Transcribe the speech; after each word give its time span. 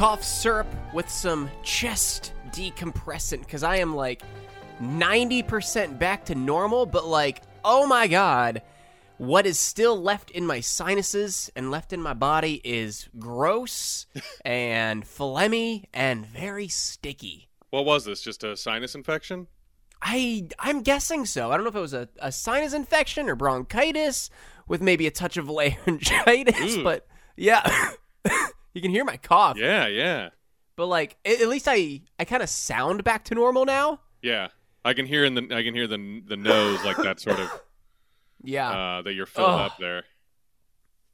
cough 0.00 0.24
syrup 0.24 0.66
with 0.94 1.10
some 1.10 1.50
chest 1.62 2.32
decompressant 2.52 3.40
because 3.40 3.62
I 3.62 3.76
am 3.76 3.94
like 3.94 4.22
90% 4.80 5.98
back 5.98 6.24
to 6.24 6.34
normal, 6.34 6.86
but 6.86 7.04
like, 7.04 7.42
oh 7.66 7.86
my 7.86 8.06
god, 8.06 8.62
what 9.18 9.44
is 9.44 9.58
still 9.58 10.00
left 10.00 10.30
in 10.30 10.46
my 10.46 10.60
sinuses 10.60 11.50
and 11.54 11.70
left 11.70 11.92
in 11.92 12.00
my 12.00 12.14
body 12.14 12.62
is 12.64 13.10
gross 13.18 14.06
and 14.42 15.04
phlegmy 15.04 15.84
and 15.92 16.24
very 16.24 16.68
sticky. 16.68 17.50
What 17.68 17.84
was 17.84 18.06
this? 18.06 18.22
Just 18.22 18.42
a 18.42 18.56
sinus 18.56 18.94
infection? 18.94 19.48
I 20.00 20.48
I'm 20.58 20.80
guessing 20.80 21.26
so. 21.26 21.50
I 21.50 21.58
don't 21.58 21.64
know 21.64 21.68
if 21.72 21.76
it 21.76 21.78
was 21.78 21.92
a, 21.92 22.08
a 22.20 22.32
sinus 22.32 22.72
infection 22.72 23.28
or 23.28 23.34
bronchitis 23.34 24.30
with 24.66 24.80
maybe 24.80 25.06
a 25.06 25.10
touch 25.10 25.36
of 25.36 25.50
laryngitis, 25.50 26.76
Ooh. 26.76 26.84
but 26.84 27.06
yeah, 27.36 27.90
you 28.74 28.80
can 28.82 28.90
hear 28.90 29.04
my 29.04 29.16
cough. 29.16 29.56
Yeah, 29.56 29.86
yeah, 29.86 30.30
But 30.76 30.86
like, 30.86 31.16
at, 31.24 31.40
least 31.48 31.66
I 31.68 32.02
I 32.18 32.24
kind 32.24 32.42
of 32.42 32.48
sound 32.48 33.04
back 33.04 33.24
to 33.24 33.34
normal 33.34 33.64
now. 33.64 34.00
yeah. 34.22 34.48
I 34.82 34.94
can 34.94 35.04
hear 35.04 35.26
in 35.26 35.34
the 35.34 35.42
I 35.54 35.62
can 35.62 35.74
hear 35.74 35.86
the 35.86 36.22
the 36.26 36.38
nose 36.38 36.82
like 36.84 36.96
that 36.98 37.20
sort 37.20 37.38
of 37.38 37.50
Yeah. 38.42 38.70
uh, 38.70 39.02
that 39.02 39.12
you're 39.12 39.26
filled 39.26 39.50
up 39.50 39.76
there. 39.78 40.04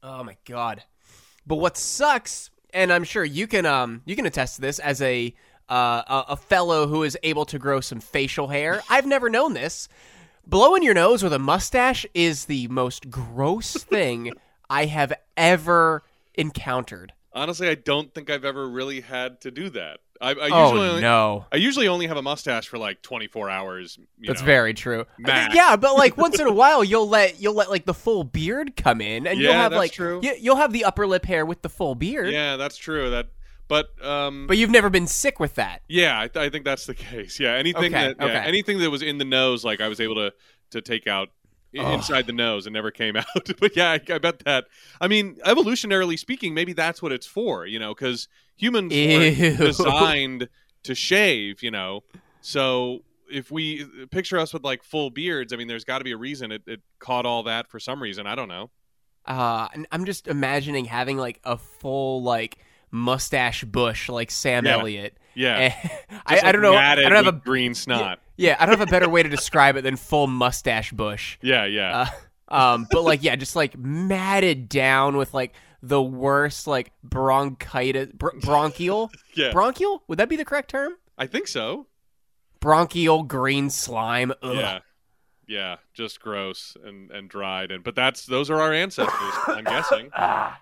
Oh 0.05 0.23
my 0.23 0.37
god. 0.45 0.85
But 1.45 1.57
what 1.57 1.77
sucks, 1.77 2.51
and 2.73 2.93
I'm 2.93 3.03
sure 3.03 3.25
you 3.25 3.49
can 3.49 3.67
um 3.67 4.03
you 4.05 4.15
can 4.15 4.25
attest 4.25 4.55
to 4.57 4.61
this 4.61 4.79
as 4.79 5.03
a 5.03 5.35
uh, 5.69 6.03
a, 6.07 6.25
a 6.35 6.37
fellow 6.37 6.87
who 6.87 7.03
is 7.03 7.19
able 7.25 7.45
to 7.47 7.59
grow 7.59 7.81
some 7.81 7.99
facial 7.99 8.47
hair. 8.47 8.83
I've 8.89 9.05
never 9.07 9.29
known 9.29 9.55
this. 9.55 9.89
Blowing 10.47 10.85
your 10.85 10.95
nose 10.95 11.25
with 11.25 11.33
a 11.33 11.41
mustache 11.41 12.07
is 12.15 12.45
the 12.45 12.69
most 12.69 13.11
gross 13.11 13.73
thing 13.75 14.33
I 14.71 14.85
have 14.85 15.13
ever 15.37 16.05
encountered. 16.35 17.13
Honestly, 17.37 17.69
I 17.69 17.75
don't 17.75 18.13
think 18.15 18.31
I've 18.31 18.45
ever 18.47 18.67
really 18.69 19.03
had 19.03 19.43
to 19.43 19.51
do 19.51 19.69
that. 19.71 19.99
I, 20.21 20.31
I 20.31 20.49
Oh 20.51 20.71
usually 20.71 20.89
only, 20.89 21.01
no. 21.03 21.45
I 21.53 21.57
usually 21.57 21.89
only 21.89 22.07
have 22.07 22.17
a 22.17 22.23
mustache 22.23 22.67
for 22.67 22.79
like 22.79 23.03
24 23.03 23.51
hours. 23.51 23.99
That's 24.27 24.41
know. 24.41 24.47
very 24.47 24.73
true. 24.73 25.05
max. 25.19 25.55
Yeah, 25.55 25.77
but 25.77 25.95
like 25.97 26.17
once 26.27 26.41
in 26.41 26.47
a 26.47 26.53
while, 26.53 26.83
you'll 26.83 27.09
let 27.09 27.39
you'll 27.39 27.53
let 27.55 27.69
like 27.69 27.85
the 27.85 27.93
full 27.93 28.25
beard 28.25 28.75
come 28.77 29.03
in, 29.03 29.27
and 29.27 29.39
you'll 29.39 29.53
have 29.53 29.73
that's 29.73 29.79
like 29.79 29.93
true. 29.93 30.21
You, 30.23 30.35
you'll 30.41 30.57
have 30.57 30.73
the 30.73 30.85
upper 30.87 31.07
lip 31.07 31.27
hair 31.27 31.45
with 31.45 31.61
the 31.61 31.69
full 31.69 31.95
beard. 31.95 32.33
Yeah, 32.33 32.57
that's 32.57 32.79
true. 32.79 33.11
That, 33.11 33.29
but 33.69 33.89
um, 34.03 34.47
But 34.47 34.57
you've 34.57 34.71
never 34.71 34.89
been 34.89 35.07
sick 35.07 35.39
with 35.39 35.57
that. 35.57 35.83
yeah, 35.89 36.19
I, 36.19 36.31
I 36.39 36.49
think 36.49 36.65
that's 36.65 36.87
the 36.87 36.95
case. 37.11 37.39
Yeah, 37.39 37.53
anything 37.53 37.95
Okay, 37.95 38.07
that 38.09 38.17
yeah, 38.19 38.25
okay. 38.25 38.49
anything 38.49 38.79
that 38.79 38.91
was 38.91 39.03
in 39.03 39.19
the 39.19 39.25
nose, 39.27 39.65
like 39.65 39.83
I 39.83 39.89
was 39.89 40.01
able 40.01 40.15
to 40.15 40.33
to 40.71 40.81
take 40.81 41.07
out 41.07 41.29
Ugh. 41.79 41.95
inside 41.95 42.27
the 42.27 42.33
nose 42.33 42.67
and 42.67 42.75
never 42.75 42.91
came 42.91 43.17
out. 43.17 43.27
but 43.61 43.77
yeah, 43.77 43.91
I, 43.93 44.01
I 44.13 44.19
bet 44.19 44.41
that. 44.41 44.65
I 45.01 45.09
mean, 45.09 45.37
evolutionarily 45.45 46.19
speaking, 46.19 46.55
maybe 46.55 46.73
that's 46.73 47.01
what 47.03 47.13
it's 47.13 47.27
for. 47.27 47.67
You 47.67 47.79
know, 47.79 47.95
because 47.95 48.29
humans 48.57 48.93
were 48.93 49.57
designed 49.67 50.49
to 50.85 50.95
shave. 50.95 51.63
You 51.63 51.71
know, 51.71 52.03
so. 52.41 53.01
If 53.29 53.51
we 53.51 53.85
picture 54.13 54.39
us 54.39 54.55
with 54.55 54.63
like 54.63 54.85
full 54.85 55.11
beards, 55.11 55.53
I 55.53 55.57
mean, 55.57 55.67
there's 55.67 55.83
got 55.83 55.99
to 55.99 56.05
be 56.05 56.13
a 56.13 56.17
reason 56.17 56.53
it, 56.53 56.63
it 56.65 56.81
caught 57.01 57.27
all 57.27 57.43
that 57.43 57.67
for 57.69 57.81
some 57.81 58.01
reason. 58.01 58.25
I 58.25 58.37
don't 58.37 58.47
know. 58.47 58.71
Uh, 59.25 59.67
I'm 59.91 60.05
just 60.05 60.29
imagining 60.29 60.85
having 60.85 61.17
like 61.19 61.41
a 61.43 61.59
full 61.59 62.23
like 62.23 62.59
mustache 62.93 63.65
bush 63.65 64.09
like 64.09 64.31
Sam 64.31 64.65
Yeah. 64.65 64.79
Elliott. 64.79 65.19
Yeah, 65.35 65.75
I, 66.25 66.35
Just, 66.35 66.45
I 66.45 66.53
don't 66.53 66.63
know. 66.63 66.77
I 66.77 66.95
don't 66.95 67.11
have 67.11 67.27
a 67.27 67.33
green 67.33 67.75
snot. 67.75 68.21
Yeah. 68.37 68.57
I 68.59 68.67
don't 68.67 68.79
have 68.79 68.87
a 68.89 68.91
better 68.91 69.09
way 69.09 69.23
to 69.23 69.29
describe 69.29 69.77
it 69.77 69.83
than 69.83 69.97
full 69.97 70.27
mustache 70.27 70.93
bush. 70.93 71.39
Yeah, 71.43 71.65
yeah. 71.65 72.09
Uh, 72.49 72.55
um, 72.55 72.87
but 72.91 73.03
like 73.03 73.23
yeah, 73.23 73.37
just 73.37 73.57
like 73.57 73.77
matted 73.77 74.69
down 74.69 75.17
with 75.17 75.35
like 75.35 75.55
the 75.83 76.03
worst 76.03 76.67
like 76.67 76.93
bronchitis, 77.03 78.11
br- 78.15 78.39
bronchial, 78.41 79.11
yeah, 79.35 79.53
bronchial. 79.53 80.03
Would 80.09 80.19
that 80.19 80.29
be 80.29 80.37
the 80.37 80.45
correct 80.45 80.71
term? 80.71 80.93
I 81.19 81.27
think 81.27 81.49
so. 81.49 81.87
Bronchial 82.61 83.23
green 83.25 83.71
slime. 83.71 84.33
Ugh. 84.43 84.55
Yeah, 84.55 84.79
yeah, 85.47 85.77
just 85.95 86.21
gross 86.21 86.77
and 86.85 87.11
and 87.11 87.29
dried. 87.29 87.71
And 87.71 87.83
but 87.85 87.95
that's 87.95 88.27
those 88.27 88.51
are 88.51 88.61
our 88.61 88.73
ancestors. 88.73 89.33
I'm 89.47 89.65
guessing 89.65 90.11
Ah. 90.17 90.61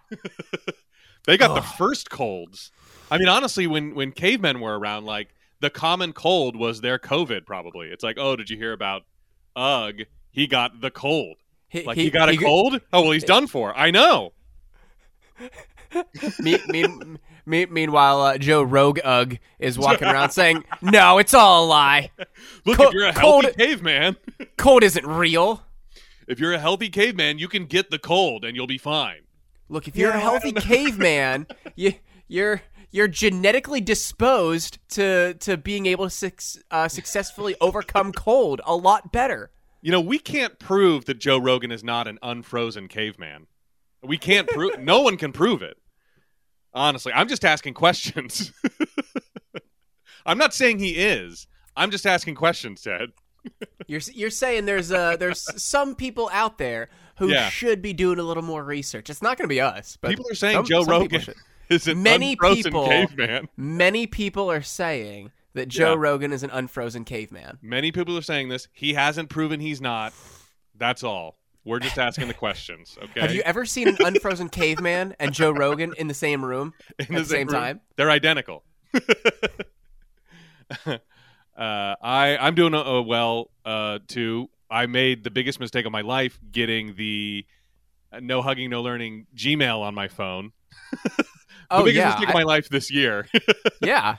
they 1.27 1.37
got 1.37 1.55
the 1.55 1.63
first 1.63 2.11
colds. 2.11 2.71
I 3.11 3.19
mean, 3.19 3.29
honestly, 3.29 3.67
when 3.67 3.95
when 3.95 4.13
cavemen 4.13 4.61
were 4.61 4.79
around, 4.79 5.05
like 5.05 5.35
the 5.61 5.71
common 5.71 6.13
cold 6.13 6.57
was 6.57 6.81
their 6.81 6.99
COVID. 6.99 7.47
Probably, 7.47 7.89
it's 7.89 8.05
like, 8.05 8.17
oh, 8.19 8.37
did 8.37 8.51
you 8.51 8.57
hear 8.57 8.73
about 8.73 9.03
Ugg? 9.57 10.03
He 10.31 10.47
got 10.47 10.81
the 10.81 10.91
cold. 10.91 11.37
He, 11.69 11.83
Like 11.85 11.97
he, 11.97 12.11
got 12.11 12.29
a 12.29 12.33
he- 12.33 12.39
cold. 12.39 12.81
Oh 12.93 13.03
well, 13.03 13.11
he's 13.13 13.25
done 13.25 13.47
for. 13.47 13.77
I 13.77 13.91
know. 13.91 14.33
Me, 16.41 16.59
mean, 16.69 17.19
me, 17.47 17.67
meanwhile, 17.67 18.21
uh, 18.23 18.39
Joe 18.39 18.63
Rogue 18.63 18.99
Ugg 19.05 19.39
is 19.59 19.79
walking 19.79 20.09
around 20.09 20.31
saying, 20.33 20.65
"No, 20.83 21.19
it's 21.19 21.35
all 21.35 21.65
a 21.65 21.67
lie. 21.67 22.11
Look, 22.65 22.79
Co- 22.79 22.89
if 22.89 22.93
you're 22.95 23.07
a 23.09 23.13
cold- 23.13 23.45
healthy 23.45 23.57
caveman, 23.67 24.17
Cold 24.57 24.83
isn't 24.83 25.07
real. 25.07 25.63
if 26.27 26.39
you're 26.41 26.53
a 26.53 26.59
healthy 26.59 26.89
caveman, 26.89 27.39
you 27.39 27.49
can 27.49 27.67
get 27.67 27.91
the 27.91 27.99
cold 27.99 28.45
and 28.45 28.57
you'll 28.57 28.67
be 28.67 28.79
fine. 28.79 29.21
Look, 29.69 29.87
if 29.89 29.97
you're 29.97 30.11
Yeah, 30.11 30.17
a 30.19 30.21
healthy 30.21 30.53
caveman, 30.53 31.47
you, 31.77 31.95
you're 32.29 32.63
you're 32.95 33.09
genetically 33.09 33.81
disposed 33.81 34.79
to 34.89 35.35
to 35.41 35.57
being 35.57 35.87
able 35.87 36.05
to 36.05 36.11
suc- 36.11 36.63
uh, 36.71 36.87
successfully 36.87 37.57
overcome 37.61 38.13
cold 38.13 38.61
a 38.65 38.77
lot 38.77 39.11
better. 39.11 39.51
You 39.83 39.91
know, 39.91 40.01
we 40.01 40.21
can't 40.21 40.61
prove 40.61 41.05
that 41.07 41.19
Joe 41.19 41.39
Rogan 41.39 41.73
is 41.73 41.83
not 41.83 42.07
an 42.07 42.19
unfrozen 42.23 42.87
caveman. 42.87 43.49
We 44.03 44.17
can't 44.17 44.47
prove. 44.49 44.79
no 44.79 45.01
one 45.03 45.17
can 45.17 45.33
prove 45.33 45.61
it. 45.61 45.77
Honestly, 46.73 47.13
I'm 47.13 47.27
just 47.27 47.45
asking 47.45 47.75
questions. 47.75 48.53
I'm 50.27 50.39
not 50.39 50.55
saying 50.55 50.79
he 50.79 50.91
is. 50.91 51.49
I'm 51.77 51.91
just 51.91 52.07
asking 52.07 52.37
questions, 52.37 52.81
Ted. 52.83 53.11
You're 53.89 54.01
you're 54.13 54.31
saying 54.31 54.67
there's 54.67 54.93
uh 54.93 55.17
there's 55.17 55.45
some 55.63 55.97
people 55.97 56.31
out 56.33 56.59
there 56.59 56.89
who 57.19 57.29
Yeah. 57.29 57.49
should 57.51 57.83
be 57.83 57.93
doing 57.93 58.19
a 58.19 58.23
little 58.23 58.43
more 58.43 58.63
research. 58.65 59.11
It's 59.11 59.21
not 59.21 59.37
going 59.37 59.45
to 59.49 59.53
be 59.53 59.61
us, 59.61 59.99
but 60.01 60.11
People 60.11 60.27
are 60.31 60.35
saying 60.35 60.57
some- 60.59 60.65
Joe 60.65 60.85
some 60.85 60.93
Rogan. 60.93 61.25
Is 61.69 61.87
an 61.89 62.03
Many 62.03 62.33
unfrozen 62.33 62.63
people- 62.65 62.87
caveman. 62.89 63.49
Many 63.57 64.07
people 64.07 64.51
are 64.51 64.63
saying 64.63 65.31
that 65.55 65.69
Joe 65.69 65.91
Yeah. 65.95 65.99
Rogan 66.01 66.33
is 66.33 66.43
an 66.43 66.51
unfrozen 66.51 67.05
caveman. 67.05 67.59
Many 67.63 67.93
people 67.93 68.17
are 68.19 68.23
saying 68.23 68.49
this. 68.49 68.69
He 68.73 68.95
hasn't 68.95 69.29
proven 69.29 69.61
he's 69.61 69.81
not. 69.81 70.13
That's 70.77 71.03
all. 71.05 71.39
We're 71.65 71.79
just 71.79 71.99
asking 71.99 72.29
the 72.29 72.35
questions. 72.35 72.99
Okay. 73.03 73.21
Have 73.21 73.35
you 73.35 73.41
ever 73.43 73.65
seen 73.65 73.89
an 73.89 73.97
unfrozen 74.01 74.49
caveman 74.49 75.15
and 75.19 75.33
Joe 75.33 75.51
Rogan 75.53 75.95
in 75.97 76.09
the 76.09 76.15
same 76.15 76.45
room 76.45 76.75
In 76.99 77.15
at 77.15 77.23
the 77.23 77.25
same 77.25 77.47
room? 77.49 77.55
time? 77.61 77.81
They're 77.97 78.11
identical. 78.11 78.65
uh, 80.87 80.99
I 81.57 82.37
I'm 82.41 82.55
doing 82.55 82.75
uh, 82.75 83.01
well 83.03 83.51
uh, 83.65 84.01
too. 84.07 84.51
I 84.71 84.87
made 84.87 85.25
the 85.25 85.31
biggest 85.31 85.61
mistake 85.61 85.87
of 85.87 85.93
my 85.93 86.01
life 86.01 86.39
getting 86.51 86.97
the 86.97 87.47
uh, 88.13 88.21
no 88.21 88.43
hugging, 88.43 88.71
no 88.71 88.83
learning 88.83 89.27
Gmail 89.37 89.81
on 89.81 89.95
my 89.95 90.09
phone. 90.09 90.53
The 91.77 91.83
Oh 91.83 91.85
biggest 91.85 91.97
yeah, 92.05 92.09
mistake 92.11 92.29
of 92.29 92.35
my 92.35 92.43
life 92.43 92.69
this 92.69 92.91
year. 92.91 93.27
yeah. 93.83 94.17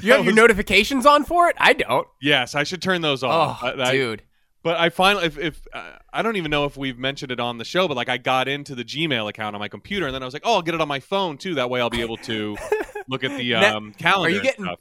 You 0.00 0.12
have 0.12 0.24
your 0.24 0.34
notifications 0.34 1.06
on 1.06 1.24
for 1.24 1.48
it? 1.48 1.56
I 1.58 1.72
don't. 1.74 2.06
yes, 2.20 2.54
I 2.54 2.64
should 2.64 2.82
turn 2.82 3.02
those 3.02 3.22
Oh, 3.22 3.28
off. 3.28 3.62
I- 3.62 3.72
I- 3.72 3.92
dude. 3.92 4.22
But 4.64 4.76
I 4.78 4.90
finally, 4.90 5.24
if, 5.26 5.38
if 5.38 5.66
uh, 5.72 5.90
I 6.12 6.22
don't 6.22 6.36
even 6.36 6.52
know 6.52 6.66
if 6.66 6.76
we've 6.76 6.96
mentioned 6.96 7.32
it 7.32 7.40
on 7.40 7.58
the 7.58 7.64
show, 7.64 7.88
but 7.88 7.96
like 7.96 8.08
I 8.08 8.16
got 8.16 8.46
into 8.46 8.76
the 8.76 8.84
Gmail 8.84 9.28
account 9.28 9.56
on 9.56 9.60
my 9.60 9.66
computer, 9.66 10.06
and 10.06 10.14
then 10.14 10.22
I 10.22 10.24
was 10.24 10.32
like, 10.34 10.42
oh, 10.44 10.54
I'll 10.54 10.62
get 10.62 10.74
it 10.76 10.80
on 10.80 10.86
my 10.86 11.00
phone 11.00 11.36
too. 11.36 11.56
That 11.56 11.68
way, 11.68 11.80
I'll 11.80 11.90
be 11.90 12.00
able 12.00 12.16
to 12.18 12.56
look 13.08 13.24
at 13.24 13.36
the 13.36 13.50
Now, 13.54 13.76
um, 13.78 13.92
calendar. 13.94 14.28
are 14.28 14.38
you 14.38 14.40
getting- 14.42 14.64
stuff. 14.66 14.78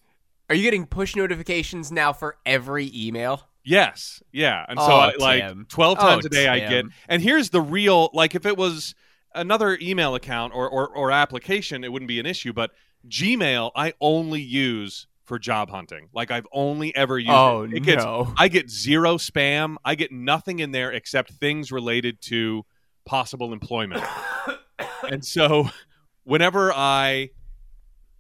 Are 0.50 0.56
you 0.56 0.62
getting 0.62 0.86
push 0.86 1.16
notifications 1.16 1.92
now 1.92 2.14
for 2.14 2.38
every 2.46 2.92
email? 2.94 3.42
Yes, 3.64 4.22
yeah, 4.32 4.66
and 4.70 4.78
so 4.80 4.86
Oh, 4.86 4.96
I, 4.96 5.14
like 5.18 5.42
Tim. 5.48 5.66
twelve 5.68 5.98
Oh, 6.00 6.04
times 6.04 6.26
a 6.26 6.30
day 6.30 6.48
I 6.48 6.60
get. 6.60 6.86
And 7.10 7.20
here's 7.22 7.50
the 7.52 7.62
real, 7.62 8.10
like 8.14 8.36
if 8.36 8.46
it 8.46 8.58
was 8.58 8.94
another 9.34 9.78
email 9.82 10.16
account 10.16 10.54
or, 10.54 10.70
or 10.70 10.88
or 10.90 11.12
application, 11.12 11.84
it 11.84 11.92
wouldn't 11.92 12.08
be 12.08 12.20
an 12.20 12.26
issue. 12.26 12.54
But 12.54 12.72
Gmail, 13.08 13.72
I 13.76 13.94
only 14.00 14.42
use 14.42 15.08
for 15.24 15.40
job 15.40 15.70
hunting. 15.70 16.10
Like 16.14 16.32
I've 16.32 16.48
only 16.52 16.96
ever 16.96 17.18
used 17.18 17.32
Oh 17.32 17.64
it. 17.64 17.74
It 17.74 17.84
gets 17.84 18.04
no. 18.04 18.34
I 18.38 18.48
get 18.48 18.70
zero 18.70 19.18
spam. 19.18 19.78
I 19.86 19.96
get 19.96 20.12
nothing 20.12 20.60
in 20.60 20.72
there 20.72 20.92
except 20.92 21.32
things 21.32 21.72
related 21.72 22.22
to 22.24 22.66
possible 23.06 23.54
employment. 23.54 24.04
and 25.10 25.24
so 25.24 25.70
whenever 26.24 26.74
I 26.74 27.30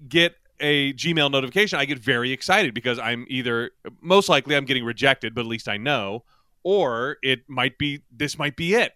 get 0.07 0.35
a 0.59 0.93
Gmail 0.93 1.31
notification, 1.31 1.79
I 1.79 1.85
get 1.85 1.99
very 1.99 2.31
excited 2.31 2.73
because 2.73 2.99
I'm 2.99 3.25
either 3.27 3.71
most 3.99 4.29
likely 4.29 4.55
I'm 4.55 4.65
getting 4.65 4.85
rejected, 4.85 5.35
but 5.35 5.41
at 5.41 5.47
least 5.47 5.67
I 5.67 5.77
know, 5.77 6.23
or 6.63 7.17
it 7.21 7.41
might 7.49 7.77
be 7.77 8.03
this 8.11 8.37
might 8.37 8.55
be 8.55 8.75
it. 8.75 8.93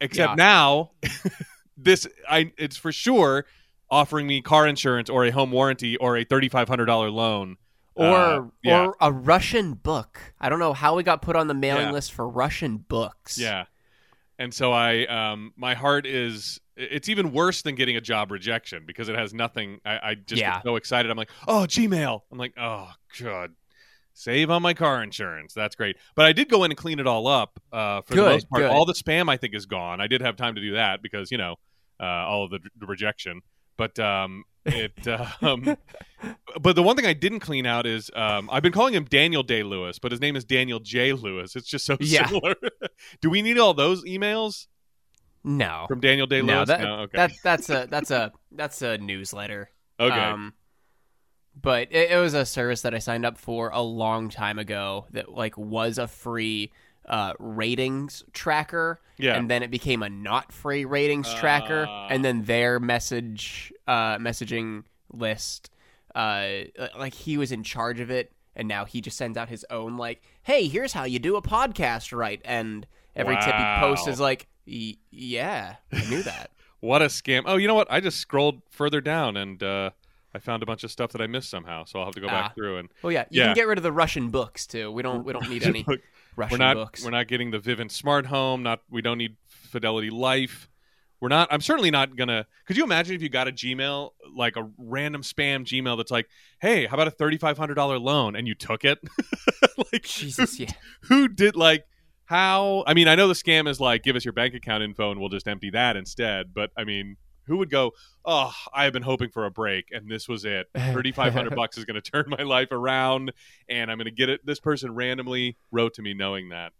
Except 0.00 0.30
Yeah. 0.30 0.34
now 0.36 0.90
this 1.76 2.06
I 2.28 2.52
it's 2.58 2.76
for 2.76 2.92
sure 2.92 3.46
offering 3.90 4.26
me 4.26 4.42
car 4.42 4.66
insurance 4.66 5.08
or 5.08 5.24
a 5.24 5.30
home 5.30 5.50
warranty 5.50 5.96
or 5.96 6.16
a 6.16 6.24
$3500 6.24 7.12
loan. 7.12 7.56
or 7.94 8.04
Uh, 8.06 8.40
yeah. 8.62 8.84
or 8.86 8.96
a 9.00 9.10
Russian 9.10 9.74
book. 9.74 10.20
I 10.40 10.48
don't 10.48 10.58
know 10.58 10.72
how 10.74 10.94
we 10.94 11.02
got 11.02 11.22
put 11.22 11.34
on 11.36 11.48
the 11.48 11.54
mailing 11.54 11.86
Yeah. 11.86 11.92
list 11.92 12.12
for 12.12 12.28
Russian 12.28 12.76
books. 12.78 13.38
Yeah. 13.38 13.64
And 14.38 14.52
so 14.54 14.72
I 14.72 15.04
um 15.06 15.52
my 15.56 15.74
heart 15.74 16.06
is 16.06 16.60
it's 16.76 17.08
even 17.08 17.32
worse 17.32 17.62
than 17.62 17.74
getting 17.74 17.96
a 17.96 18.00
job 18.00 18.30
rejection 18.30 18.84
because 18.86 19.08
it 19.08 19.16
has 19.16 19.34
nothing. 19.34 19.80
I, 19.84 20.10
I 20.10 20.14
just 20.14 20.40
Yeah. 20.40 20.54
get 20.58 20.62
so 20.64 20.76
excited. 20.76 21.10
I'm 21.10 21.16
like, 21.16 21.30
oh, 21.48 21.66
Gmail. 21.68 22.20
I'm 22.30 22.38
like, 22.38 22.54
oh 22.56 22.88
god, 23.20 23.54
save 24.18 24.50
on 24.50 24.62
my 24.62 24.74
car 24.74 25.02
insurance. 25.02 25.54
That's 25.54 25.76
great. 25.76 25.96
But 26.16 26.26
I 26.26 26.32
did 26.32 26.48
go 26.48 26.64
in 26.64 26.70
and 26.72 26.78
clean 26.78 26.98
it 26.98 27.06
all 27.06 27.26
up. 27.26 27.60
Uh, 27.72 28.02
for 28.02 28.14
the 28.14 28.22
most 28.22 28.50
part, 28.50 28.62
good. 28.62 28.70
all 28.70 28.84
the 28.84 28.92
spam 28.92 29.30
I 29.30 29.36
think 29.36 29.54
is 29.54 29.66
gone. 29.66 30.00
I 30.00 30.08
did 30.08 30.20
have 30.20 30.36
time 30.36 30.56
to 30.56 30.60
do 30.60 30.72
that 30.74 31.02
because 31.02 31.30
you 31.30 31.38
know 31.38 31.56
uh, 32.00 32.04
all 32.04 32.44
of 32.44 32.50
the, 32.50 32.58
the 32.78 32.86
rejection. 32.86 33.40
But 33.76 33.98
um, 34.00 34.44
it. 34.64 35.06
um, 35.42 35.76
but 36.60 36.74
the 36.74 36.82
one 36.82 36.96
thing 36.96 37.06
I 37.06 37.12
didn't 37.12 37.40
clean 37.40 37.64
out 37.64 37.86
is 37.86 38.10
um, 38.14 38.48
I've 38.50 38.62
been 38.62 38.72
calling 38.72 38.92
him 38.92 39.04
Daniel 39.04 39.44
Day 39.44 39.62
Lewis, 39.62 39.98
but 40.00 40.10
his 40.10 40.20
name 40.20 40.34
is 40.34 40.44
Daniel 40.44 40.80
J 40.80 41.12
Lewis. 41.12 41.54
It's 41.54 41.68
just 41.68 41.86
so 41.86 41.96
Yeah. 42.00 42.26
similar. 42.26 42.56
do 43.20 43.30
we 43.30 43.40
need 43.40 43.56
all 43.58 43.72
those 43.72 44.04
emails 44.04 44.66
No, 45.44 45.84
from 45.88 46.00
Daniel 46.00 46.26
Day 46.26 46.42
no, 46.42 46.56
Lewis? 46.56 46.68
that, 46.68 46.80
okay. 46.84 47.16
that 47.18 47.32
that's 47.44 47.70
a 47.70 47.86
that's 47.88 48.10
a 48.10 48.32
that's 48.50 48.82
a 48.82 48.98
newsletter. 48.98 49.70
okay. 50.00 50.12
Um, 50.14 50.54
but 51.60 51.88
it, 51.90 52.10
it 52.10 52.16
was 52.20 52.34
a 52.34 52.44
service 52.46 52.82
that 52.82 52.94
I 52.94 52.98
signed 52.98 53.24
up 53.26 53.38
for 53.38 53.70
a 53.70 53.80
long 53.82 54.28
time 54.28 54.58
ago 54.58 55.06
that 55.12 55.32
like 55.32 55.56
was 55.58 55.98
a 55.98 56.06
free 56.08 56.72
uh, 57.06 57.32
ratings 57.38 58.22
tracker, 58.32 59.00
yeah. 59.16 59.34
and 59.36 59.50
then 59.50 59.62
it 59.62 59.70
became 59.70 60.02
a 60.02 60.08
not 60.10 60.52
free 60.52 60.84
ratings 60.84 61.32
tracker, 61.34 61.86
Ah. 61.88 62.08
and 62.10 62.24
then 62.24 62.44
their 62.44 62.78
message 62.78 63.72
uh, 63.86 64.18
messaging 64.18 64.84
list, 65.12 65.70
uh, 66.14 66.48
like 66.98 67.14
he 67.14 67.38
was 67.38 67.50
in 67.50 67.62
charge 67.62 68.00
of 68.00 68.10
it, 68.10 68.30
and 68.54 68.68
now 68.68 68.84
he 68.84 69.00
just 69.00 69.16
sends 69.16 69.38
out 69.38 69.48
his 69.48 69.64
own 69.70 69.96
like, 69.96 70.22
hey, 70.42 70.68
here's 70.68 70.92
how 70.92 71.04
you 71.04 71.18
do 71.18 71.36
a 71.36 71.42
podcast 71.42 72.14
right, 72.16 72.42
and 72.44 72.86
every 73.16 73.36
tip 73.36 73.54
he 73.54 73.64
posts 73.80 74.06
is 74.06 74.20
like, 74.20 74.46
yeah, 74.66 75.76
I 75.92 76.08
knew 76.10 76.22
that. 76.22 76.50
What 76.80 77.02
a 77.02 77.06
scam! 77.06 77.42
Oh, 77.46 77.56
you 77.56 77.66
know 77.66 77.74
what? 77.74 77.88
I 77.90 77.98
just 77.98 78.18
scrolled 78.18 78.62
further 78.70 79.00
down 79.00 79.36
and 79.36 79.60
uh, 79.60 79.90
I 80.34 80.38
found 80.38 80.62
a 80.62 80.66
bunch 80.66 80.84
of 80.84 80.90
stuff 80.90 81.12
that 81.12 81.20
I 81.22 81.26
missed 81.26 81.48
somehow. 81.50 81.84
So 81.84 81.98
I'll 81.98 82.04
have 82.06 82.14
to 82.14 82.20
go 82.20 82.26
Ah. 82.28 82.42
back 82.42 82.54
through 82.54 82.78
and 82.78 82.88
Well, 83.02 83.12
yeah, 83.12 83.24
you 83.30 83.40
Yeah. 83.40 83.46
can 83.48 83.54
get 83.54 83.66
rid 83.66 83.78
of 83.78 83.84
the 83.84 83.92
Russian 83.92 84.28
books 84.30 84.66
too. 84.66 84.90
We 84.90 85.02
don't 85.02 85.24
we 85.24 85.32
don't 85.32 85.48
need 85.48 85.62
any 85.64 85.84
Look, 85.86 86.00
Russian 86.36 86.58
we're 86.58 86.64
not 86.64 86.74
books. 86.76 87.04
we're 87.04 87.10
not 87.10 87.28
getting 87.28 87.50
the 87.50 87.58
Vivint 87.58 87.90
Smart 87.90 88.26
Home. 88.26 88.62
Not 88.62 88.82
we 88.90 89.00
don't 89.02 89.18
need 89.18 89.36
Fidelity 89.48 90.10
Life. 90.10 90.68
We're 91.20 91.28
not. 91.28 91.48
I'm 91.50 91.60
certainly 91.60 91.90
not 91.90 92.14
gonna. 92.14 92.46
Could 92.66 92.76
you 92.76 92.84
imagine 92.84 93.16
if 93.16 93.22
you 93.22 93.28
got 93.28 93.48
a 93.48 93.52
Gmail 93.52 94.10
like 94.36 94.54
a 94.56 94.70
random 94.78 95.22
spam 95.22 95.64
Gmail 95.64 95.96
that's 95.96 96.12
like, 96.12 96.28
"Hey, 96.60 96.86
how 96.86 96.94
about 96.94 97.08
a 97.08 97.10
thirty 97.10 97.36
five 97.38 97.58
hundred 97.58 97.74
dollar 97.74 97.98
loan?" 97.98 98.36
and 98.36 98.46
you 98.46 98.54
took 98.54 98.84
it? 98.84 99.00
like 99.92 100.02
Jesus, 100.04 100.60
yeah. 100.60 100.70
who 101.02 101.26
did 101.26 101.56
like 101.56 101.84
how 102.26 102.84
i 102.86 102.92
mean 102.92 103.08
i 103.08 103.14
know 103.14 103.26
the 103.26 103.32
scam 103.32 103.66
is 103.66 103.80
like 103.80 104.02
give 104.02 104.14
us 104.14 104.22
your 104.22 104.32
bank 104.34 104.52
account 104.52 104.82
info 104.82 105.10
and 105.10 105.18
we'll 105.18 105.30
just 105.30 105.48
empty 105.48 105.70
that 105.70 105.96
instead 105.96 106.52
but 106.52 106.70
i 106.76 106.84
mean 106.84 107.16
who 107.48 107.56
would 107.56 107.70
go 107.70 107.92
oh 108.24 108.52
i've 108.72 108.92
been 108.92 109.02
hoping 109.02 109.30
for 109.30 109.46
a 109.46 109.50
break 109.50 109.88
and 109.90 110.08
this 110.08 110.28
was 110.28 110.44
it. 110.44 110.68
3500 110.76 111.56
bucks 111.56 111.76
is 111.76 111.84
going 111.84 112.00
to 112.00 112.10
turn 112.10 112.26
my 112.28 112.44
life 112.44 112.70
around 112.70 113.32
and 113.68 113.90
i'm 113.90 113.98
going 113.98 114.04
to 114.04 114.10
get 114.10 114.28
it. 114.28 114.44
This 114.46 114.60
person 114.60 114.94
randomly 114.94 115.56
wrote 115.72 115.94
to 115.94 116.02
me 116.02 116.14
knowing 116.14 116.50
that. 116.50 116.72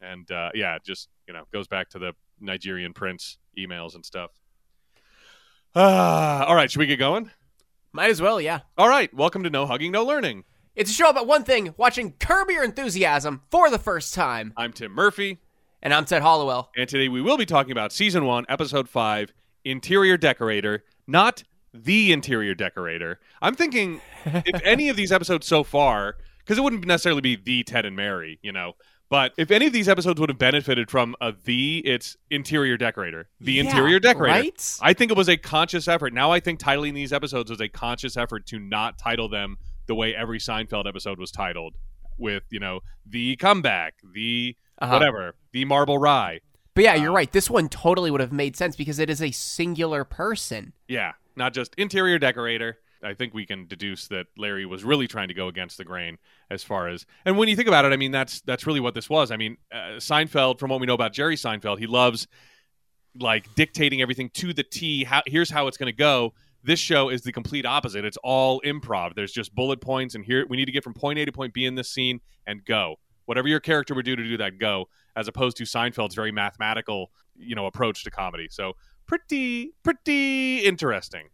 And 0.00 0.30
uh, 0.30 0.50
yeah 0.54 0.76
it 0.76 0.84
just 0.84 1.08
you 1.26 1.34
know 1.34 1.44
goes 1.52 1.66
back 1.66 1.90
to 1.90 1.98
the 1.98 2.12
nigerian 2.40 2.92
prince 2.92 3.38
emails 3.58 3.94
and 3.94 4.04
stuff. 4.04 4.30
Uh, 5.74 6.44
all 6.48 6.54
right 6.54 6.70
should 6.70 6.78
we 6.78 6.86
get 6.86 6.98
going? 6.98 7.30
Might 7.92 8.10
as 8.10 8.22
well, 8.22 8.40
yeah. 8.40 8.60
all 8.78 8.88
right 8.88 9.12
welcome 9.12 9.42
to 9.42 9.50
no 9.50 9.66
hugging 9.66 9.90
no 9.90 10.04
learning. 10.04 10.44
It's 10.76 10.90
a 10.90 10.94
show 10.94 11.10
about 11.10 11.26
one 11.26 11.42
thing: 11.42 11.74
watching 11.76 12.12
Curb 12.12 12.48
Your 12.50 12.62
Enthusiasm 12.62 13.42
for 13.50 13.70
the 13.70 13.78
first 13.78 14.14
time. 14.14 14.52
i'm 14.56 14.72
tim 14.72 14.92
murphy. 14.92 15.40
And 15.82 15.94
I'm 15.94 16.04
Ted 16.04 16.20
Hollowell. 16.20 16.70
And 16.76 16.86
today 16.86 17.08
we 17.08 17.22
will 17.22 17.38
be 17.38 17.46
talking 17.46 17.72
about 17.72 17.90
season 17.90 18.26
one, 18.26 18.44
episode 18.50 18.86
five, 18.86 19.32
Interior 19.64 20.16
Decorator, 20.16 20.84
not 21.06 21.42
the 21.72 22.12
Interior 22.12 22.54
Decorator. 22.54 23.20
I'm 23.42 23.54
thinking 23.54 24.00
if 24.24 24.60
any 24.64 24.88
of 24.88 24.96
these 24.96 25.12
episodes 25.12 25.46
so 25.46 25.62
far, 25.62 26.16
because 26.38 26.58
it 26.58 26.62
wouldn't 26.62 26.84
necessarily 26.86 27.20
be 27.20 27.36
the 27.36 27.62
Ted 27.64 27.84
and 27.86 27.94
Mary, 27.96 28.38
you 28.42 28.52
know, 28.52 28.72
but 29.08 29.32
if 29.36 29.50
any 29.50 29.66
of 29.66 29.72
these 29.72 29.88
episodes 29.88 30.20
would 30.20 30.28
have 30.30 30.38
benefited 30.38 30.88
from 30.90 31.16
a 31.20 31.32
the, 31.44 31.78
it's 31.84 32.16
Interior 32.30 32.76
Decorator. 32.76 33.28
The 33.40 33.54
Yeah, 33.54 33.62
Interior 33.64 33.98
Decorator. 33.98 34.32
right? 34.40 34.78
I 34.80 34.92
think 34.92 35.10
it 35.10 35.16
was 35.16 35.28
a 35.28 35.36
conscious 35.36 35.88
effort. 35.88 36.12
Now 36.12 36.30
I 36.30 36.38
think 36.40 36.60
titling 36.60 36.94
these 36.94 37.12
episodes 37.12 37.50
was 37.50 37.60
a 37.60 37.68
conscious 37.68 38.16
effort 38.16 38.46
to 38.46 38.58
not 38.60 38.98
title 38.98 39.28
them 39.28 39.56
the 39.86 39.94
way 39.96 40.14
every 40.14 40.38
Seinfeld 40.38 40.86
episode 40.88 41.18
was 41.18 41.32
titled 41.32 41.74
with, 42.18 42.44
you 42.50 42.60
know, 42.60 42.80
the 43.04 43.34
comeback, 43.36 43.94
the 44.14 44.56
Uh-huh. 44.80 44.92
whatever, 44.92 45.34
the 45.52 45.64
marble 45.64 45.98
rye. 45.98 46.38
But 46.74 46.84
yeah, 46.84 46.94
you're 46.94 47.10
Uh, 47.10 47.14
right. 47.14 47.32
This 47.32 47.50
one 47.50 47.68
totally 47.68 48.10
would 48.10 48.20
have 48.20 48.32
made 48.32 48.56
sense 48.56 48.76
because 48.76 48.98
it 48.98 49.10
is 49.10 49.20
a 49.20 49.30
singular 49.30 50.04
person. 50.04 50.72
Yeah, 50.88 51.12
not 51.36 51.52
just 51.52 51.74
interior 51.76 52.18
decorator. 52.18 52.78
I 53.02 53.14
think 53.14 53.32
we 53.32 53.46
can 53.46 53.66
deduce 53.66 54.08
that 54.08 54.26
Larry 54.36 54.66
was 54.66 54.84
really 54.84 55.08
trying 55.08 55.28
to 55.28 55.34
go 55.34 55.48
against 55.48 55.78
the 55.78 55.84
grain 55.84 56.18
as 56.50 56.62
far 56.62 56.88
as 56.88 57.06
and 57.24 57.38
when 57.38 57.48
you 57.48 57.56
think 57.56 57.66
about 57.68 57.86
it, 57.86 57.92
I 57.92 57.96
mean 57.96 58.10
that's 58.12 58.42
that's 58.42 58.66
really 58.66 58.80
what 58.80 58.94
this 58.94 59.08
was. 59.08 59.30
I 59.30 59.36
mean, 59.36 59.56
uh, 59.72 59.96
Seinfeld, 59.96 60.58
from 60.58 60.70
what 60.70 60.80
we 60.80 60.86
know 60.86 60.94
about 60.94 61.14
Jerry 61.14 61.36
Seinfeld, 61.36 61.78
he 61.78 61.86
loves 61.86 62.28
like 63.18 63.54
dictating 63.54 64.02
everything 64.02 64.30
to 64.34 64.52
the 64.52 64.62
T. 64.62 65.04
How, 65.04 65.22
here's 65.26 65.50
how 65.50 65.66
it's 65.66 65.76
going 65.76 65.90
to 65.90 65.96
go. 65.96 66.34
This 66.62 66.78
show 66.78 67.08
is 67.08 67.22
the 67.22 67.32
complete 67.32 67.64
opposite. 67.64 68.04
It's 68.04 68.18
all 68.22 68.60
improv. 68.60 69.14
There's 69.14 69.32
just 69.32 69.54
bullet 69.54 69.80
points, 69.80 70.14
and 70.14 70.22
here 70.22 70.44
we 70.48 70.58
need 70.58 70.66
to 70.66 70.72
get 70.72 70.84
from 70.84 70.92
point 70.92 71.18
A 71.18 71.24
to 71.24 71.32
point 71.32 71.54
B 71.54 71.64
in 71.64 71.74
this 71.74 71.88
scene 71.90 72.20
and 72.46 72.62
go. 72.64 72.96
Whatever 73.26 73.48
your 73.48 73.60
character 73.60 73.94
would 73.94 74.04
do 74.04 74.16
to 74.16 74.24
do 74.24 74.36
that, 74.38 74.58
go. 74.58 74.88
As 75.16 75.28
opposed 75.28 75.56
to 75.58 75.64
Seinfeld's 75.64 76.14
very 76.14 76.32
mathematical, 76.32 77.10
you 77.36 77.54
know, 77.54 77.66
approach 77.66 78.04
to 78.04 78.10
comedy. 78.10 78.48
So 78.50 78.74
pretty, 79.06 79.72
pretty 79.82 80.58
interesting. 80.58 81.28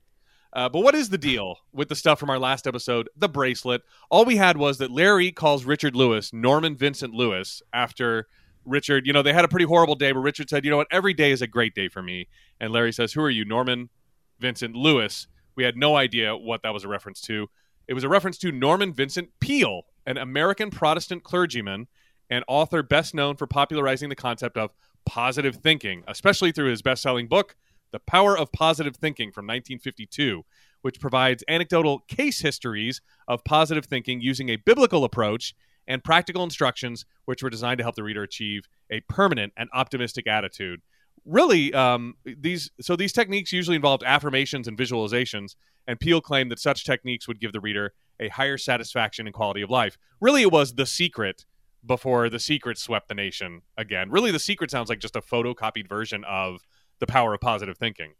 Uh, 0.53 0.69
but 0.69 0.81
what 0.81 0.95
is 0.95 1.11
the 1.11 1.19
deal 1.19 1.59
with 1.73 1.89
the 1.89 1.95
stuff 1.95 2.19
from 2.19 2.31
our 2.31 2.39
last 2.39 2.67
episode, 2.67 3.11
the 3.15 3.29
bracelet? 3.29 3.83
All 4.11 4.25
we 4.25 4.37
had 4.37 4.57
was 4.57 4.79
that 4.79 4.91
Larry 4.91 5.31
calls 5.31 5.65
Richard 5.65 5.95
Lewis 5.95 6.33
Norman 6.33 6.77
Vincent 6.77 7.13
Lewis 7.13 7.61
after 7.75 8.27
Richard. 8.65 9.07
You 9.07 9.13
know, 9.13 9.23
they 9.23 9.35
had 9.35 9.45
a 9.45 9.49
pretty 9.49 9.67
horrible 9.67 9.95
day, 9.97 10.13
but 10.13 10.21
Richard 10.21 10.49
said, 10.49 10.65
"You 10.65 10.71
know 10.71 10.79
what? 10.79 10.89
Every 10.91 11.13
day 11.13 11.31
is 11.31 11.43
a 11.43 11.47
great 11.47 11.75
day 11.75 11.89
for 11.89 12.03
me." 12.03 12.29
And 12.59 12.73
Larry 12.73 12.93
says, 12.93 13.13
"Who 13.13 13.21
are 13.23 13.31
you, 13.31 13.45
Norman 13.45 13.91
Vincent 14.39 14.75
Lewis?" 14.75 15.27
We 15.57 15.65
had 15.65 15.77
no 15.77 15.97
idea 15.97 16.37
what 16.37 16.63
that 16.63 16.73
was 16.73 16.85
a 16.85 16.89
reference 16.89 17.21
to. 17.23 17.49
It 17.89 17.95
was 17.95 18.05
a 18.05 18.09
reference 18.09 18.39
to 18.39 18.51
Norman 18.51 18.93
Vincent 18.93 19.31
Peale, 19.41 19.83
an 20.07 20.17
American 20.17 20.71
Protestant 20.71 21.23
clergyman 21.23 21.87
and 22.29 22.45
author 22.49 22.83
best 22.83 23.15
known 23.15 23.37
for 23.37 23.47
popularizing 23.47 24.09
the 24.09 24.17
concept 24.17 24.57
of 24.57 24.73
positive 25.05 25.57
thinking, 25.57 26.03
especially 26.09 26.51
through 26.51 26.71
his 26.71 26.83
best-selling 26.83 27.29
book, 27.29 27.55
The 27.93 28.01
Power 28.01 28.37
of 28.37 28.51
Positive 28.51 28.97
Thinking 28.97 29.31
from 29.31 29.45
1952, 29.45 30.45
which 30.83 31.01
provides 31.01 31.45
anecdotal 31.47 32.01
case 32.09 32.41
histories 32.41 33.01
of 33.29 33.45
positive 33.45 33.85
thinking 33.85 34.21
using 34.21 34.49
a 34.49 34.57
biblical 34.57 35.05
approach 35.05 35.55
and 35.87 36.03
practical 36.03 36.43
instructions 36.43 37.05
which 37.25 37.43
were 37.43 37.51
designed 37.51 37.79
to 37.79 37.85
help 37.85 37.95
the 37.95 38.03
reader 38.03 38.25
achieve 38.25 38.69
a 38.91 39.01
permanent 39.03 39.53
and 39.57 39.71
optimistic 39.73 40.27
attitude. 40.27 40.83
Really, 41.25 41.73
um, 41.75 42.15
these 42.25 42.71
so 42.81 42.95
these 42.95 43.13
techniques 43.13 43.53
usually 43.53 43.77
involved 43.77 44.05
affirmations 44.05 44.69
and 44.69 44.79
visualizations, 44.79 45.57
and 45.87 45.99
Peale 45.99 46.21
claimed 46.21 46.51
that 46.53 46.61
such 46.61 46.85
techniques 46.85 47.27
would 47.27 47.41
give 47.41 47.53
the 47.53 47.61
reader 47.61 47.95
a 48.21 48.29
higher 48.29 48.57
satisfaction 48.59 49.27
and 49.27 49.35
quality 49.35 49.61
of 49.63 49.71
life. 49.71 49.99
Really, 50.21 50.43
it 50.43 50.53
was 50.53 50.75
the 50.75 50.87
secret 50.87 51.45
before 51.85 52.29
the 52.29 52.39
secret 52.41 52.79
swept 52.79 53.09
the 53.09 53.15
nation 53.15 53.63
again. 53.77 54.11
Really, 54.11 54.31
the 54.31 54.39
secret 54.39 54.71
sounds 54.71 54.89
like 54.89 54.99
just 55.01 55.17
a 55.17 55.21
photocopied 55.21 55.89
version 55.89 56.25
of 56.25 56.61
the 56.99 57.07
power 57.07 57.35
of 57.35 57.41
positive 57.41 57.77
thinking 57.77 58.15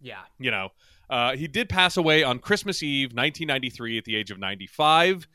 Yeah. 0.00 0.20
you 0.38 0.50
know 0.50 0.70
uh, 1.10 1.36
he 1.36 1.46
did 1.46 1.68
pass 1.68 1.98
away 1.98 2.22
on 2.22 2.38
christmas 2.38 2.82
eve 2.82 3.08
1993 3.10 3.98
at 3.98 4.04
the 4.04 4.16
age 4.16 4.30
of 4.30 4.38
95 4.38 5.28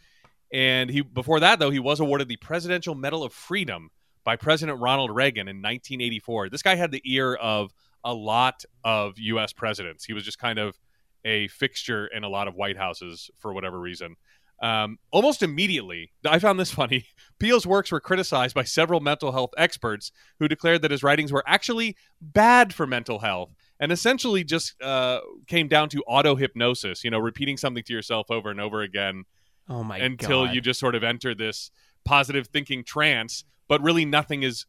and 0.51 0.89
he 0.89 1.01
before 1.01 1.39
that 1.39 1.59
though 1.59 1.69
he 1.69 1.77
was 1.77 1.99
awarded 1.99 2.29
the 2.29 2.37
presidential 2.37 2.95
medal 2.95 3.23
of 3.23 3.31
freedom 3.31 3.91
by 4.23 4.35
president 4.35 4.79
ronald 4.79 5.13
reagan 5.13 5.47
in 5.47 5.57
1984 5.57 6.49
this 6.49 6.61
guy 6.61 6.75
had 6.75 6.91
the 6.91 7.01
ear 7.05 7.35
of 7.35 7.73
a 8.03 8.13
lot 8.13 8.63
of 8.83 9.15
us 9.17 9.53
presidents 9.53 10.05
he 10.05 10.13
was 10.13 10.23
just 10.23 10.39
kind 10.39 10.59
of 10.59 10.77
a 11.25 11.47
fixture 11.47 12.07
in 12.07 12.23
a 12.23 12.29
lot 12.29 12.47
of 12.47 12.55
white 12.55 12.77
houses 12.77 13.29
for 13.37 13.53
whatever 13.53 13.79
reason 13.79 14.15
um, 14.61 14.97
almost 15.11 15.43
immediately 15.43 16.11
i 16.25 16.39
found 16.39 16.59
this 16.59 16.71
funny 16.71 17.05
peale's 17.39 17.65
works 17.67 17.91
were 17.91 17.99
criticized 17.99 18.55
by 18.55 18.63
several 18.63 18.99
mental 18.99 19.31
health 19.31 19.51
experts 19.57 20.11
who 20.39 20.47
declared 20.47 20.81
that 20.81 20.91
his 20.91 21.03
writings 21.03 21.31
were 21.31 21.43
actually 21.47 21.95
bad 22.21 22.73
for 22.73 22.85
mental 22.87 23.19
health 23.19 23.53
and 23.79 23.91
essentially 23.91 24.45
just 24.45 24.81
uh, 24.81 25.19
came 25.47 25.67
down 25.67 25.89
to 25.89 26.01
auto 26.07 26.35
hypnosis. 26.35 27.03
You 27.03 27.11
know, 27.11 27.19
repeating 27.19 27.57
something 27.57 27.83
to 27.83 27.91
yourself 27.91 28.31
over 28.31 28.49
and 28.49 28.61
over 28.61 28.81
again 28.81 29.25
Oh 29.67 29.83
my 29.83 29.97
until 29.97 30.45
god. 30.45 30.55
you 30.55 30.61
just 30.61 30.79
sort 30.79 30.95
of 30.95 31.03
enter 31.03 31.35
this 31.35 31.69
positive 32.05 32.47
thinking 32.47 32.83
trance. 32.83 33.43
But 33.67 33.81
really, 33.81 34.05
nothing 34.05 34.43
is 34.43 34.65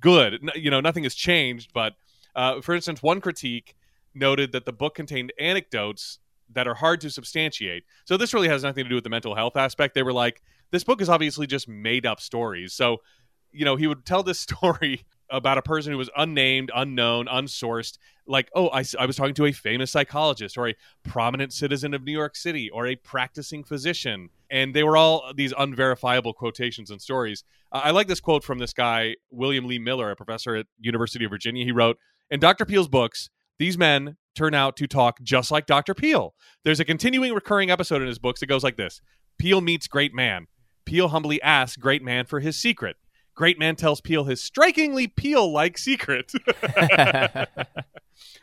good. 0.00 0.50
You 0.54 0.70
know, 0.70 0.80
nothing 0.80 1.04
has 1.04 1.14
changed. 1.14 1.72
But 1.72 1.94
uh, 2.34 2.60
for 2.60 2.74
instance, 2.74 3.02
one 3.02 3.20
critique 3.20 3.74
noted 4.14 4.52
that 4.52 4.64
the 4.64 4.72
book 4.72 4.94
contained 4.94 5.32
anecdotes 5.38 6.18
that 6.52 6.66
are 6.66 6.74
hard 6.74 7.00
to 7.00 7.10
substantiate. 7.10 7.84
So 8.04 8.16
this 8.16 8.34
really 8.34 8.48
has 8.48 8.62
nothing 8.62 8.84
to 8.84 8.88
do 8.88 8.96
with 8.96 9.04
the 9.04 9.10
mental 9.10 9.34
health 9.34 9.56
aspect. 9.56 9.94
They 9.94 10.02
were 10.02 10.12
like, 10.12 10.42
this 10.70 10.84
book 10.84 11.00
is 11.00 11.08
obviously 11.08 11.46
just 11.46 11.68
made 11.68 12.06
up 12.06 12.20
stories. 12.20 12.72
So, 12.72 12.98
you 13.52 13.64
know, 13.64 13.76
he 13.76 13.86
would 13.86 14.04
tell 14.04 14.22
this 14.22 14.40
story 14.48 15.04
about 15.30 15.58
a 15.58 15.62
person 15.62 15.92
who 15.92 15.98
was 15.98 16.10
unnamed, 16.16 16.70
unknown, 16.74 17.26
unsourced. 17.26 17.98
Like, 18.26 18.50
oh, 18.54 18.68
I, 18.68 18.84
I 18.98 19.06
was 19.06 19.16
talking 19.16 19.34
to 19.34 19.46
a 19.46 19.52
famous 19.52 19.90
psychologist 19.90 20.56
or 20.56 20.68
a 20.68 20.76
prominent 21.04 21.52
citizen 21.52 21.94
of 21.94 22.02
New 22.02 22.12
York 22.12 22.36
City 22.36 22.70
or 22.70 22.86
a 22.86 22.96
practicing 22.96 23.64
physician. 23.64 24.30
And 24.50 24.74
they 24.74 24.82
were 24.82 24.96
all 24.96 25.32
these 25.34 25.52
unverifiable 25.56 26.32
quotations 26.32 26.90
and 26.90 27.00
stories. 27.00 27.44
Uh, 27.72 27.82
I 27.84 27.90
like 27.90 28.08
this 28.08 28.20
quote 28.20 28.44
from 28.44 28.58
this 28.58 28.72
guy, 28.72 29.16
William 29.30 29.66
Lee 29.66 29.78
Miller, 29.78 30.10
a 30.10 30.16
professor 30.16 30.56
at 30.56 30.66
University 30.78 31.24
of 31.24 31.30
Virginia. 31.30 31.64
He 31.64 31.72
wrote, 31.72 31.98
in 32.30 32.40
Dr. 32.40 32.64
Peale's 32.64 32.88
books, 32.88 33.30
these 33.58 33.76
men 33.76 34.16
turn 34.34 34.54
out 34.54 34.76
to 34.76 34.86
talk 34.86 35.20
just 35.22 35.50
like 35.50 35.66
Dr. 35.66 35.94
Peale. 35.94 36.34
There's 36.64 36.80
a 36.80 36.84
continuing 36.84 37.34
recurring 37.34 37.70
episode 37.70 38.00
in 38.00 38.08
his 38.08 38.18
books 38.18 38.40
that 38.40 38.46
goes 38.46 38.64
like 38.64 38.76
this 38.76 39.00
Peale 39.38 39.60
meets 39.60 39.88
great 39.88 40.14
man. 40.14 40.46
Peale 40.84 41.08
humbly 41.08 41.40
asks 41.42 41.76
great 41.76 42.02
man 42.02 42.26
for 42.26 42.40
his 42.40 42.56
secret. 42.56 42.96
Great 43.40 43.58
man 43.58 43.74
tells 43.74 44.02
Peale 44.02 44.24
his 44.24 44.38
strikingly 44.38 45.06
Peale 45.06 45.50
like 45.50 45.78
secret. 45.78 46.30
uh, 46.92 47.46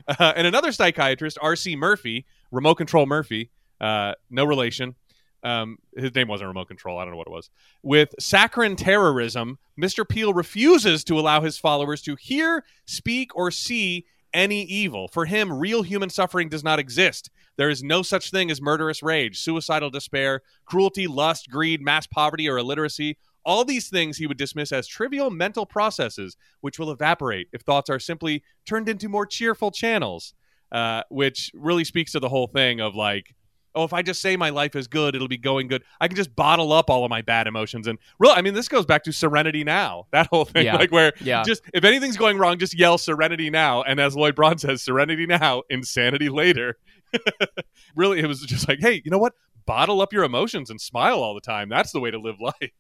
and 0.08 0.48
another 0.48 0.72
psychiatrist, 0.72 1.38
R.C. 1.40 1.76
Murphy, 1.76 2.26
remote 2.50 2.74
control 2.80 3.06
Murphy, 3.06 3.52
uh, 3.80 4.14
no 4.32 4.44
relation. 4.44 4.96
Um, 5.44 5.78
his 5.96 6.16
name 6.16 6.28
wasn't 6.28 6.48
remote 6.48 6.68
control. 6.68 6.98
I 6.98 7.04
don't 7.04 7.12
know 7.12 7.18
what 7.18 7.28
it 7.28 7.32
was. 7.32 7.52
With 7.84 8.16
saccharine 8.20 8.76
terrorism, 8.76 9.60
Mr. 9.80 10.04
Peale 10.04 10.34
refuses 10.34 11.04
to 11.04 11.20
allow 11.20 11.42
his 11.42 11.60
followers 11.60 12.02
to 12.02 12.16
hear, 12.16 12.66
speak, 12.88 13.36
or 13.36 13.52
see 13.52 14.08
any 14.34 14.64
evil. 14.64 15.08
For 15.08 15.26
him, 15.26 15.54
real 15.54 15.84
human 15.84 16.10
suffering 16.10 16.50
does 16.50 16.64
not 16.64 16.80
exist. 16.80 17.30
There 17.56 17.70
is 17.70 17.84
no 17.84 18.02
such 18.02 18.32
thing 18.32 18.50
as 18.50 18.62
murderous 18.62 19.04
rage, 19.04 19.40
suicidal 19.40 19.92
despair, 19.92 20.42
cruelty, 20.66 21.06
lust, 21.06 21.52
greed, 21.52 21.82
mass 21.82 22.08
poverty, 22.08 22.50
or 22.50 22.58
illiteracy. 22.58 23.18
All 23.48 23.66
these 23.66 23.90
things 23.90 24.18
he 24.18 24.28
would 24.28 24.38
dismiss 24.38 24.72
as 24.72 24.86
trivial 24.88 25.32
mental 25.32 25.66
processes, 25.66 26.38
which 26.62 26.78
will 26.78 26.92
evaporate 26.92 27.48
if 27.54 27.62
thoughts 27.62 27.90
are 27.90 27.98
simply 28.00 28.44
turned 28.66 28.88
into 28.90 29.10
more 29.10 29.26
cheerful 29.26 29.72
channels. 29.72 30.36
Uh, 30.70 31.02
which 31.10 31.50
really 31.54 31.86
speaks 31.86 32.12
to 32.12 32.20
the 32.20 32.28
whole 32.28 32.46
thing 32.48 32.82
of 32.82 32.94
like, 32.94 33.34
oh, 33.74 33.86
if 33.86 33.94
I 33.94 34.02
just 34.02 34.20
say 34.22 34.36
my 34.36 34.50
life 34.50 34.76
is 34.76 34.90
good, 34.90 35.16
it'll 35.16 35.30
be 35.30 35.38
going 35.38 35.68
good. 35.70 35.82
I 36.02 36.10
can 36.10 36.18
just 36.18 36.36
bottle 36.36 36.74
up 36.74 36.90
all 36.90 37.06
of 37.06 37.10
my 37.10 37.22
bad 37.22 37.48
emotions. 37.48 37.88
And 37.88 37.98
really, 38.20 38.34
I 38.36 38.42
mean, 38.42 38.54
this 38.54 38.68
goes 38.68 38.86
back 38.86 39.06
to 39.06 39.14
Serenity 39.14 39.64
Now, 39.64 40.08
that 40.12 40.28
whole 40.28 40.44
thing, 40.44 40.66
Yeah. 40.66 40.76
like 40.76 40.92
where 40.92 41.14
Yeah. 41.22 41.44
just 41.44 41.62
if 41.74 41.86
anything's 41.86 42.18
going 42.18 42.38
wrong, 42.38 42.58
just 42.60 42.78
yell 42.78 42.98
Serenity 42.98 43.50
Now. 43.50 43.82
And 43.82 43.98
as 44.02 44.14
Lloyd 44.14 44.36
Braun 44.36 44.58
says, 44.58 44.84
Serenity 44.84 45.26
Now, 45.26 45.64
insanity 45.70 46.28
later. 46.28 46.78
really, 47.96 48.20
it 48.20 48.28
was 48.28 48.42
just 48.42 48.68
like, 48.68 48.80
hey, 48.82 49.02
you 49.06 49.12
know 49.12 49.20
what? 49.20 49.36
Bottle 49.66 50.02
up 50.02 50.12
your 50.12 50.26
emotions 50.26 50.70
and 50.70 50.82
smile 50.82 51.22
all 51.24 51.34
the 51.34 51.40
time. 51.40 51.70
That's 51.70 51.94
the 51.94 52.02
way 52.02 52.12
to 52.12 52.20
live 52.20 52.42
life. 52.42 52.54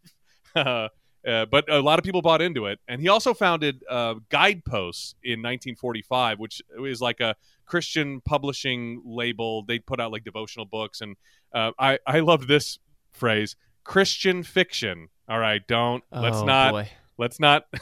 uh, 0.55 0.89
uh, 1.27 1.45
but 1.45 1.71
a 1.71 1.81
lot 1.81 1.99
of 1.99 2.05
people 2.05 2.21
bought 2.21 2.41
into 2.41 2.65
it. 2.65 2.79
And 2.87 3.01
he 3.01 3.09
also 3.09 3.33
founded 3.33 3.83
uh, 3.89 4.15
Guideposts 4.29 5.15
in 5.23 5.39
1945, 5.39 6.39
which 6.39 6.61
is 6.79 7.01
like 7.01 7.19
a 7.19 7.35
Christian 7.65 8.21
publishing 8.21 9.01
label. 9.05 9.63
They 9.63 9.79
put 9.79 9.99
out 9.99 10.11
like 10.11 10.23
devotional 10.23 10.65
books. 10.65 11.01
And 11.01 11.15
uh, 11.53 11.71
I, 11.79 11.99
I 12.05 12.19
love 12.19 12.47
this 12.47 12.79
phrase 13.11 13.55
Christian 13.83 14.43
fiction. 14.43 15.09
All 15.29 15.39
right, 15.39 15.61
don't, 15.67 16.03
let's 16.11 16.37
oh, 16.37 16.45
not, 16.45 16.71
Boy. 16.71 16.89
let's 17.17 17.39
not. 17.39 17.65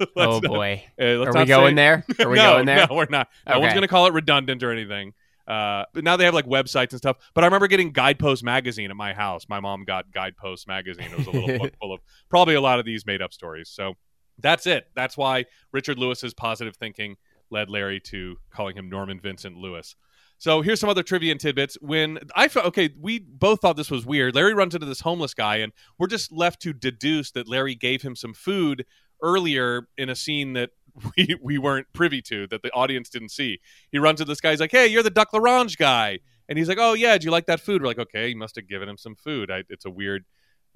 let's 0.00 0.16
Oh 0.16 0.40
boy. 0.40 0.84
uh, 1.00 1.04
let's 1.04 1.34
Are 1.34 1.40
we 1.40 1.46
going 1.46 1.72
say- 1.72 1.74
there? 1.74 2.04
Are 2.20 2.28
we 2.28 2.36
no, 2.36 2.52
going 2.52 2.66
there? 2.66 2.86
No, 2.88 2.96
we're 2.96 3.06
not. 3.08 3.28
No 3.48 3.60
one's 3.60 3.72
going 3.72 3.82
to 3.82 3.88
call 3.88 4.06
it 4.06 4.12
redundant 4.12 4.62
or 4.62 4.70
anything. 4.70 5.14
Uh, 5.46 5.84
but 5.92 6.04
now 6.04 6.16
they 6.16 6.24
have 6.24 6.34
like 6.34 6.46
websites 6.46 6.90
and 6.90 6.98
stuff. 6.98 7.16
But 7.34 7.44
I 7.44 7.46
remember 7.46 7.66
getting 7.66 7.92
Guidepost 7.92 8.42
magazine 8.42 8.90
at 8.90 8.96
my 8.96 9.12
house. 9.12 9.46
My 9.48 9.60
mom 9.60 9.84
got 9.84 10.10
Guidepost 10.12 10.66
magazine. 10.66 11.10
It 11.10 11.18
was 11.18 11.26
a 11.26 11.30
little 11.30 11.58
book 11.60 11.72
full 11.80 11.92
of 11.92 12.00
probably 12.30 12.54
a 12.54 12.60
lot 12.60 12.78
of 12.78 12.84
these 12.84 13.04
made 13.04 13.20
up 13.20 13.32
stories. 13.32 13.68
So 13.68 13.94
that's 14.38 14.66
it. 14.66 14.86
That's 14.94 15.16
why 15.16 15.44
Richard 15.72 15.98
Lewis's 15.98 16.34
positive 16.34 16.76
thinking 16.76 17.16
led 17.50 17.70
Larry 17.70 18.00
to 18.00 18.36
calling 18.50 18.76
him 18.76 18.88
Norman 18.88 19.20
Vincent 19.20 19.56
Lewis. 19.56 19.96
So 20.38 20.62
here's 20.62 20.80
some 20.80 20.90
other 20.90 21.02
trivia 21.02 21.30
and 21.30 21.40
tidbits. 21.40 21.76
When 21.80 22.18
I 22.34 22.48
felt 22.48 22.66
okay, 22.66 22.90
we 23.00 23.18
both 23.20 23.60
thought 23.60 23.76
this 23.76 23.90
was 23.90 24.04
weird. 24.04 24.34
Larry 24.34 24.54
runs 24.54 24.74
into 24.74 24.86
this 24.86 25.00
homeless 25.00 25.32
guy, 25.34 25.56
and 25.56 25.72
we're 25.98 26.08
just 26.08 26.32
left 26.32 26.60
to 26.62 26.72
deduce 26.72 27.30
that 27.32 27.48
Larry 27.48 27.74
gave 27.74 28.02
him 28.02 28.16
some 28.16 28.34
food 28.34 28.84
earlier 29.22 29.88
in 29.96 30.10
a 30.10 30.14
scene 30.14 30.54
that 30.54 30.70
we 31.16 31.36
we 31.42 31.58
weren't 31.58 31.86
privy 31.92 32.22
to, 32.22 32.46
that 32.48 32.62
the 32.62 32.70
audience 32.72 33.08
didn't 33.08 33.30
see. 33.30 33.60
He 33.90 33.98
runs 33.98 34.18
to 34.20 34.24
this 34.24 34.40
guy. 34.40 34.50
He's 34.50 34.60
like, 34.60 34.70
"Hey, 34.72 34.86
you're 34.86 35.02
the 35.02 35.10
Duck 35.10 35.32
L'Orange 35.32 35.76
guy," 35.76 36.20
and 36.48 36.58
he's 36.58 36.68
like, 36.68 36.78
"Oh 36.80 36.92
yeah, 36.94 37.18
do 37.18 37.24
you 37.24 37.30
like 37.30 37.46
that 37.46 37.60
food?" 37.60 37.82
We're 37.82 37.88
like, 37.88 37.98
"Okay, 37.98 38.28
he 38.28 38.34
must 38.34 38.56
have 38.56 38.68
given 38.68 38.88
him 38.88 38.96
some 38.96 39.14
food." 39.16 39.50
I, 39.50 39.64
it's 39.68 39.84
a 39.84 39.90
weird. 39.90 40.24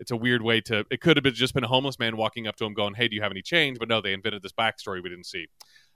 It's 0.00 0.10
a 0.12 0.16
weird 0.16 0.42
way 0.42 0.60
to. 0.62 0.84
It 0.90 1.00
could 1.00 1.16
have 1.16 1.24
been 1.24 1.34
just 1.34 1.54
been 1.54 1.64
a 1.64 1.68
homeless 1.68 1.98
man 1.98 2.16
walking 2.16 2.46
up 2.46 2.56
to 2.56 2.64
him, 2.64 2.74
going, 2.74 2.94
"Hey, 2.94 3.08
do 3.08 3.16
you 3.16 3.22
have 3.22 3.32
any 3.32 3.42
change?" 3.42 3.78
But 3.78 3.88
no, 3.88 4.00
they 4.00 4.12
invented 4.12 4.42
this 4.42 4.52
backstory 4.52 5.02
we 5.02 5.08
didn't 5.08 5.26
see. 5.26 5.46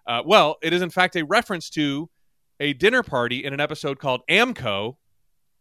Uh, 0.06 0.22
well, 0.24 0.56
it 0.62 0.72
is 0.72 0.82
in 0.82 0.90
fact 0.90 1.14
a 1.16 1.24
reference 1.24 1.70
to 1.70 2.10
a 2.58 2.72
dinner 2.72 3.02
party 3.02 3.44
in 3.44 3.52
an 3.52 3.60
episode 3.60 3.98
called 4.00 4.22
AAMCO, 4.28 4.96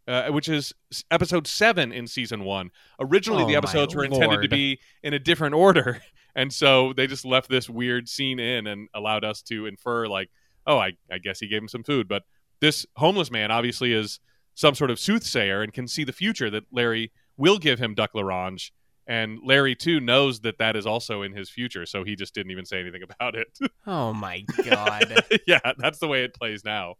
uh, 0.07 0.27
which 0.29 0.49
is 0.49 0.73
episode 1.11 1.45
seven 1.47 1.91
in 1.91 2.07
season 2.07 2.43
one. 2.43 2.71
Originally, 2.99 3.43
Oh, 3.43 3.47
the 3.47 3.55
episodes 3.55 3.95
were 3.95 4.03
intended 4.03 4.41
to 4.41 4.49
be 4.49 4.79
in 5.03 5.13
a 5.13 5.19
different 5.19 5.53
order, 5.55 6.01
and 6.35 6.53
so 6.53 6.93
they 6.93 7.07
just 7.07 7.25
left 7.25 7.49
this 7.49 7.69
weird 7.69 8.07
scene 8.07 8.39
in 8.39 8.67
and 8.67 8.87
allowed 8.93 9.23
us 9.23 9.41
to 9.43 9.65
infer, 9.65 10.07
like, 10.07 10.29
oh, 10.67 10.77
I, 10.77 10.93
I 11.11 11.17
guess 11.17 11.39
he 11.39 11.47
gave 11.47 11.61
him 11.61 11.67
some 11.67 11.83
food. 11.83 12.07
But 12.07 12.23
this 12.59 12.85
homeless 12.95 13.31
man 13.31 13.51
obviously 13.51 13.93
is 13.93 14.19
some 14.55 14.75
sort 14.75 14.91
of 14.91 14.99
soothsayer 14.99 15.61
and 15.61 15.73
can 15.73 15.87
see 15.87 16.03
the 16.03 16.13
future 16.13 16.49
that 16.49 16.63
Larry 16.71 17.11
will 17.37 17.57
give 17.57 17.79
him 17.79 17.95
Duck 17.95 18.11
L'Orange. 18.13 18.71
And 19.07 19.39
Larry 19.43 19.75
too 19.75 19.99
knows 19.99 20.41
that 20.41 20.59
that 20.59 20.75
is 20.75 20.85
also 20.85 21.21
in 21.21 21.33
his 21.33 21.49
future, 21.49 21.85
so 21.85 22.03
he 22.03 22.15
just 22.15 22.33
didn't 22.33 22.51
even 22.51 22.65
say 22.65 22.79
anything 22.79 23.03
about 23.19 23.35
it. 23.35 23.47
Oh 23.85 24.13
my 24.13 24.45
god. 24.63 25.23
yeah, 25.47 25.59
that's 25.77 25.99
the 25.99 26.07
way 26.07 26.23
it 26.23 26.33
plays 26.33 26.63
now. 26.63 26.95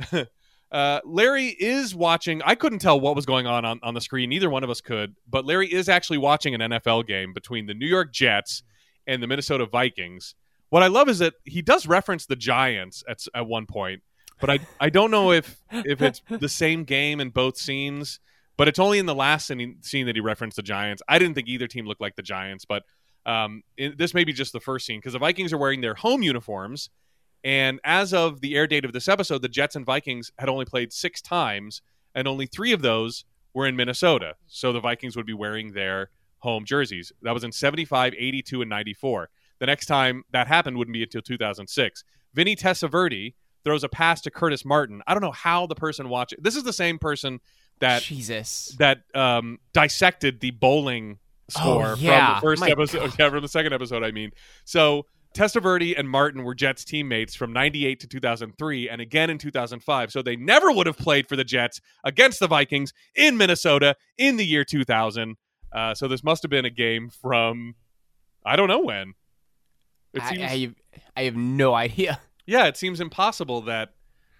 uh, 0.72 1.00
Larry 1.04 1.48
is 1.48 1.94
watching. 1.94 2.42
I 2.42 2.54
couldn't 2.54 2.78
tell 2.78 3.00
what 3.00 3.16
was 3.16 3.26
going 3.26 3.46
on, 3.46 3.64
on 3.64 3.80
on 3.82 3.94
the 3.94 4.00
screen. 4.00 4.30
Neither 4.30 4.48
one 4.48 4.62
of 4.62 4.70
us 4.70 4.80
could. 4.80 5.16
But 5.28 5.44
Larry 5.44 5.72
is 5.72 5.88
actually 5.88 6.18
watching 6.18 6.54
an 6.54 6.60
NFL 6.60 7.06
game 7.06 7.32
between 7.32 7.66
the 7.66 7.74
New 7.74 7.86
York 7.86 8.12
Jets 8.12 8.62
and 9.06 9.22
the 9.22 9.26
Minnesota 9.26 9.66
Vikings. 9.66 10.34
What 10.68 10.82
I 10.82 10.86
love 10.86 11.08
is 11.08 11.18
that 11.18 11.34
he 11.44 11.62
does 11.62 11.86
reference 11.86 12.26
the 12.26 12.36
Giants 12.36 13.02
at 13.08 13.18
at 13.34 13.46
one 13.46 13.66
point, 13.66 14.02
but 14.40 14.48
I 14.48 14.60
I 14.78 14.90
don't 14.90 15.10
know 15.10 15.32
if 15.32 15.60
if 15.72 16.00
it's 16.00 16.22
the 16.28 16.48
same 16.48 16.84
game 16.84 17.20
in 17.20 17.30
both 17.30 17.56
scenes. 17.56 18.20
But 18.56 18.68
it's 18.68 18.78
only 18.78 18.98
in 18.98 19.06
the 19.06 19.14
last 19.14 19.46
scene, 19.46 19.78
that 19.80 20.14
he 20.14 20.20
referenced 20.20 20.56
the 20.56 20.62
Giants. 20.62 21.02
I 21.08 21.18
didn't 21.18 21.34
think 21.34 21.48
either 21.48 21.66
team 21.66 21.86
looked 21.86 22.02
like 22.02 22.14
the 22.14 22.22
Giants, 22.22 22.66
but 22.66 22.82
um, 23.24 23.62
it, 23.78 23.96
this 23.96 24.12
may 24.12 24.24
be 24.24 24.34
just 24.34 24.52
the 24.52 24.60
first 24.60 24.84
scene 24.84 24.98
because 24.98 25.14
the 25.14 25.18
Vikings 25.18 25.54
are 25.54 25.56
wearing 25.56 25.80
their 25.80 25.94
home 25.94 26.22
uniforms. 26.22 26.90
And 27.42 27.80
as 27.84 28.12
of 28.12 28.40
the 28.40 28.54
air 28.56 28.66
date 28.66 28.84
of 28.84 28.92
this 28.92 29.08
episode, 29.08 29.42
the 29.42 29.48
Jets 29.48 29.74
and 29.76 29.84
Vikings 29.86 30.30
had 30.38 30.48
only 30.48 30.64
played 30.64 30.92
six 30.92 31.20
times, 31.22 31.80
and 32.14 32.28
only 32.28 32.46
three 32.46 32.72
of 32.72 32.82
those 32.82 33.24
were 33.54 33.66
in 33.66 33.76
Minnesota. 33.76 34.34
So 34.46 34.72
the 34.72 34.80
Vikings 34.80 35.16
would 35.16 35.26
be 35.26 35.32
wearing 35.34 35.72
their 35.72 36.10
home 36.38 36.64
jerseys. 36.64 37.12
That 37.22 37.32
was 37.32 37.44
in 37.44 37.52
75, 37.52 38.14
82, 38.16 38.60
and 38.62 38.68
94. 38.70 39.28
The 39.58 39.66
next 39.66 39.86
time 39.86 40.24
that 40.32 40.46
happened 40.48 40.76
wouldn't 40.78 40.92
be 40.94 41.02
until 41.02 41.22
2006. 41.22 42.04
Vinny 42.34 42.56
Testaverde 42.56 43.34
throws 43.64 43.84
a 43.84 43.88
pass 43.88 44.20
to 44.22 44.30
Curtis 44.30 44.64
Martin. 44.64 45.02
I 45.06 45.12
don't 45.14 45.22
know 45.22 45.32
how 45.32 45.66
the 45.66 45.74
person 45.74 46.08
watching 46.08 46.38
this 46.40 46.56
is 46.56 46.62
the 46.62 46.72
same 46.72 46.98
person 46.98 47.40
that 47.80 48.02
Jesus. 48.02 48.74
that 48.78 49.02
um, 49.14 49.58
dissected 49.74 50.40
the 50.40 50.50
bowling 50.52 51.18
score 51.50 51.88
Oh, 51.88 51.94
yeah. 51.98 52.26
from 52.26 52.34
the 52.36 52.40
first 52.40 52.60
My 52.60 52.70
episode, 52.70 53.12
yeah, 53.18 53.28
from 53.28 53.42
the 53.42 53.48
second 53.48 53.72
episode. 53.74 54.02
I 54.04 54.12
mean, 54.12 54.30
so 54.64 55.06
Testaverde 55.34 55.94
and 55.96 56.08
Martin 56.08 56.42
were 56.42 56.54
Jets 56.54 56.84
teammates 56.84 57.34
from 57.34 57.52
'98 57.52 58.00
to 58.00 58.06
2003, 58.08 58.88
and 58.88 59.00
again 59.00 59.30
in 59.30 59.38
2005. 59.38 60.10
So 60.10 60.22
they 60.22 60.36
never 60.36 60.72
would 60.72 60.86
have 60.86 60.98
played 60.98 61.28
for 61.28 61.36
the 61.36 61.44
Jets 61.44 61.80
against 62.04 62.40
the 62.40 62.48
Vikings 62.48 62.92
in 63.14 63.36
Minnesota 63.36 63.96
in 64.18 64.36
the 64.36 64.44
year 64.44 64.64
2000. 64.64 65.36
Uh, 65.72 65.94
so 65.94 66.08
this 66.08 66.24
must 66.24 66.42
have 66.42 66.50
been 66.50 66.64
a 66.64 66.70
game 66.70 67.08
from 67.08 67.74
I 68.44 68.56
don't 68.56 68.68
know 68.68 68.80
when. 68.80 69.14
It 70.12 70.22
I, 70.22 70.30
seems, 70.30 70.42
I, 70.42 70.56
have, 70.58 70.74
I 71.16 71.22
have 71.22 71.36
no 71.36 71.74
idea. 71.74 72.20
yeah, 72.46 72.66
it 72.66 72.76
seems 72.76 73.00
impossible 73.00 73.62
that 73.62 73.90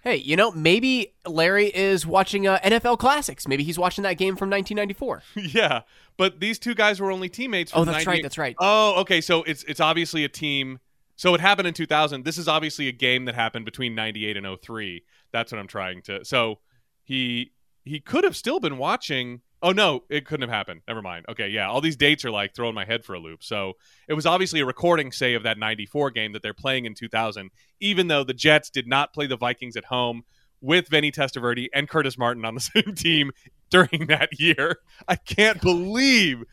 Hey, 0.01 0.15
you 0.15 0.35
know, 0.35 0.51
maybe 0.51 1.13
Larry 1.27 1.67
is 1.67 2.07
watching 2.07 2.47
uh, 2.47 2.59
NFL 2.63 2.97
Classics. 2.97 3.47
Maybe 3.47 3.63
he's 3.63 3.77
watching 3.77 4.03
that 4.03 4.17
game 4.17 4.35
from 4.35 4.49
1994. 4.49 5.21
yeah, 5.53 5.81
but 6.17 6.39
these 6.39 6.57
two 6.57 6.73
guys 6.73 6.99
were 6.99 7.11
only 7.11 7.29
teammates. 7.29 7.71
From 7.71 7.81
Oh, 7.81 7.85
that's 7.85 8.05
98 8.05 8.11
right. 8.11 8.23
That's 8.23 8.37
right. 8.37 8.55
Oh, 8.59 9.01
okay. 9.01 9.21
So 9.21 9.43
it's 9.43 9.63
it's 9.63 9.79
obviously 9.79 10.23
a 10.23 10.29
team. 10.29 10.79
So 11.15 11.35
it 11.35 11.41
happened 11.41 11.67
in 11.67 11.75
2000. 11.75 12.25
This 12.25 12.39
is 12.39 12.47
obviously 12.47 12.87
a 12.87 12.91
game 12.91 13.25
that 13.25 13.35
happened 13.35 13.65
between 13.65 13.93
98 13.93 14.37
and 14.37 14.47
03. 14.59 15.03
That's 15.31 15.51
what 15.51 15.59
I'm 15.59 15.67
trying 15.67 16.01
to. 16.03 16.25
So 16.25 16.59
he 17.03 17.51
he 17.83 17.99
could 17.99 18.23
have 18.23 18.35
still 18.35 18.59
been 18.59 18.77
watching. 18.77 19.41
Oh 19.61 19.71
no, 19.71 20.03
it 20.09 20.25
couldn't 20.25 20.47
have 20.47 20.55
happened. 20.55 20.81
Never 20.87 21.01
mind. 21.01 21.25
Okay, 21.29 21.49
yeah. 21.49 21.69
All 21.69 21.81
these 21.81 21.95
dates 21.95 22.25
are 22.25 22.31
like 22.31 22.55
throwing 22.55 22.73
my 22.73 22.85
head 22.85 23.05
for 23.05 23.13
a 23.13 23.19
loop. 23.19 23.43
So 23.43 23.73
it 24.07 24.13
was 24.13 24.25
obviously 24.25 24.59
a 24.59 24.65
recording, 24.65 25.11
say, 25.11 25.35
of 25.35 25.43
that 25.43 25.57
94 25.57 26.11
game 26.11 26.33
that 26.33 26.41
they're 26.41 26.53
playing 26.53 26.85
in 26.85 26.95
2000, 26.95 27.51
even 27.79 28.07
though 28.07 28.23
the 28.23 28.33
Jets 28.33 28.69
did 28.69 28.87
not 28.87 29.13
play 29.13 29.27
the 29.27 29.37
Vikings 29.37 29.77
at 29.77 29.85
home 29.85 30.23
with 30.61 30.87
Vinny 30.87 31.11
Testaverde 31.11 31.67
and 31.73 31.87
Curtis 31.87 32.17
Martin 32.17 32.45
on 32.45 32.55
the 32.55 32.61
same 32.75 32.95
team 32.95 33.31
during 33.69 34.07
that 34.07 34.39
year. 34.39 34.77
I 35.07 35.15
can't 35.15 35.61
believe 35.61 36.43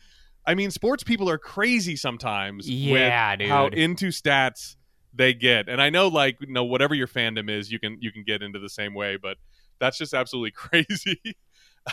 I 0.49 0.55
mean, 0.55 0.71
sports 0.71 1.03
people 1.03 1.29
are 1.29 1.37
crazy 1.37 1.95
sometimes. 1.95 2.67
Yeah, 2.67 3.31
with 3.31 3.39
dude. 3.39 3.49
How 3.49 3.67
into 3.67 4.07
stats 4.07 4.77
they 5.13 5.35
get, 5.35 5.69
and 5.69 5.79
I 5.79 5.91
know, 5.91 6.07
like, 6.07 6.37
you 6.41 6.51
know, 6.51 6.63
whatever 6.63 6.95
your 6.95 7.07
fandom 7.07 7.51
is, 7.51 7.71
you 7.71 7.77
can 7.77 7.97
you 8.01 8.11
can 8.11 8.23
get 8.23 8.41
into 8.41 8.57
the 8.57 8.67
same 8.67 8.95
way, 8.95 9.15
but 9.15 9.37
that's 9.79 9.99
just 9.99 10.15
absolutely 10.15 10.51
crazy. 10.55 11.21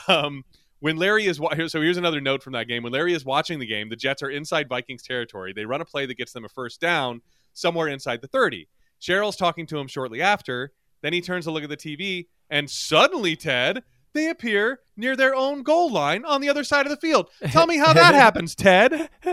um, 0.08 0.42
when 0.80 0.96
Larry 0.96 1.26
is 1.26 1.40
wa- 1.40 1.54
so 1.68 1.80
here's 1.80 1.96
another 1.96 2.20
note 2.20 2.42
from 2.42 2.52
that 2.52 2.68
game. 2.68 2.82
When 2.82 2.92
Larry 2.92 3.14
is 3.14 3.24
watching 3.24 3.58
the 3.58 3.66
game, 3.66 3.88
the 3.88 3.96
Jets 3.96 4.22
are 4.22 4.30
inside 4.30 4.68
Vikings 4.68 5.02
territory. 5.02 5.52
They 5.52 5.64
run 5.64 5.80
a 5.80 5.84
play 5.84 6.06
that 6.06 6.16
gets 6.16 6.32
them 6.32 6.44
a 6.44 6.48
first 6.48 6.80
down 6.80 7.22
somewhere 7.52 7.88
inside 7.88 8.20
the 8.20 8.28
30. 8.28 8.68
Cheryl's 9.00 9.36
talking 9.36 9.66
to 9.66 9.78
him 9.78 9.86
shortly 9.88 10.20
after. 10.22 10.72
Then 11.02 11.12
he 11.12 11.20
turns 11.20 11.44
to 11.44 11.50
look 11.50 11.62
at 11.62 11.68
the 11.68 11.76
TV, 11.76 12.26
and 12.50 12.70
suddenly, 12.70 13.36
Ted, 13.36 13.82
they 14.14 14.28
appear 14.28 14.80
near 14.96 15.14
their 15.14 15.34
own 15.34 15.62
goal 15.62 15.92
line 15.92 16.24
on 16.24 16.40
the 16.40 16.48
other 16.48 16.64
side 16.64 16.86
of 16.86 16.90
the 16.90 16.96
field. 16.96 17.28
Tell 17.50 17.66
me 17.66 17.76
how 17.76 17.92
that 17.92 18.14
happens, 18.24 18.54
Ted. 18.54 19.10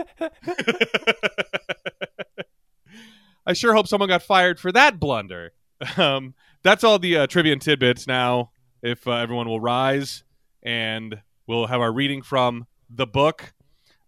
I 3.46 3.52
sure 3.52 3.74
hope 3.74 3.88
someone 3.88 4.08
got 4.08 4.22
fired 4.22 4.58
for 4.58 4.72
that 4.72 4.98
blunder. 5.00 5.52
Um, 5.96 6.34
that's 6.62 6.82
all 6.84 6.98
the 6.98 7.16
uh, 7.16 7.26
trivia 7.26 7.52
and 7.52 7.60
tidbits. 7.62 8.06
Now, 8.06 8.52
if 8.82 9.06
uh, 9.06 9.12
everyone 9.12 9.48
will 9.48 9.60
rise 9.60 10.24
and 10.62 11.20
we'll 11.46 11.66
have 11.66 11.80
our 11.80 11.92
reading 11.92 12.22
from 12.22 12.66
the 12.88 13.06
book. 13.06 13.54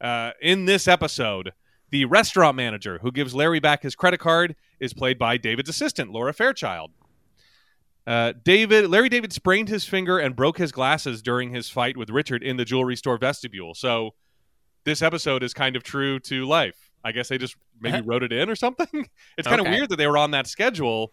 Uh, 0.01 0.33
in 0.43 0.67
this 0.67 0.87
episode, 0.87 1.53
the 1.91 2.05
restaurant 2.05 2.57
manager 2.57 2.99
who 3.03 3.11
gives 3.11 3.35
Larry 3.35 3.61
back 3.61 3.83
his 3.83 3.95
credit 3.95 4.19
card 4.19 4.57
is 4.81 4.93
played 4.93 5.19
by 5.19 5.37
David's 5.37 5.71
assistant, 5.71 6.13
Laura 6.13 6.33
Fairchild. 6.33 6.91
Uh, 8.07 8.33
David, 8.45 8.89
Larry 8.89 9.09
David 9.09 9.33
sprained 9.33 9.69
his 9.69 9.85
finger 9.85 10.19
and 10.19 10.37
broke 10.37 10.59
his 10.59 10.71
glasses 10.71 11.23
during 11.23 11.51
his 11.51 11.69
fight 11.69 11.97
with 11.97 12.11
Richard 12.11 12.43
in 12.43 12.57
the 12.57 12.65
jewelry 12.65 12.95
store 12.95 13.19
vestibule. 13.19 13.75
So, 13.75 14.15
this 14.85 15.03
episode 15.03 15.43
is 15.43 15.53
kind 15.53 15.75
of 15.75 15.83
true 15.83 16.21
to 16.21 16.45
life. 16.45 16.93
I 17.03 17.11
guess 17.11 17.29
they 17.29 17.39
just 17.39 17.57
maybe 17.81 18.01
wrote 18.07 18.23
it 18.23 18.33
in 18.33 18.49
or 18.49 18.55
something. 18.55 19.09
It's 19.39 19.49
kind 19.49 19.61
of 19.61 19.67
weird 19.67 19.89
that 19.91 19.97
they 19.97 20.07
were 20.07 20.17
on 20.17 20.31
that 20.31 20.47
schedule. 20.47 21.13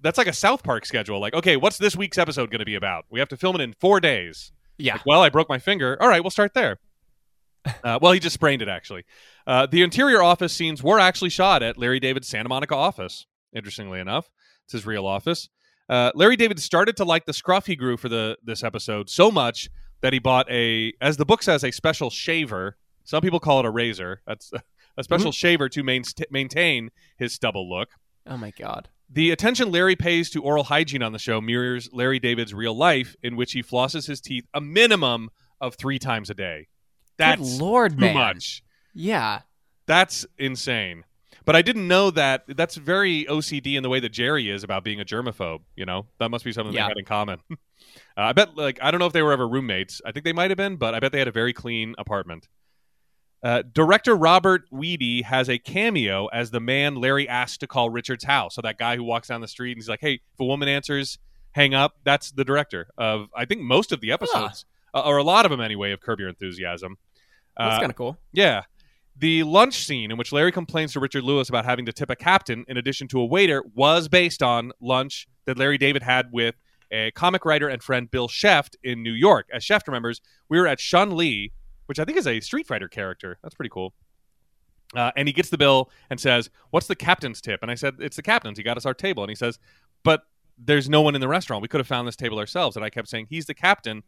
That's 0.00 0.18
like 0.18 0.26
a 0.26 0.32
South 0.32 0.62
Park 0.62 0.84
schedule. 0.84 1.18
Like, 1.18 1.34
okay, 1.34 1.56
what's 1.56 1.78
this 1.78 1.96
week's 1.96 2.18
episode 2.18 2.50
going 2.50 2.58
to 2.60 2.66
be 2.66 2.74
about? 2.74 3.06
We 3.10 3.18
have 3.18 3.28
to 3.30 3.36
film 3.36 3.56
it 3.56 3.62
in 3.62 3.72
four 3.72 4.00
days. 4.00 4.52
Yeah. 4.78 4.94
Like, 4.94 5.06
well, 5.06 5.22
I 5.22 5.28
broke 5.28 5.48
my 5.48 5.58
finger. 5.58 5.96
All 6.00 6.08
right, 6.08 6.22
we'll 6.22 6.30
start 6.30 6.54
there. 6.54 6.78
Uh, 7.84 7.96
well, 8.02 8.10
he 8.10 8.18
just 8.18 8.34
sprained 8.34 8.60
it, 8.60 8.66
actually. 8.66 9.04
Uh, 9.46 9.66
the 9.66 9.82
interior 9.82 10.20
office 10.20 10.52
scenes 10.52 10.82
were 10.82 10.98
actually 10.98 11.30
shot 11.30 11.62
at 11.62 11.78
Larry 11.78 12.00
David's 12.00 12.26
Santa 12.26 12.48
Monica 12.48 12.74
office, 12.74 13.26
interestingly 13.54 14.00
enough. 14.00 14.28
It's 14.64 14.72
his 14.72 14.84
real 14.84 15.06
office. 15.06 15.48
Uh, 15.88 16.10
Larry 16.16 16.34
David 16.34 16.58
started 16.58 16.96
to 16.96 17.04
like 17.04 17.24
the 17.24 17.32
scruff 17.32 17.66
he 17.66 17.76
grew 17.76 17.96
for 17.96 18.08
the 18.08 18.36
this 18.42 18.64
episode 18.64 19.08
so 19.08 19.30
much 19.30 19.68
that 20.00 20.12
he 20.12 20.18
bought 20.18 20.50
a, 20.50 20.92
as 21.00 21.16
the 21.16 21.24
book 21.24 21.42
says, 21.42 21.62
a 21.62 21.70
special 21.70 22.10
shaver. 22.10 22.76
Some 23.04 23.22
people 23.22 23.38
call 23.38 23.60
it 23.60 23.66
a 23.66 23.70
razor. 23.70 24.22
That's 24.26 24.52
a 24.96 25.04
special 25.04 25.30
shaver 25.30 25.68
to 25.68 25.82
main, 25.84 26.02
maintain 26.30 26.90
his 27.16 27.32
stubble 27.32 27.70
look. 27.70 27.90
Oh 28.26 28.36
my 28.36 28.50
god. 28.50 28.88
The 29.14 29.30
attention 29.30 29.70
Larry 29.70 29.94
pays 29.94 30.30
to 30.30 30.42
oral 30.42 30.64
hygiene 30.64 31.02
on 31.02 31.12
the 31.12 31.18
show 31.18 31.40
mirrors 31.42 31.90
Larry 31.92 32.18
David's 32.18 32.54
real 32.54 32.74
life, 32.74 33.14
in 33.22 33.36
which 33.36 33.52
he 33.52 33.62
flosses 33.62 34.06
his 34.06 34.22
teeth 34.22 34.46
a 34.54 34.60
minimum 34.60 35.28
of 35.60 35.74
three 35.74 35.98
times 35.98 36.30
a 36.30 36.34
day. 36.34 36.68
That's 37.18 37.40
Good 37.40 37.60
lord, 37.62 37.92
too 37.92 37.98
man. 37.98 38.14
much. 38.14 38.62
Yeah. 38.94 39.42
That's 39.86 40.24
insane. 40.38 41.04
But 41.44 41.56
I 41.56 41.62
didn't 41.62 41.88
know 41.88 42.10
that. 42.12 42.44
That's 42.48 42.76
very 42.76 43.26
OCD 43.26 43.76
in 43.76 43.82
the 43.82 43.88
way 43.90 44.00
that 44.00 44.10
Jerry 44.10 44.48
is 44.48 44.64
about 44.64 44.82
being 44.82 45.00
a 45.00 45.04
germaphobe. 45.04 45.60
You 45.76 45.84
know, 45.84 46.06
that 46.18 46.30
must 46.30 46.44
be 46.44 46.52
something 46.52 46.72
Yeah. 46.74 46.84
they 46.84 46.88
had 46.88 46.98
in 46.98 47.04
common. 47.04 47.40
uh, 47.50 47.56
I 48.16 48.32
bet, 48.32 48.56
like, 48.56 48.78
I 48.80 48.90
don't 48.90 48.98
know 49.00 49.06
if 49.06 49.12
they 49.12 49.22
were 49.22 49.32
ever 49.32 49.46
roommates. 49.46 50.00
I 50.06 50.12
think 50.12 50.24
they 50.24 50.32
might 50.32 50.50
have 50.50 50.56
been, 50.56 50.76
but 50.76 50.94
I 50.94 51.00
bet 51.00 51.12
they 51.12 51.18
had 51.18 51.28
a 51.28 51.32
very 51.32 51.52
clean 51.52 51.94
apartment. 51.98 52.48
Uh, 53.42 53.62
director 53.72 54.14
Robert 54.14 54.62
Weide 54.72 55.24
has 55.24 55.48
a 55.48 55.58
cameo 55.58 56.26
as 56.28 56.50
the 56.52 56.60
man 56.60 56.94
Larry 56.94 57.28
asked 57.28 57.60
to 57.60 57.66
call 57.66 57.90
Richard's 57.90 58.24
house. 58.24 58.54
So 58.54 58.62
that 58.62 58.78
guy 58.78 58.96
who 58.96 59.02
walks 59.04 59.28
down 59.28 59.40
the 59.40 59.48
street 59.48 59.72
and 59.72 59.78
he's 59.78 59.88
like, 59.88 60.00
"Hey, 60.00 60.14
if 60.14 60.40
a 60.40 60.44
woman 60.44 60.68
answers, 60.68 61.18
hang 61.52 61.74
up." 61.74 61.96
That's 62.04 62.30
the 62.30 62.44
director 62.44 62.88
of 62.96 63.28
I 63.36 63.44
think 63.44 63.62
most 63.62 63.90
of 63.90 64.00
the 64.00 64.12
episodes, 64.12 64.64
uh, 64.94 65.02
or 65.04 65.16
a 65.16 65.24
lot 65.24 65.44
of 65.44 65.50
them 65.50 65.60
anyway, 65.60 65.90
of 65.92 66.00
Curb 66.00 66.20
Your 66.20 66.28
Enthusiasm. 66.28 66.96
That's 67.58 67.76
Uh, 67.76 67.80
kind 67.80 67.90
of 67.90 67.96
cool. 67.96 68.16
yeah. 68.32 68.62
The 69.18 69.42
lunch 69.42 69.74
scene 69.84 70.10
in 70.10 70.16
which 70.16 70.32
Larry 70.32 70.52
complains 70.52 70.92
to 70.94 71.00
Richard 71.00 71.22
Lewis 71.22 71.48
about 71.50 71.64
having 71.66 71.84
to 71.86 71.92
tip 71.92 72.08
a 72.08 72.16
captain 72.16 72.64
in 72.66 72.76
addition 72.78 73.08
to 73.08 73.20
a 73.20 73.26
waiter 73.26 73.62
was 73.74 74.08
based 74.08 74.42
on 74.42 74.72
lunch 74.80 75.26
that 75.44 75.58
Larry 75.58 75.76
David 75.76 76.02
had 76.02 76.28
with 76.32 76.54
a 76.90 77.10
comic 77.10 77.44
writer 77.44 77.68
and 77.68 77.82
friend 77.82 78.10
Bill 78.10 78.26
Scheft 78.28 78.74
in 78.82 79.02
New 79.02 79.12
York. 79.12 79.48
As 79.52 79.64
Scheft 79.64 79.86
remembers, 79.86 80.20
we 80.48 80.58
were 80.58 80.66
at 80.66 80.80
Shun 80.80 81.14
Lee, 81.16 81.52
which 81.92 81.98
I 81.98 82.06
think 82.06 82.16
is 82.16 82.26
a 82.26 82.40
Street 82.40 82.66
Fighter 82.66 82.88
character. 82.88 83.38
That's 83.42 83.54
pretty 83.54 83.68
cool. 83.68 83.92
Uh, 84.96 85.10
and 85.14 85.28
he 85.28 85.34
gets 85.34 85.50
the 85.50 85.58
bill 85.58 85.90
and 86.08 86.18
says, 86.18 86.48
"What's 86.70 86.86
the 86.86 86.96
captain's 86.96 87.42
tip?" 87.42 87.60
And 87.60 87.70
I 87.70 87.74
said, 87.74 87.96
"It's 87.98 88.16
the 88.16 88.22
captain's. 88.22 88.56
He 88.56 88.64
got 88.64 88.78
us 88.78 88.86
our 88.86 88.94
table." 88.94 89.22
And 89.22 89.28
he 89.28 89.34
says, 89.34 89.58
"But 90.02 90.22
there's 90.56 90.88
no 90.88 91.02
one 91.02 91.14
in 91.14 91.20
the 91.20 91.28
restaurant. 91.28 91.60
We 91.60 91.68
could 91.68 91.80
have 91.80 91.86
found 91.86 92.08
this 92.08 92.16
table 92.16 92.38
ourselves." 92.38 92.76
And 92.76 92.84
I 92.84 92.88
kept 92.88 93.08
saying, 93.08 93.26
"He's 93.28 93.44
the 93.44 93.52
captain." 93.52 94.04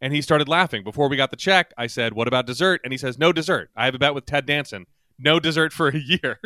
And 0.00 0.14
he 0.14 0.22
started 0.22 0.48
laughing. 0.48 0.82
Before 0.82 1.10
we 1.10 1.18
got 1.18 1.30
the 1.30 1.36
check, 1.36 1.74
I 1.76 1.86
said, 1.86 2.14
What 2.14 2.26
about 2.26 2.46
dessert? 2.46 2.80
And 2.84 2.92
he 2.92 2.96
says, 2.96 3.18
No 3.18 3.34
dessert. 3.34 3.70
I 3.76 3.84
have 3.84 3.94
a 3.94 3.98
bet 3.98 4.14
with 4.14 4.24
Ted 4.24 4.46
Danson. 4.46 4.86
No 5.18 5.38
dessert 5.38 5.74
for 5.74 5.88
a 5.88 5.98
year. 5.98 6.40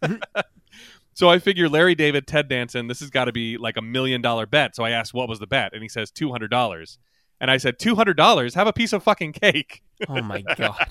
so 1.14 1.28
I 1.28 1.40
figure 1.40 1.68
Larry 1.68 1.96
David, 1.96 2.28
Ted 2.28 2.46
Danson, 2.46 2.86
this 2.86 3.00
has 3.00 3.10
got 3.10 3.24
to 3.24 3.32
be 3.32 3.58
like 3.58 3.76
a 3.76 3.82
million 3.82 4.22
dollar 4.22 4.46
bet. 4.46 4.76
So 4.76 4.84
I 4.84 4.90
asked, 4.90 5.12
What 5.12 5.28
was 5.28 5.40
the 5.40 5.48
bet? 5.48 5.72
And 5.72 5.82
he 5.82 5.88
says, 5.88 6.12
$200. 6.12 6.98
And 7.40 7.50
I 7.50 7.56
said, 7.56 7.78
$200? 7.78 8.54
Have 8.54 8.66
a 8.66 8.72
piece 8.72 8.92
of 8.92 9.02
fucking 9.02 9.32
cake. 9.32 9.82
Oh 10.08 10.20
my 10.22 10.42
god. 10.42 10.90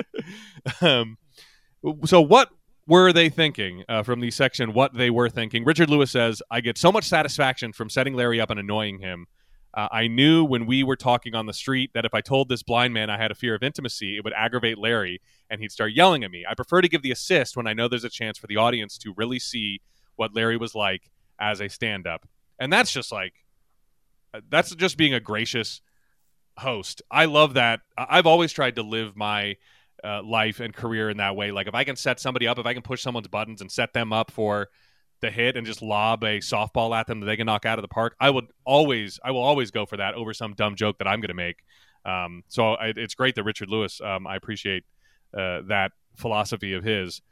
um, 0.80 1.18
so 2.04 2.20
what 2.20 2.50
were 2.86 3.12
they 3.12 3.28
thinking 3.28 3.84
uh, 3.88 4.02
from 4.02 4.20
the 4.20 4.30
section 4.30 4.72
what 4.72 4.94
they 4.94 5.10
were 5.10 5.28
thinking 5.28 5.64
richard 5.64 5.88
lewis 5.88 6.10
says 6.10 6.42
i 6.50 6.60
get 6.60 6.76
so 6.76 6.92
much 6.92 7.04
satisfaction 7.04 7.72
from 7.72 7.88
setting 7.88 8.14
larry 8.14 8.40
up 8.40 8.50
and 8.50 8.60
annoying 8.60 8.98
him 8.98 9.26
uh, 9.74 9.88
i 9.90 10.06
knew 10.06 10.44
when 10.44 10.66
we 10.66 10.82
were 10.82 10.96
talking 10.96 11.34
on 11.34 11.46
the 11.46 11.52
street 11.52 11.90
that 11.94 12.04
if 12.04 12.14
i 12.14 12.20
told 12.20 12.48
this 12.48 12.62
blind 12.62 12.92
man 12.92 13.10
i 13.10 13.16
had 13.16 13.30
a 13.30 13.34
fear 13.34 13.54
of 13.54 13.62
intimacy 13.62 14.16
it 14.16 14.24
would 14.24 14.32
aggravate 14.34 14.78
larry 14.78 15.20
and 15.50 15.60
he'd 15.60 15.72
start 15.72 15.92
yelling 15.92 16.24
at 16.24 16.30
me 16.30 16.44
i 16.48 16.54
prefer 16.54 16.80
to 16.80 16.88
give 16.88 17.02
the 17.02 17.10
assist 17.10 17.56
when 17.56 17.66
i 17.66 17.72
know 17.72 17.88
there's 17.88 18.04
a 18.04 18.10
chance 18.10 18.38
for 18.38 18.46
the 18.46 18.56
audience 18.56 18.98
to 18.98 19.14
really 19.16 19.38
see 19.38 19.80
what 20.16 20.34
larry 20.34 20.56
was 20.56 20.74
like 20.74 21.10
as 21.40 21.60
a 21.60 21.68
stand-up 21.68 22.26
and 22.58 22.72
that's 22.72 22.92
just 22.92 23.10
like 23.10 23.43
that's 24.48 24.74
just 24.74 24.96
being 24.96 25.14
a 25.14 25.20
gracious 25.20 25.80
host 26.58 27.02
i 27.10 27.24
love 27.24 27.54
that 27.54 27.80
i've 27.96 28.26
always 28.26 28.52
tried 28.52 28.76
to 28.76 28.82
live 28.82 29.16
my 29.16 29.56
uh, 30.04 30.22
life 30.22 30.60
and 30.60 30.74
career 30.74 31.08
in 31.08 31.16
that 31.16 31.34
way. 31.34 31.50
Like 31.50 31.66
if 31.66 31.74
I 31.74 31.82
can 31.84 31.96
set 31.96 32.20
somebody 32.20 32.46
up, 32.46 32.58
if 32.58 32.66
I 32.66 32.74
can 32.74 32.82
push 32.82 33.02
someone's 33.02 33.28
buttons 33.28 33.60
and 33.60 33.72
set 33.72 33.94
them 33.94 34.12
up 34.12 34.30
for 34.30 34.68
the 35.20 35.30
hit 35.30 35.56
and 35.56 35.66
just 35.66 35.80
lob 35.80 36.22
a 36.22 36.38
softball 36.38 36.94
at 36.94 37.06
them 37.06 37.20
that 37.20 37.26
they 37.26 37.36
can 37.36 37.46
knock 37.46 37.64
out 37.64 37.78
of 37.78 37.82
the 37.82 37.88
park, 37.88 38.14
I 38.20 38.28
would 38.28 38.46
always, 38.66 39.18
I 39.24 39.30
will 39.30 39.42
always 39.42 39.70
go 39.70 39.86
for 39.86 39.96
that 39.96 40.14
over 40.14 40.34
some 40.34 40.52
dumb 40.52 40.76
joke 40.76 40.98
that 40.98 41.08
I'm 41.08 41.20
going 41.20 41.28
to 41.28 41.34
make. 41.34 41.56
Um, 42.04 42.42
so 42.48 42.74
I, 42.74 42.92
it's 42.94 43.14
great 43.14 43.34
that 43.36 43.44
Richard 43.44 43.70
Lewis, 43.70 44.00
um, 44.02 44.26
I 44.26 44.36
appreciate 44.36 44.84
uh, 45.32 45.62
that 45.68 45.92
philosophy 46.16 46.74
of 46.74 46.84
his. 46.84 47.22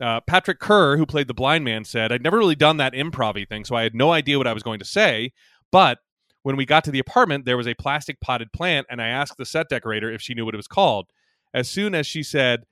Uh, 0.00 0.20
Patrick 0.20 0.58
Kerr, 0.58 0.96
who 0.96 1.04
played 1.04 1.28
the 1.28 1.34
blind 1.34 1.64
man, 1.64 1.84
said, 1.84 2.12
I'd 2.12 2.22
never 2.22 2.38
really 2.38 2.56
done 2.56 2.78
that 2.78 2.94
improv 2.94 3.46
thing, 3.46 3.66
so 3.66 3.76
I 3.76 3.82
had 3.82 3.94
no 3.94 4.10
idea 4.10 4.38
what 4.38 4.46
I 4.46 4.54
was 4.54 4.62
going 4.62 4.78
to 4.78 4.86
say. 4.86 5.32
But 5.70 5.98
when 6.42 6.56
we 6.56 6.66
got 6.66 6.84
to 6.84 6.90
the 6.90 6.98
apartment, 6.98 7.44
there 7.44 7.56
was 7.56 7.68
a 7.68 7.74
plastic 7.74 8.20
potted 8.20 8.52
plant, 8.52 8.86
and 8.90 9.00
I 9.00 9.08
asked 9.08 9.36
the 9.36 9.46
set 9.46 9.68
decorator 9.68 10.10
if 10.10 10.20
she 10.20 10.34
knew 10.34 10.44
what 10.44 10.54
it 10.54 10.58
was 10.58 10.66
called. 10.66 11.06
As 11.54 11.68
soon 11.68 11.94
as 11.94 12.06
she 12.06 12.22
said 12.22 12.64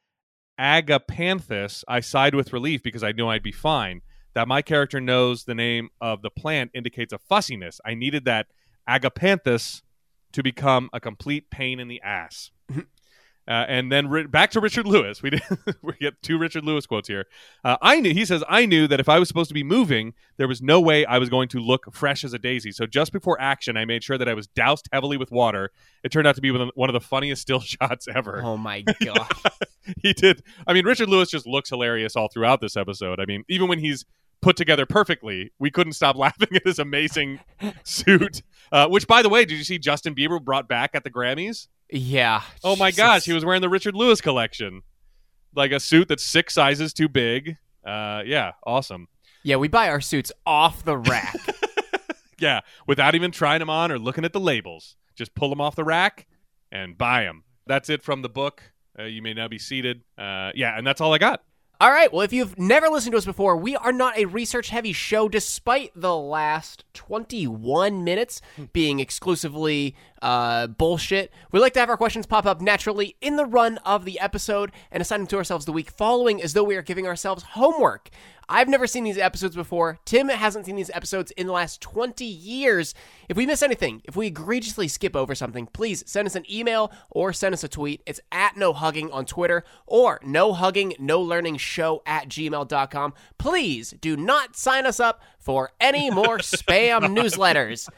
agapanthus, 0.58 1.84
I 1.88 2.00
sighed 2.00 2.34
with 2.34 2.52
relief 2.52 2.82
because 2.82 3.02
I 3.02 3.12
knew 3.12 3.28
I'd 3.28 3.42
be 3.42 3.52
fine. 3.52 4.02
That 4.34 4.48
my 4.48 4.62
character 4.62 5.00
knows 5.00 5.44
the 5.44 5.54
name 5.54 5.90
of 6.00 6.22
the 6.22 6.30
plant 6.30 6.70
indicates 6.74 7.12
a 7.12 7.18
fussiness. 7.18 7.80
I 7.84 7.94
needed 7.94 8.24
that 8.26 8.46
agapanthus 8.88 9.82
to 10.32 10.42
become 10.42 10.88
a 10.92 11.00
complete 11.00 11.50
pain 11.50 11.80
in 11.80 11.88
the 11.88 12.00
ass. 12.02 12.50
Uh, 13.50 13.64
and 13.68 13.90
then 13.90 14.06
ri- 14.08 14.28
back 14.28 14.52
to 14.52 14.60
Richard 14.60 14.86
Lewis. 14.86 15.22
We 15.22 15.30
did, 15.30 15.42
we 15.82 15.94
get 16.00 16.22
two 16.22 16.38
Richard 16.38 16.64
Lewis 16.64 16.86
quotes 16.86 17.08
here. 17.08 17.26
Uh, 17.64 17.76
I 17.82 17.98
knew 18.00 18.14
he 18.14 18.24
says 18.24 18.44
I 18.48 18.64
knew 18.64 18.86
that 18.86 19.00
if 19.00 19.08
I 19.08 19.18
was 19.18 19.26
supposed 19.26 19.48
to 19.48 19.54
be 19.54 19.64
moving, 19.64 20.14
there 20.36 20.46
was 20.46 20.62
no 20.62 20.80
way 20.80 21.04
I 21.04 21.18
was 21.18 21.28
going 21.28 21.48
to 21.48 21.58
look 21.58 21.92
fresh 21.92 22.22
as 22.22 22.32
a 22.32 22.38
daisy. 22.38 22.70
So 22.70 22.86
just 22.86 23.12
before 23.12 23.40
action, 23.40 23.76
I 23.76 23.84
made 23.84 24.04
sure 24.04 24.16
that 24.16 24.28
I 24.28 24.34
was 24.34 24.46
doused 24.46 24.88
heavily 24.92 25.16
with 25.16 25.32
water. 25.32 25.72
It 26.04 26.12
turned 26.12 26.28
out 26.28 26.36
to 26.36 26.40
be 26.40 26.52
one 26.52 26.88
of- 26.88 26.92
the 26.92 27.00
funniest 27.00 27.42
still 27.50 27.58
shots 27.60 28.06
ever. 28.14 28.40
Oh 28.44 28.56
my 28.56 28.82
god. 29.04 29.26
he 30.00 30.12
did. 30.12 30.44
I 30.66 30.72
mean, 30.72 30.86
Richard 30.86 31.08
Lewis 31.08 31.28
just 31.28 31.44
looks 31.46 31.70
hilarious 31.70 32.14
all 32.14 32.28
throughout 32.28 32.60
this 32.60 32.76
episode. 32.76 33.18
I 33.18 33.24
mean, 33.24 33.42
even 33.48 33.66
when 33.68 33.80
he's 33.80 34.04
put 34.42 34.56
together 34.56 34.86
perfectly, 34.86 35.50
we 35.58 35.70
couldn't 35.72 35.94
stop 35.94 36.14
laughing 36.16 36.48
at 36.54 36.62
his 36.64 36.78
amazing 36.78 37.40
suit. 37.82 38.42
Uh, 38.70 38.86
which, 38.88 39.06
by 39.08 39.22
the 39.22 39.28
way, 39.28 39.44
did 39.44 39.58
you 39.58 39.64
see 39.64 39.78
Justin 39.78 40.14
Bieber 40.14 40.40
brought 40.42 40.68
back 40.68 40.90
at 40.94 41.02
the 41.04 41.10
Grammys? 41.10 41.66
Yeah. 41.92 42.42
Oh 42.64 42.76
my 42.76 42.90
Jesus. 42.90 42.96
gosh, 43.04 43.24
he 43.24 43.32
was 43.32 43.44
wearing 43.44 43.62
the 43.62 43.68
Richard 43.68 43.94
Lewis 43.94 44.20
collection, 44.20 44.82
like 45.54 45.72
a 45.72 45.80
suit 45.80 46.08
that's 46.08 46.24
six 46.24 46.54
sizes 46.54 46.92
too 46.92 47.08
big. 47.08 47.56
Uh, 47.84 48.22
yeah, 48.24 48.52
awesome. 48.66 49.08
Yeah, 49.42 49.56
we 49.56 49.68
buy 49.68 49.88
our 49.88 50.00
suits 50.00 50.30
off 50.46 50.84
the 50.84 50.96
rack. 50.96 51.34
Yeah, 52.40 52.60
without 52.86 53.14
even 53.14 53.32
trying 53.32 53.58
them 53.58 53.68
on 53.68 53.92
or 53.92 53.98
looking 53.98 54.24
at 54.24 54.32
the 54.32 54.40
labels, 54.40 54.96
just 55.14 55.34
pull 55.34 55.50
them 55.50 55.60
off 55.60 55.76
the 55.76 55.84
rack 55.84 56.26
and 56.72 56.96
buy 56.96 57.24
them. 57.24 57.44
That's 57.66 57.90
it 57.90 58.02
from 58.02 58.22
the 58.22 58.30
book. 58.30 58.62
Uh, 58.98 59.02
you 59.02 59.20
may 59.20 59.34
now 59.34 59.46
be 59.46 59.58
seated. 59.58 60.00
Uh, 60.16 60.50
yeah, 60.54 60.76
and 60.76 60.86
that's 60.86 61.02
all 61.02 61.12
I 61.12 61.18
got. 61.18 61.42
All 61.82 61.90
right. 61.90 62.12
Well, 62.12 62.22
if 62.22 62.32
you've 62.32 62.58
never 62.58 62.88
listened 62.88 63.12
to 63.12 63.18
us 63.18 63.24
before, 63.24 63.56
we 63.56 63.76
are 63.76 63.92
not 63.92 64.18
a 64.18 64.24
research 64.24 64.68
heavy 64.70 64.92
show, 64.92 65.28
despite 65.28 65.92
the 65.94 66.16
last 66.16 66.84
21 66.94 68.04
minutes 68.04 68.40
being 68.72 69.00
exclusively 69.00 69.94
uh, 70.22 70.66
bullshit. 70.66 71.32
We 71.52 71.60
like 71.60 71.72
to 71.74 71.80
have 71.80 71.90
our 71.90 71.96
questions 71.96 72.26
pop 72.26 72.46
up 72.46 72.60
naturally 72.60 73.16
in 73.20 73.36
the 73.36 73.46
run 73.46 73.78
of 73.78 74.04
the 74.04 74.20
episode 74.20 74.72
and 74.90 75.00
assign 75.00 75.20
them 75.20 75.26
to 75.28 75.36
ourselves 75.36 75.64
the 75.64 75.72
week 75.72 75.90
following 75.90 76.42
as 76.42 76.52
though 76.52 76.64
we 76.64 76.76
are 76.76 76.82
giving 76.82 77.06
ourselves 77.06 77.42
homework. 77.42 78.10
I've 78.52 78.68
never 78.68 78.88
seen 78.88 79.04
these 79.04 79.16
episodes 79.16 79.54
before. 79.54 80.00
Tim 80.04 80.28
hasn't 80.28 80.66
seen 80.66 80.74
these 80.74 80.90
episodes 80.92 81.30
in 81.30 81.46
the 81.46 81.52
last 81.52 81.80
20 81.80 82.24
years. 82.24 82.94
If 83.28 83.36
we 83.36 83.46
miss 83.46 83.62
anything, 83.62 84.02
if 84.04 84.16
we 84.16 84.26
egregiously 84.26 84.88
skip 84.88 85.14
over 85.14 85.36
something, 85.36 85.68
please 85.68 86.02
send 86.04 86.26
us 86.26 86.34
an 86.34 86.44
email 86.50 86.90
or 87.10 87.32
send 87.32 87.52
us 87.52 87.62
a 87.62 87.68
tweet. 87.68 88.02
It's 88.06 88.20
at 88.32 88.56
no 88.56 88.72
hugging 88.72 89.12
on 89.12 89.24
Twitter 89.24 89.62
or 89.86 90.18
no 90.24 90.52
hugging, 90.52 90.94
no 90.98 91.20
learning 91.20 91.58
show 91.58 92.02
at 92.04 92.28
gmail.com. 92.28 93.14
Please 93.38 93.94
do 94.00 94.16
not 94.16 94.56
sign 94.56 94.84
us 94.84 94.98
up 94.98 95.22
for 95.38 95.70
any 95.80 96.10
more 96.10 96.38
spam 96.38 97.16
newsletters. 97.16 97.88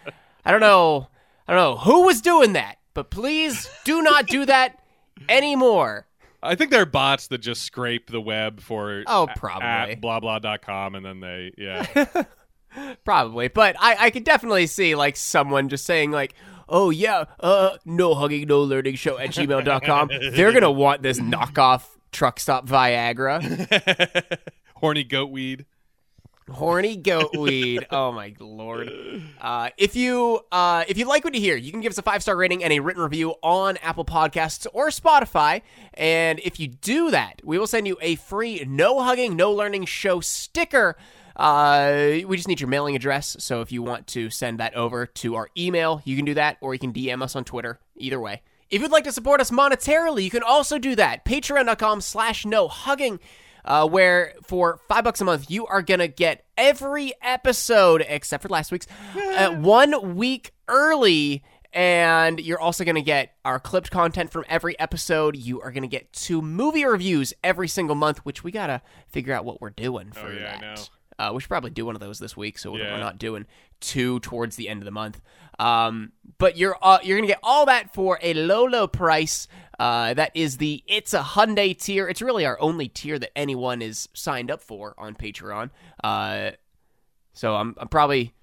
I 0.44 0.50
don't 0.50 0.60
know. 0.60 1.08
I 1.52 1.56
don't 1.56 1.74
know 1.74 1.76
who 1.76 2.06
was 2.06 2.22
doing 2.22 2.54
that, 2.54 2.76
but 2.94 3.10
please 3.10 3.68
do 3.84 4.00
not 4.00 4.26
do 4.26 4.46
that 4.46 4.78
anymore. 5.28 6.06
I 6.42 6.54
think 6.54 6.70
there 6.70 6.80
are 6.82 6.86
bots 6.86 7.26
that 7.28 7.38
just 7.38 7.62
scrape 7.62 8.10
the 8.10 8.20
web 8.22 8.60
for 8.60 9.04
Oh, 9.06 9.28
probably. 9.36 9.66
at 9.92 10.00
blah 10.00 10.18
blah.com 10.18 10.94
and 10.94 11.04
then 11.04 11.20
they 11.20 11.52
yeah. 11.58 12.06
Probably, 13.04 13.48
but 13.48 13.76
I, 13.78 14.06
I 14.06 14.10
could 14.10 14.24
definitely 14.24 14.66
see 14.66 14.94
like 14.94 15.16
someone 15.16 15.68
just 15.68 15.84
saying 15.84 16.10
like, 16.10 16.32
"Oh 16.70 16.88
yeah, 16.88 17.24
uh, 17.38 17.76
no 17.84 18.14
hugging, 18.14 18.48
no 18.48 18.62
learning 18.62 18.94
show 18.94 19.18
at 19.18 19.28
gmail.com. 19.28 20.08
They're 20.32 20.52
gonna 20.52 20.70
want 20.72 21.02
this 21.02 21.20
knockoff 21.20 21.84
truck 22.12 22.40
stop 22.40 22.66
Viagra, 22.66 24.38
Horny 24.76 25.04
goat 25.04 25.30
weed. 25.30 25.66
Horny 26.50 26.96
goat 26.96 27.36
weed. 27.36 27.86
Oh 27.90 28.12
my 28.12 28.34
lord! 28.38 28.90
Uh, 29.40 29.70
if 29.76 29.96
you 29.96 30.40
uh, 30.50 30.84
if 30.88 30.98
you 30.98 31.06
like 31.06 31.24
what 31.24 31.34
you 31.34 31.40
hear, 31.40 31.56
you 31.56 31.70
can 31.70 31.80
give 31.80 31.90
us 31.90 31.98
a 31.98 32.02
five 32.02 32.22
star 32.22 32.36
rating 32.36 32.64
and 32.64 32.72
a 32.72 32.80
written 32.80 33.02
review 33.02 33.34
on 33.42 33.76
Apple 33.78 34.04
Podcasts 34.04 34.66
or 34.72 34.88
Spotify. 34.88 35.62
And 35.94 36.40
if 36.40 36.58
you 36.58 36.68
do 36.68 37.10
that, 37.10 37.40
we 37.44 37.58
will 37.58 37.66
send 37.66 37.86
you 37.86 37.96
a 38.00 38.16
free 38.16 38.64
no 38.66 39.02
hugging, 39.02 39.36
no 39.36 39.52
learning 39.52 39.86
show 39.86 40.20
sticker. 40.20 40.96
Uh, 41.36 42.18
we 42.26 42.36
just 42.36 42.48
need 42.48 42.60
your 42.60 42.68
mailing 42.68 42.94
address. 42.96 43.36
So 43.38 43.62
if 43.62 43.72
you 43.72 43.82
want 43.82 44.06
to 44.08 44.30
send 44.30 44.60
that 44.60 44.74
over 44.74 45.06
to 45.06 45.34
our 45.36 45.48
email, 45.56 46.02
you 46.04 46.16
can 46.16 46.24
do 46.24 46.34
that, 46.34 46.58
or 46.60 46.74
you 46.74 46.78
can 46.78 46.92
DM 46.92 47.22
us 47.22 47.34
on 47.34 47.44
Twitter. 47.44 47.78
Either 47.96 48.20
way. 48.20 48.42
If 48.70 48.80
you'd 48.80 48.90
like 48.90 49.04
to 49.04 49.12
support 49.12 49.40
us 49.40 49.50
monetarily, 49.50 50.24
you 50.24 50.30
can 50.30 50.42
also 50.42 50.78
do 50.78 50.96
that. 50.96 51.26
Patreon.com 51.26 52.00
slash 52.00 52.46
no 52.46 52.68
hugging. 52.68 53.20
Uh, 53.64 53.86
where 53.88 54.34
for 54.42 54.80
five 54.88 55.04
bucks 55.04 55.20
a 55.20 55.24
month, 55.24 55.50
you 55.50 55.66
are 55.66 55.82
gonna 55.82 56.08
get 56.08 56.44
every 56.58 57.12
episode 57.22 58.04
except 58.08 58.42
for 58.42 58.48
last 58.48 58.72
week's 58.72 58.86
uh, 59.16 59.50
one 59.56 60.16
week 60.16 60.52
early, 60.68 61.42
and 61.72 62.40
you're 62.40 62.60
also 62.60 62.84
gonna 62.84 63.00
get 63.02 63.34
our 63.44 63.60
clipped 63.60 63.90
content 63.90 64.30
from 64.32 64.44
every 64.48 64.78
episode. 64.80 65.36
You 65.36 65.60
are 65.60 65.70
gonna 65.70 65.86
get 65.86 66.12
two 66.12 66.42
movie 66.42 66.84
reviews 66.84 67.32
every 67.44 67.68
single 67.68 67.94
month, 67.96 68.18
which 68.24 68.42
we 68.42 68.50
gotta 68.50 68.82
figure 69.08 69.32
out 69.34 69.44
what 69.44 69.60
we're 69.60 69.70
doing 69.70 70.10
for 70.12 70.26
Oh, 70.26 70.32
yeah, 70.32 70.56
I 70.56 70.60
that. 70.60 70.60
know. 70.60 70.74
Uh, 71.18 71.32
we 71.32 71.40
should 71.40 71.48
probably 71.48 71.70
do 71.70 71.86
one 71.86 71.94
of 71.94 72.00
those 72.00 72.18
this 72.18 72.36
week, 72.36 72.58
so 72.58 72.76
Yeah. 72.76 72.92
we're 72.92 72.98
not 72.98 73.18
doing 73.18 73.46
two 73.82 74.20
towards 74.20 74.56
the 74.56 74.68
end 74.70 74.80
of 74.80 74.86
the 74.86 74.90
month. 74.90 75.20
Um, 75.58 76.12
but 76.38 76.56
you're 76.56 76.76
uh, 76.80 76.98
you're 77.02 77.18
gonna 77.18 77.26
get 77.26 77.40
all 77.42 77.66
that 77.66 77.92
for 77.92 78.18
a 78.22 78.34
low 78.34 78.64
low 78.64 78.86
price. 78.86 79.46
Uh, 79.78 80.14
that 80.14 80.30
is 80.34 80.56
the 80.56 80.82
it's 80.86 81.14
a 81.14 81.20
Hyundai 81.20 81.78
tier. 81.78 82.08
It's 82.08 82.22
really 82.22 82.46
our 82.46 82.60
only 82.60 82.88
tier 82.88 83.18
that 83.18 83.36
anyone 83.36 83.82
is 83.82 84.08
signed 84.14 84.50
up 84.50 84.62
for 84.62 84.94
on 84.98 85.14
Patreon. 85.14 85.70
Uh, 86.02 86.52
so 87.32 87.54
I'm 87.54 87.74
I'm 87.78 87.88
probably. 87.88 88.34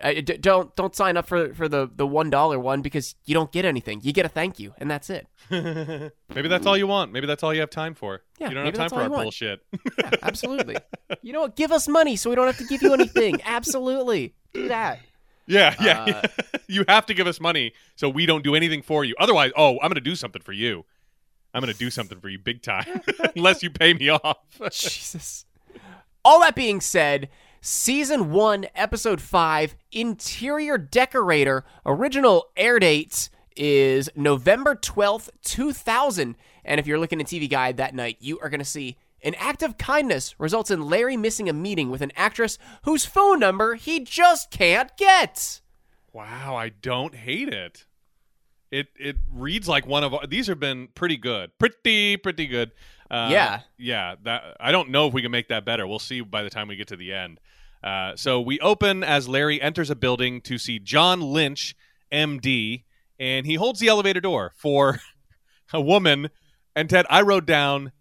I, 0.00 0.20
don't 0.20 0.74
don't 0.76 0.94
sign 0.94 1.16
up 1.16 1.26
for 1.26 1.52
for 1.54 1.68
the 1.68 1.90
the 1.92 2.06
one 2.06 2.30
dollar 2.30 2.56
one 2.56 2.82
because 2.82 3.16
you 3.24 3.34
don't 3.34 3.50
get 3.50 3.64
anything. 3.64 3.98
You 4.04 4.12
get 4.12 4.24
a 4.24 4.28
thank 4.28 4.60
you, 4.60 4.72
and 4.78 4.88
that's 4.88 5.10
it. 5.10 5.26
Maybe 5.50 6.48
that's 6.48 6.66
all 6.66 6.76
you 6.76 6.86
want. 6.86 7.10
Maybe 7.10 7.26
that's 7.26 7.42
all 7.42 7.52
you 7.52 7.58
have 7.58 7.70
time 7.70 7.94
for. 7.94 8.22
Yeah, 8.38 8.50
you 8.50 8.54
don't 8.54 8.66
have 8.66 8.74
time 8.74 8.90
for 8.90 9.00
our 9.00 9.08
bullshit. 9.08 9.60
Yeah, 9.98 10.10
absolutely. 10.22 10.76
you 11.22 11.32
know 11.32 11.40
what? 11.40 11.56
Give 11.56 11.72
us 11.72 11.88
money 11.88 12.14
so 12.14 12.30
we 12.30 12.36
don't 12.36 12.46
have 12.46 12.58
to 12.58 12.66
give 12.66 12.80
you 12.80 12.94
anything. 12.94 13.40
Absolutely, 13.44 14.34
do 14.52 14.68
that. 14.68 15.00
yeah, 15.46 15.74
yeah. 15.80 16.22
Uh, 16.22 16.58
you 16.68 16.84
have 16.88 17.06
to 17.06 17.14
give 17.14 17.26
us 17.26 17.40
money 17.40 17.72
so 17.96 18.08
we 18.08 18.26
don't 18.26 18.44
do 18.44 18.54
anything 18.54 18.82
for 18.82 19.04
you. 19.04 19.14
Otherwise, 19.18 19.52
oh, 19.56 19.74
I'm 19.80 19.88
going 19.88 19.94
to 19.94 20.00
do 20.00 20.14
something 20.14 20.42
for 20.42 20.52
you. 20.52 20.84
I'm 21.54 21.62
going 21.62 21.72
to 21.72 21.78
do 21.78 21.90
something 21.90 22.20
for 22.20 22.28
you 22.28 22.38
big 22.38 22.62
time 22.62 23.00
unless 23.36 23.62
you 23.62 23.70
pay 23.70 23.94
me 23.94 24.10
off. 24.10 24.38
Jesus. 24.70 25.46
All 26.24 26.40
that 26.40 26.54
being 26.54 26.80
said, 26.80 27.28
season 27.60 28.30
one, 28.30 28.66
episode 28.74 29.20
five, 29.20 29.74
interior 29.90 30.76
decorator, 30.76 31.64
original 31.86 32.48
air 32.56 32.78
dates 32.78 33.30
is 33.56 34.10
November 34.14 34.76
12th, 34.76 35.30
2000. 35.44 36.36
And 36.64 36.78
if 36.78 36.86
you're 36.86 36.98
looking 36.98 37.20
at 37.20 37.26
TV 37.26 37.48
Guide 37.48 37.78
that 37.78 37.94
night, 37.94 38.18
you 38.20 38.38
are 38.40 38.50
going 38.50 38.60
to 38.60 38.64
see 38.64 38.98
an 39.22 39.34
act 39.34 39.62
of 39.62 39.78
kindness 39.78 40.34
results 40.38 40.70
in 40.70 40.82
Larry 40.88 41.16
missing 41.16 41.48
a 41.48 41.52
meeting 41.52 41.90
with 41.90 42.02
an 42.02 42.12
actress 42.16 42.58
whose 42.82 43.04
phone 43.04 43.40
number 43.40 43.74
he 43.74 44.00
just 44.00 44.50
can't 44.50 44.96
get. 44.96 45.60
Wow, 46.12 46.56
I 46.56 46.68
don't 46.70 47.14
hate 47.14 47.48
it. 47.52 47.84
It 48.70 48.88
it 48.96 49.16
reads 49.32 49.66
like 49.68 49.86
one 49.86 50.04
of 50.04 50.14
these 50.28 50.46
have 50.48 50.60
been 50.60 50.88
pretty 50.94 51.16
good, 51.16 51.50
pretty 51.58 52.16
pretty 52.16 52.46
good. 52.46 52.72
Uh, 53.10 53.28
Yeah. 53.30 53.60
yeah. 53.78 54.16
That 54.22 54.56
I 54.60 54.72
don't 54.72 54.90
know 54.90 55.06
if 55.06 55.14
we 55.14 55.22
can 55.22 55.30
make 55.30 55.48
that 55.48 55.64
better. 55.64 55.86
We'll 55.86 55.98
see 55.98 56.20
by 56.20 56.42
the 56.42 56.50
time 56.50 56.68
we 56.68 56.76
get 56.76 56.88
to 56.88 56.96
the 56.96 57.12
end. 57.14 57.40
Uh, 57.82 58.14
so 58.16 58.40
we 58.40 58.58
open 58.60 59.02
as 59.04 59.28
Larry 59.28 59.62
enters 59.62 59.88
a 59.88 59.96
building 59.96 60.40
to 60.42 60.58
see 60.58 60.78
John 60.78 61.20
Lynch, 61.20 61.74
M.D., 62.12 62.84
and 63.20 63.46
he 63.46 63.54
holds 63.54 63.80
the 63.80 63.88
elevator 63.88 64.20
door 64.20 64.52
for 64.56 65.00
a 65.72 65.80
woman. 65.80 66.28
And 66.76 66.90
Ted, 66.90 67.06
I 67.08 67.22
wrote 67.22 67.46
down 67.46 67.92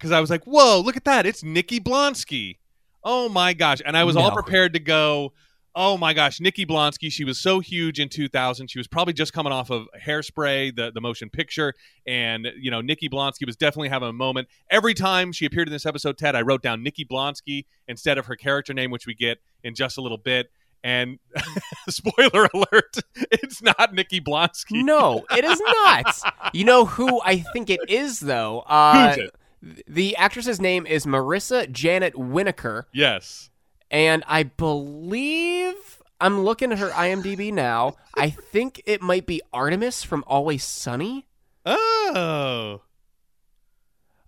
because 0.00 0.12
I 0.12 0.20
was 0.20 0.30
like, 0.30 0.44
"Whoa, 0.44 0.80
look 0.80 0.96
at 0.96 1.04
that! 1.04 1.26
It's 1.26 1.44
Nikki 1.44 1.78
Blonsky." 1.78 2.56
Oh 3.04 3.28
my 3.28 3.52
gosh! 3.52 3.80
And 3.84 3.96
I 3.96 4.04
was 4.04 4.16
all 4.16 4.30
prepared 4.30 4.72
to 4.72 4.80
go. 4.80 5.32
Oh 5.72 5.96
my 5.96 6.14
gosh, 6.14 6.40
Nikki 6.40 6.66
Blonsky, 6.66 7.12
she 7.12 7.22
was 7.24 7.38
so 7.38 7.60
huge 7.60 8.00
in 8.00 8.08
2000. 8.08 8.68
She 8.68 8.80
was 8.80 8.88
probably 8.88 9.12
just 9.12 9.32
coming 9.32 9.52
off 9.52 9.70
of 9.70 9.86
Hairspray, 10.04 10.74
the, 10.74 10.90
the 10.90 11.00
motion 11.00 11.30
picture. 11.30 11.74
And, 12.08 12.48
you 12.58 12.72
know, 12.72 12.80
Nikki 12.80 13.08
Blonsky 13.08 13.46
was 13.46 13.54
definitely 13.54 13.88
having 13.88 14.08
a 14.08 14.12
moment. 14.12 14.48
Every 14.68 14.94
time 14.94 15.30
she 15.30 15.46
appeared 15.46 15.68
in 15.68 15.72
this 15.72 15.86
episode, 15.86 16.18
Ted, 16.18 16.34
I 16.34 16.42
wrote 16.42 16.62
down 16.62 16.82
Nikki 16.82 17.04
Blonsky 17.04 17.66
instead 17.86 18.18
of 18.18 18.26
her 18.26 18.34
character 18.34 18.74
name, 18.74 18.90
which 18.90 19.06
we 19.06 19.14
get 19.14 19.38
in 19.62 19.76
just 19.76 19.96
a 19.96 20.00
little 20.00 20.18
bit. 20.18 20.50
And 20.82 21.20
spoiler 21.88 22.48
alert, 22.52 22.96
it's 23.30 23.62
not 23.62 23.94
Nikki 23.94 24.20
Blonsky. 24.20 24.82
No, 24.82 25.24
it 25.30 25.44
is 25.44 25.60
not. 25.60 26.34
you 26.54 26.64
know 26.64 26.84
who 26.84 27.20
I 27.22 27.38
think 27.52 27.70
it 27.70 27.80
is, 27.88 28.18
though? 28.18 28.60
Uh, 28.66 29.14
Who's 29.14 29.24
it? 29.26 29.34
Th- 29.64 29.82
The 29.86 30.16
actress's 30.16 30.60
name 30.60 30.86
is 30.86 31.06
Marissa 31.06 31.70
Janet 31.70 32.14
Winokur, 32.14 32.84
Yes. 32.92 33.50
and 33.90 34.22
I 34.26 34.44
believe 34.44 35.74
I'm 36.20 36.40
looking 36.44 36.72
at 36.72 36.78
her 36.78 36.90
IMDb 36.90 37.52
now. 37.52 37.96
I 38.16 38.30
think 38.30 38.82
it 38.86 39.00
might 39.00 39.26
be 39.26 39.40
Artemis 39.52 40.02
from 40.02 40.22
Always 40.26 40.64
Sunny. 40.64 41.26
Oh. 41.64 42.82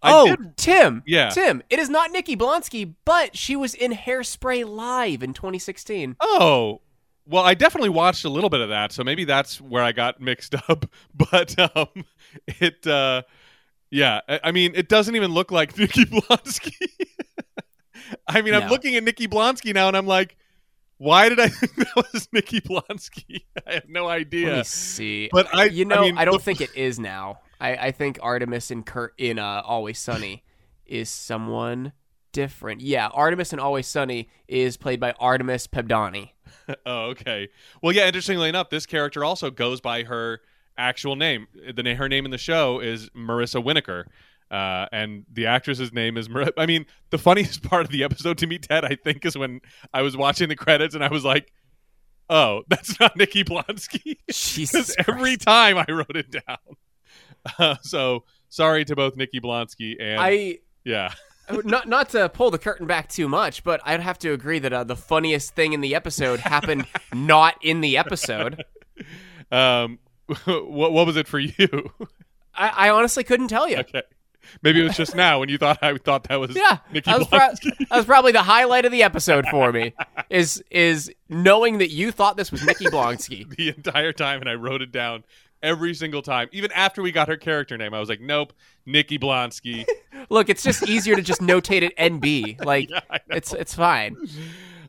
I 0.05 0.13
oh, 0.13 0.27
did- 0.37 0.57
Tim. 0.57 1.03
Yeah. 1.07 1.31
Tim. 1.31 1.63
It 1.71 1.79
is 1.79 1.89
not 1.89 2.11
Nikki 2.11 2.37
Blonsky, 2.37 2.95
but 3.05 3.37
she 3.37 3.55
was 3.57 3.75
in 3.75 3.93
Hairspray 3.93 4.67
Live 4.67 5.23
in 5.23 5.33
2016. 5.33 6.17
Oh, 6.21 6.81
well, 7.27 7.45
I 7.45 7.55
definitely 7.55 7.91
watched 7.91 8.25
a 8.25 8.29
little 8.29 8.51
bit 8.51 8.61
of 8.61 8.71
that, 8.71 8.91
so 8.91 9.05
maybe 9.05 9.25
that's 9.25 9.61
where 9.61 9.83
I 9.83 9.93
got 9.93 10.21
mixed 10.21 10.55
up. 10.69 10.87
But 11.15 11.57
um, 11.77 12.05
it, 12.49 12.85
uh, 12.87 13.23
yeah, 13.93 14.21
I, 14.29 14.41
I 14.45 14.53
mean, 14.53 14.73
it 14.75 14.89
doesn't 14.89 15.15
even 15.15 15.31
look 15.33 15.53
like 15.53 15.79
Nikki 15.79 16.05
Blonsky. 16.07 16.75
I 18.27 18.43
mean, 18.43 18.55
I'm 18.55 18.69
looking 18.69 18.97
at 18.97 19.05
Nikki 19.05 19.29
Blonsky 19.29 19.73
now, 19.75 19.89
and 19.89 19.97
I'm 19.97 20.07
like, 20.07 20.37
why 20.99 21.29
did 21.29 21.39
I 21.41 21.49
think 21.49 21.75
that 21.77 21.95
was 22.13 22.29
Nikki 22.33 22.61
Blonsky? 22.61 23.43
I 23.67 23.75
have 23.75 23.89
no 23.89 24.09
idea. 24.09 24.49
Let 24.49 24.57
me 24.59 24.65
see. 24.65 25.29
But 25.33 25.55
I- 25.55 25.65
you 25.67 25.85
know, 25.85 25.97
I, 25.97 26.01
mean, 26.03 26.17
don't 26.17 26.33
the- 26.35 26.39
think 26.39 26.61
it 26.61 26.75
is 26.75 26.99
now. 26.99 27.41
I, 27.61 27.77
I 27.77 27.91
think 27.93 28.19
Artemis 28.23 28.71
in 28.73 28.83
Kurt 28.83 29.15
in 29.19 29.39
uh, 29.39 29.63
Always 29.65 29.99
Sunny 29.99 30.43
is 30.85 31.09
someone 31.09 31.93
different. 32.33 32.81
Yeah, 32.81 33.07
Artemis 33.09 33.53
in 33.53 33.61
Always 33.61 33.87
Sunny 33.87 34.29
is 34.49 34.77
played 34.77 34.99
by 34.99 35.13
Artemis 35.21 35.69
Pebdani. 35.69 36.31
oh, 36.87 37.11
okay. 37.11 37.49
Well, 37.81 37.95
yeah. 37.95 38.07
Interestingly 38.07 38.49
enough, 38.49 38.69
this 38.71 38.85
character 38.87 39.25
also 39.25 39.51
goes 39.51 39.81
by 39.81 40.03
her 40.03 40.41
actual 40.83 41.17
name. 41.17 41.47
The 41.75 41.95
her 41.95 42.09
name 42.09 42.25
in 42.25 42.31
the 42.31 42.39
show 42.39 42.81
is 42.81 43.09
Marissa 43.11 43.63
Winokur, 43.65 44.05
uh, 44.51 44.87
and 44.93 45.25
the 45.33 45.47
actress's 45.47 45.93
name 45.93 46.19
is. 46.19 46.29
Mar- 46.29 46.53
I 46.59 46.67
mean, 46.67 46.87
the 47.11 47.19
funniest 47.19 47.63
part 47.69 47.85
of 47.87 47.93
the 47.93 48.05
episode 48.05 48.39
to 48.39 48.47
me, 48.47 48.59
Ted, 48.59 48.85
I 48.85 48.97
think, 48.97 49.25
is 49.25 49.37
when 49.37 49.61
I 49.95 50.03
was 50.03 50.17
watching 50.17 50.49
the 50.49 50.57
credits 50.57 50.95
and 50.95 51.05
I 51.05 51.09
was 51.09 51.25
like, 51.25 51.53
"Oh, 52.29 52.63
that's 52.69 52.99
not 53.01 53.17
Nikki 53.17 53.45
Blonsky." 53.45 54.19
Jesus 54.31 54.95
Because 54.97 54.97
every 55.09 55.37
time 55.37 55.79
I 55.79 55.87
wrote 55.91 56.17
it 56.17 56.31
down. 56.31 56.59
Uh, 57.59 57.77
so 57.83 58.25
sorry 58.51 58.85
to 58.85 58.95
both 58.95 59.17
Nikki 59.17 59.41
Blonsky 59.41 59.97
and 59.99 60.21
I 60.21 60.59
yeah. 60.85 61.13
not 61.65 61.89
not 61.89 62.11
to 62.11 62.29
pull 62.29 62.51
the 62.51 62.59
curtain 62.59 62.87
back 62.87 63.09
too 63.09 63.29
much, 63.29 63.65
but 63.65 63.81
I'd 63.85 64.01
have 64.01 64.19
to 64.21 64.33
agree 64.33 64.59
that 64.61 64.73
uh, 64.73 64.85
the 64.85 64.97
funniest 64.97 65.55
thing 65.55 65.73
in 65.73 65.81
the 65.81 65.95
episode 65.95 66.41
happened 66.41 66.87
not 67.13 67.57
in 67.63 67.81
the 67.81 67.97
episode. 67.97 68.65
Um, 69.51 69.99
what 70.47 70.93
what 70.93 71.07
was 71.07 71.17
it 71.17 71.27
for 71.27 71.39
you? 71.39 71.91
I, 72.55 72.69
I 72.69 72.91
honestly 72.91 73.25
couldn't 73.25 73.49
tell 73.49 73.69
you. 73.69 73.79
okay, 73.79 74.03
maybe 74.63 74.81
it 74.81 74.85
was 74.85 74.97
just 74.97 75.15
now 75.17 75.41
when 75.41 75.49
you 75.49 75.59
thought 75.59 75.79
I 75.83 75.97
thought 75.99 76.25
that 76.25 76.37
was 76.41 76.55
Yeah, 76.55 76.79
Nikki 76.93 77.11
that 77.11 77.19
was, 77.19 77.29
pro- 77.29 77.39
that 77.39 77.97
was 77.97 78.05
probably 78.05 78.33
the 78.33 78.43
highlight 78.43 78.85
of 78.85 78.93
the 78.93 79.03
episode 79.03 79.47
for 79.51 79.73
me. 79.73 79.95
Is 80.31 80.63
is 80.71 81.13
knowing 81.29 81.79
that 81.79 81.91
you 81.91 82.11
thought 82.11 82.39
this 82.39 82.51
was 82.51 82.65
Nikki 82.65 82.87
Blonsky. 82.87 83.49
the 83.57 83.69
entire 83.69 84.13
time, 84.13 84.41
and 84.41 84.49
I 84.49 84.55
wrote 84.55 84.81
it 84.81 84.91
down 84.91 85.25
every 85.63 85.93
single 85.93 86.23
time. 86.23 86.49
Even 86.53 86.73
after 86.73 87.03
we 87.03 87.13
got 87.13 87.29
her 87.29 87.37
character 87.37 87.77
name, 87.77 87.93
I 87.93 88.01
was 88.01 88.09
like, 88.09 88.21
nope, 88.21 88.55
Nikki 88.87 89.19
Blonsky. 89.19 89.85
Look, 90.31 90.49
it's 90.49 90.63
just 90.63 90.89
easier 90.89 91.17
to 91.17 91.23
just 91.23 91.43
notate 91.43 91.83
it 91.83 91.97
NB. 91.99 92.65
Like 92.65 92.89
Yeah, 92.89 93.01
it's 93.29 93.53
it's 93.53 93.75
fine. 93.75 94.17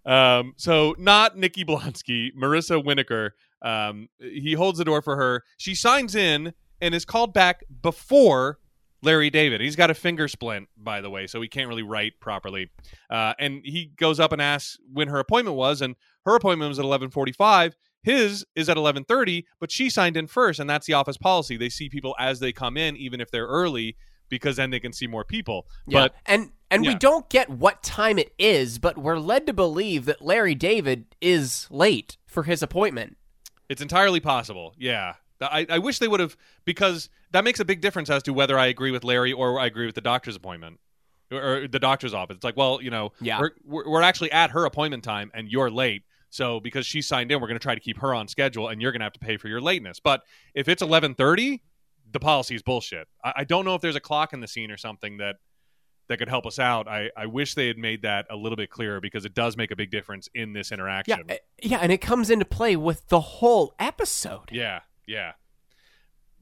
Um, 0.06 0.53
so 0.58 0.95
not 0.97 1.38
Nikki 1.38 1.65
Blonsky, 1.65 2.34
Marissa 2.36 2.82
Winokur. 2.84 3.32
Um, 3.63 4.10
he 4.19 4.54
holds 4.54 4.78
the 4.78 4.86
door 4.86 5.02
for 5.02 5.15
her. 5.15 5.43
She 5.58 5.73
signs 5.73 6.15
in 6.15 6.54
and 6.82 6.93
is 6.93 7.06
called 7.06 7.34
back 7.34 7.63
before 7.82 8.60
Larry 9.02 9.30
David. 9.30 9.62
He's 9.62 9.76
got 9.76 9.89
a 9.89 9.93
finger 9.93 10.28
splint, 10.28 10.67
by 10.78 11.02
the 11.02 11.10
way, 11.10 11.28
so 11.28 11.41
he 11.41 11.47
can't 11.47 11.67
really 11.67 11.84
write 11.84 12.19
properly. 12.19 12.71
Uh, 13.10 13.34
and 13.39 13.62
he 13.63 13.91
goes 13.97 14.19
up 14.19 14.32
and 14.32 14.41
asks 14.41 14.78
when 14.91 15.08
her 15.08 15.19
appointment 15.19 15.58
was, 15.58 15.82
and 15.82 15.95
her 16.26 16.36
appointment 16.36 16.69
was 16.69 16.80
at 16.80 16.86
eleven 16.86 17.10
forty-five. 17.10 17.76
His 18.02 18.45
is 18.56 18.67
at 18.67 18.76
eleven 18.76 19.06
thirty, 19.06 19.45
but 19.60 19.71
she 19.71 19.89
signed 19.89 20.17
in 20.17 20.28
first, 20.28 20.60
and 20.60 20.69
that's 20.69 20.86
the 20.86 20.93
office 20.93 21.17
policy. 21.17 21.56
They 21.56 21.69
see 21.69 21.88
people 21.88 22.15
as 22.19 22.39
they 22.39 22.52
come 22.52 22.76
in, 22.76 22.97
even 22.97 23.21
if 23.21 23.32
they're 23.32 23.47
early, 23.47 23.95
because 24.28 24.58
then 24.58 24.71
they 24.71 24.80
can 24.82 24.91
see 24.91 25.08
more 25.08 25.23
people. 25.23 25.67
Yeah. 25.88 25.99
But 26.02 26.15
and 26.26 26.52
and 26.69 26.86
we 26.86 26.95
don't 26.95 27.30
get 27.30 27.49
what 27.49 27.84
time 27.84 28.19
it 28.19 28.34
is, 28.38 28.80
but 28.80 28.97
we're 28.97 29.19
led 29.19 29.45
to 29.47 29.54
believe 29.54 30.06
that 30.06 30.21
Larry 30.21 30.56
David 30.56 31.15
is 31.21 31.67
late 31.69 32.17
for 32.26 32.43
his 32.43 32.62
appointment. 32.63 33.15
It's 33.73 33.81
entirely 33.81 34.19
possible. 34.19 34.73
Yeah. 34.77 35.15
I, 35.41 35.65
I 35.67 35.79
wish 35.79 35.97
they 35.99 36.07
would 36.07 36.19
have 36.19 36.38
because 36.63 37.09
that 37.31 37.43
makes 37.43 37.59
a 37.59 37.65
big 37.65 37.81
difference 37.81 38.09
as 38.09 38.21
to 38.23 38.33
whether 38.33 38.57
I 38.57 38.67
agree 38.67 38.91
with 38.91 39.03
Larry 39.03 39.33
or 39.33 39.59
I 39.59 39.65
agree 39.65 39.88
with 39.88 39.95
the 39.95 40.01
doctor's 40.01 40.36
appointment 40.36 40.79
or, 41.31 41.67
the 41.67 41.79
doctor's 41.79 42.13
office. 42.13 42.36
It's 42.36 42.43
like, 42.43 42.55
well, 42.55 42.79
you 42.81 42.91
know, 42.91 43.12
Yeah. 43.19 43.39
we're, 43.39 43.51
we're 43.65 43.89
we're 43.89 44.01
actually 44.03 44.31
at 44.31 44.51
her 44.51 44.65
appointment 44.65 45.03
time 45.03 45.31
and 45.33 45.49
you're 45.49 45.71
late. 45.71 46.03
So 46.29 46.59
because 46.59 46.86
she 46.86 47.01
signed 47.01 47.31
in, 47.31 47.41
we're 47.41 47.47
going 47.47 47.59
to 47.59 47.63
try 47.63 47.73
to 47.75 47.81
keep 47.81 47.97
her 47.97 48.13
on 48.13 48.27
schedule 48.27 48.67
and 48.69 48.81
you're 48.81 48.91
going 48.91 49.01
to 49.01 49.05
have 49.05 49.13
to 49.13 49.19
pay 49.19 49.38
for 49.38 49.47
your 49.47 49.59
lateness. 49.59 49.99
But 49.99 50.21
if 50.53 50.69
it's 50.69 50.83
11:30, 50.83 51.59
the 52.12 52.19
policy 52.19 52.53
is 52.55 52.62
bullshit. 52.62 53.07
I, 53.23 53.33
I 53.38 53.43
don't 53.43 53.65
know 53.65 53.73
if 53.75 53.81
there's 53.81 53.95
a 53.95 53.99
clock 53.99 54.33
in 54.33 54.39
the 54.39 54.47
scene 54.47 54.69
or 54.71 54.77
something 54.77 55.17
that 55.17 55.38
that 56.07 56.17
could 56.17 56.29
help 56.29 56.45
us 56.45 56.59
out. 56.59 56.87
I, 56.87 57.09
I 57.15 57.25
wish 57.25 57.55
they 57.55 57.67
had 57.67 57.77
made 57.77 58.01
that 58.01 58.25
a 58.29 58.35
little 58.35 58.55
bit 58.55 58.69
clearer 58.69 58.99
because 58.99 59.25
it 59.25 59.33
does 59.33 59.55
make 59.55 59.71
a 59.71 59.75
big 59.75 59.89
difference 59.91 60.29
in 60.33 60.53
this 60.53 60.71
interaction. 60.71 61.23
Yeah, 61.27 61.37
yeah, 61.61 61.77
and 61.81 61.91
it 61.91 61.99
comes 61.99 62.29
into 62.29 62.45
play 62.45 62.75
with 62.75 63.07
the 63.07 63.21
whole 63.21 63.73
episode. 63.79 64.51
Yeah, 64.51 64.81
yeah. 65.07 65.33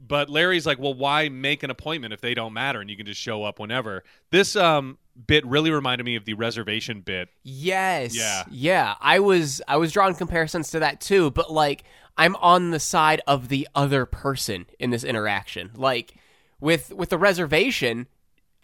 But 0.05 0.29
Larry's 0.29 0.65
like, 0.65 0.79
well, 0.79 0.95
why 0.95 1.29
make 1.29 1.61
an 1.61 1.69
appointment 1.69 2.11
if 2.11 2.21
they 2.21 2.33
don't 2.33 2.53
matter 2.53 2.81
and 2.81 2.89
you 2.89 2.97
can 2.97 3.05
just 3.05 3.21
show 3.21 3.43
up 3.43 3.59
whenever? 3.59 4.03
This 4.31 4.55
um 4.55 4.97
bit 5.27 5.45
really 5.45 5.71
reminded 5.71 6.03
me 6.03 6.15
of 6.15 6.25
the 6.25 6.33
reservation 6.33 7.01
bit. 7.01 7.29
Yes. 7.43 8.17
Yeah. 8.17 8.43
Yeah. 8.49 8.95
I 8.99 9.19
was 9.19 9.61
I 9.67 9.77
was 9.77 9.91
drawing 9.91 10.15
comparisons 10.15 10.71
to 10.71 10.79
that 10.79 11.01
too, 11.01 11.29
but 11.31 11.51
like 11.51 11.83
I'm 12.17 12.35
on 12.37 12.71
the 12.71 12.79
side 12.79 13.21
of 13.27 13.49
the 13.49 13.67
other 13.75 14.05
person 14.05 14.65
in 14.79 14.89
this 14.89 15.03
interaction. 15.03 15.71
Like 15.75 16.15
with 16.59 16.91
with 16.91 17.09
the 17.09 17.17
reservation, 17.19 18.07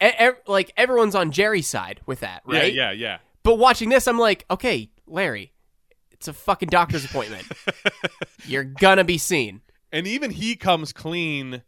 e- 0.02 0.30
like 0.46 0.72
everyone's 0.76 1.14
on 1.14 1.30
Jerry's 1.30 1.68
side 1.68 2.00
with 2.06 2.20
that, 2.20 2.42
right? 2.44 2.72
Yeah, 2.72 2.90
yeah, 2.90 2.92
yeah. 2.92 3.18
But 3.42 3.56
watching 3.56 3.88
this, 3.88 4.06
I'm 4.06 4.18
like, 4.18 4.44
okay, 4.50 4.90
Larry, 5.06 5.52
it's 6.10 6.28
a 6.28 6.32
fucking 6.32 6.68
doctor's 6.68 7.04
appointment. 7.04 7.46
You're 8.46 8.64
gonna 8.64 9.04
be 9.04 9.18
seen. 9.18 9.62
And 9.92 10.06
even 10.06 10.30
he 10.30 10.56
comes 10.56 10.92
clean 10.92 11.62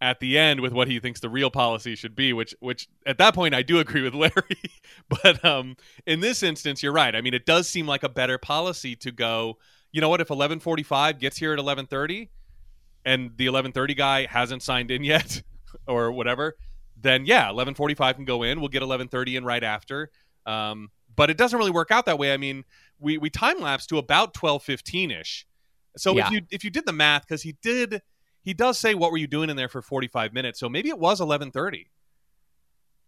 at 0.00 0.18
the 0.20 0.38
end 0.38 0.60
with 0.60 0.72
what 0.72 0.88
he 0.88 0.98
thinks 0.98 1.20
the 1.20 1.28
real 1.28 1.50
policy 1.50 1.94
should 1.94 2.14
be, 2.14 2.32
which 2.32 2.54
which 2.60 2.88
at 3.04 3.18
that 3.18 3.34
point 3.34 3.54
I 3.54 3.62
do 3.62 3.78
agree 3.78 4.02
with 4.02 4.14
Larry. 4.14 4.56
but 5.08 5.44
um 5.44 5.76
in 6.06 6.20
this 6.20 6.42
instance, 6.42 6.82
you're 6.82 6.92
right. 6.92 7.14
I 7.14 7.20
mean, 7.20 7.34
it 7.34 7.46
does 7.46 7.68
seem 7.68 7.86
like 7.86 8.02
a 8.02 8.08
better 8.08 8.38
policy 8.38 8.96
to 8.96 9.12
go, 9.12 9.58
you 9.92 10.00
know 10.00 10.08
what, 10.08 10.20
if 10.20 10.28
11:45 10.28 11.18
gets 11.18 11.36
here 11.36 11.52
at 11.52 11.58
11:30 11.58 12.28
and 13.04 13.32
the 13.36 13.46
11:30 13.46 13.96
guy 13.96 14.26
hasn't 14.26 14.62
signed 14.62 14.90
in 14.90 15.04
yet 15.04 15.42
or 15.86 16.12
whatever, 16.12 16.56
then 17.02 17.26
yeah, 17.26 17.48
11:45 17.50 18.16
can 18.16 18.24
go 18.24 18.42
in. 18.42 18.60
We'll 18.60 18.68
get 18.68 18.82
11:30 18.82 19.36
in 19.36 19.44
right 19.44 19.62
after. 19.64 20.10
Um 20.46 20.90
but 21.16 21.28
it 21.28 21.36
doesn't 21.36 21.58
really 21.58 21.70
work 21.72 21.90
out 21.90 22.06
that 22.06 22.18
way. 22.18 22.32
I 22.32 22.36
mean, 22.36 22.64
we 22.98 23.18
we 23.18 23.30
time 23.30 23.60
lapse 23.60 23.86
to 23.86 23.98
about 23.98 24.34
12:15ish. 24.34 25.44
So 25.96 26.16
Yeah. 26.16 26.26
if 26.26 26.32
you 26.32 26.40
if 26.50 26.64
you 26.64 26.70
did 26.70 26.86
the 26.86 26.92
math 26.92 27.26
cuz 27.26 27.42
he 27.42 27.56
did 27.62 28.02
he 28.42 28.54
does 28.54 28.78
say 28.78 28.94
what 28.94 29.10
were 29.10 29.18
you 29.18 29.26
doing 29.26 29.50
in 29.50 29.56
there 29.56 29.68
for 29.68 29.82
45 29.82 30.32
minutes. 30.32 30.58
So 30.58 30.68
maybe 30.68 30.88
it 30.88 30.98
was 30.98 31.20
11:30. 31.20 31.86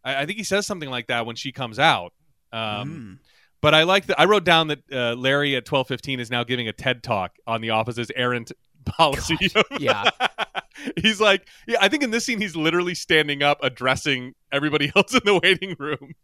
I, 0.05 0.23
I 0.23 0.27
think 0.27 0.39
he 0.39 0.45
says 0.45 0.67
something 0.67 0.91
like 0.91 1.07
that 1.07 1.27
when 1.27 1.37
she 1.37 1.53
comes 1.53 1.79
out. 1.79 2.13
Um, 2.53 3.19
Mm. 3.19 3.19
But 3.63 3.75
I 3.75 3.85
like 3.85 4.07
that. 4.07 4.19
I 4.19 4.25
wrote 4.25 4.43
down 4.43 4.67
that 4.69 4.83
uh, 4.93 5.15
Larry 5.15 5.55
at 5.55 5.65
12:15 5.65 6.19
is 6.19 6.31
now 6.33 6.43
giving 6.43 6.67
a 6.67 6.73
TED 6.73 7.03
talk 7.05 7.37
on 7.47 7.61
the 7.61 7.71
office's 7.71 8.11
errant 8.17 8.51
policy. 8.97 9.37
yeah. 9.79 10.11
he's 11.03 11.21
like, 11.21 11.47
yeah. 11.67 11.79
I 11.81 11.89
think 11.89 12.03
in 12.03 12.11
this 12.11 12.25
scene 12.25 12.41
he's 12.41 12.57
literally 12.57 12.95
standing 12.95 13.43
up, 13.43 13.59
addressing 13.63 14.35
everybody 14.51 14.93
else 14.97 15.15
in 15.15 15.21
the 15.25 15.39
waiting 15.43 15.77
room. 15.79 16.15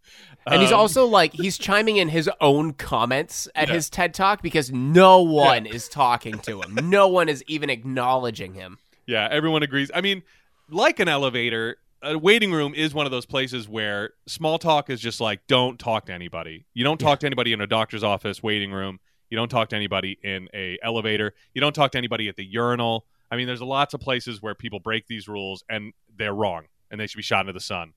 And 0.47 0.61
he's 0.63 0.73
Um, 0.73 0.79
also 0.81 1.07
like 1.07 1.33
he's 1.33 1.59
chiming 1.59 1.97
in 1.97 2.09
his 2.09 2.29
own 2.41 2.73
comments 2.73 3.49
at 3.55 3.69
Yeah. 3.69 3.75
his 3.75 3.91
TED 3.91 4.15
talk 4.15 4.43
because 4.43 4.71
no 4.73 5.23
one 5.23 5.67
is 5.67 5.89
talking 5.89 6.39
to 6.41 6.61
him. 6.63 6.91
No 6.91 7.09
one 7.09 7.29
is 7.29 7.43
even 7.47 7.71
acknowledging 7.71 8.55
him. 8.55 8.79
Yeah, 9.07 9.29
everyone 9.31 9.63
agrees. 9.63 9.91
I 9.95 10.01
mean, 10.03 10.23
like 10.69 11.01
an 11.01 11.09
elevator, 11.09 11.79
a 12.03 12.19
waiting 12.19 12.53
room 12.53 12.75
is 12.75 12.93
one 12.95 13.07
of 13.07 13.13
those 13.13 13.27
places 13.27 13.69
where 13.69 14.11
small 14.27 14.59
talk 14.59 14.91
is 14.91 15.01
just 15.01 15.21
like 15.21 15.41
don't 15.47 15.79
talk 15.79 16.07
to 16.07 16.13
anybody. 16.13 16.67
You 16.75 16.85
don't 16.85 16.99
talk 17.01 17.21
to 17.21 17.27
anybody 17.27 17.53
in 17.53 17.61
a 17.61 17.67
doctor's 17.67 18.05
office 18.05 18.43
waiting 18.43 18.71
room. 18.71 19.01
You 19.31 19.37
don't 19.37 19.49
talk 19.49 19.69
to 19.71 19.77
anybody 19.77 20.19
in 20.23 20.49
a 20.55 20.79
elevator. 20.83 21.35
You 21.55 21.61
don't 21.61 21.75
talk 21.75 21.93
to 21.93 21.99
anybody 21.99 22.29
at 22.29 22.37
the 22.37 22.45
urinal. 22.45 23.07
I 23.31 23.37
mean, 23.37 23.47
there's 23.47 23.61
a 23.61 23.67
lots 23.67 23.95
of 23.95 24.01
places 24.01 24.41
where 24.41 24.55
people 24.55 24.81
break 24.81 25.07
these 25.07 25.29
rules 25.29 25.65
and 25.69 25.93
they're 26.17 26.35
wrong 26.35 26.65
and 26.91 27.01
they 27.01 27.07
should 27.07 27.19
be 27.19 27.23
shot 27.23 27.41
into 27.41 27.53
the 27.53 27.61
sun. 27.61 27.93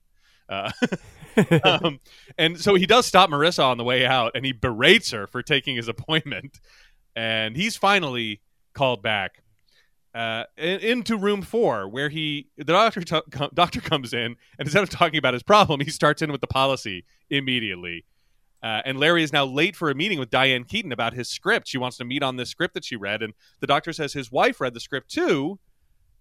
Uh, 0.50 0.72
um, 1.63 2.00
and 2.38 2.60
so 2.60 2.76
he 2.76 2.86
does 2.86 3.06
stop 3.06 3.30
Marissa 3.30 3.63
on 3.63 3.78
the 3.78 3.84
way 3.84 4.06
out 4.06 4.34
and 4.36 4.46
he 4.46 4.52
berates 4.52 5.12
her 5.12 5.28
for 5.28 5.41
taking 5.41 5.76
his 5.76 5.88
appointment. 5.88 6.60
And 7.15 7.56
he's 7.56 7.76
finally 7.76 8.41
called 8.74 9.02
back 9.02 9.44
uh, 10.13 10.44
into 10.58 11.15
room 11.17 11.41
four, 11.41 11.88
where 11.88 12.10
he 12.10 12.50
the 12.58 12.65
doctor 12.65 13.02
t- 13.02 13.22
com- 13.32 13.52
doctor 13.54 13.80
comes 13.80 14.13
in 14.13 14.36
and 14.60 14.67
instead 14.67 14.84
of 14.84 14.89
talking 14.89 15.17
about 15.17 15.34
his 15.34 15.44
problem, 15.44 15.80
he 15.80 15.89
starts 15.89 16.22
in 16.22 16.32
with 16.32 16.41
the 16.41 16.48
policy 16.48 17.06
immediately. 17.30 18.06
Uh, 18.63 18.82
and 18.86 19.00
Larry 19.00 19.24
is 19.24 19.34
now 19.34 19.45
late 19.45 19.76
for 19.76 19.89
a 19.89 19.95
meeting 19.95 20.19
with 20.19 20.30
Diane 20.30 20.63
Keaton 20.63 20.91
about 20.91 21.13
his 21.13 21.28
script. 21.30 21.67
She 21.67 21.78
wants 21.78 21.97
to 21.97 22.06
meet 22.06 22.21
on 22.21 22.36
this 22.36 22.50
script 22.50 22.76
that 22.76 22.86
she 22.86 22.95
read, 22.95 23.24
and 23.24 23.34
the 23.60 23.67
doctor 23.67 23.91
says 23.91 24.13
his 24.13 24.32
wife 24.32 24.62
read 24.62 24.74
the 24.74 24.80
script 24.80 25.10
too, 25.10 25.60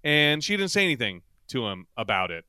and 0.03 0.43
she 0.43 0.57
didn't 0.57 0.71
say 0.71 0.85
anything 0.85 1.23
to 1.49 1.67
him 1.67 1.87
about 1.97 2.31
it. 2.31 2.45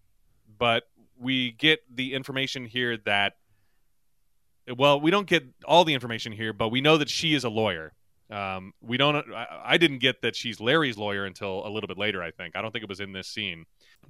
But 0.57 0.83
we 1.19 1.51
get 1.51 1.79
the 1.93 2.13
information 2.13 2.65
here 2.65 2.97
that, 3.05 3.33
well, 4.77 5.01
we 5.01 5.11
don't 5.11 5.27
get 5.27 5.43
all 5.65 5.83
the 5.83 5.93
information 5.93 6.31
here, 6.31 6.53
but 6.53 6.69
we 6.69 6.81
know 6.81 6.97
that 6.97 7.09
she 7.09 7.33
is 7.33 7.43
a 7.43 7.49
lawyer. 7.49 7.93
Um, 8.29 8.73
we 8.79 8.95
don't. 8.95 9.15
I, 9.33 9.61
I 9.65 9.77
didn't 9.77 9.99
get 9.99 10.21
that 10.21 10.37
she's 10.37 10.61
Larry's 10.61 10.97
lawyer 10.97 11.25
until 11.25 11.67
a 11.67 11.69
little 11.69 11.87
bit 11.87 11.97
later. 11.97 12.23
I 12.23 12.31
think 12.31 12.55
I 12.55 12.61
don't 12.61 12.71
think 12.71 12.83
it 12.83 12.89
was 12.89 13.01
in 13.01 13.11
this 13.11 13.27
scene, 13.27 13.65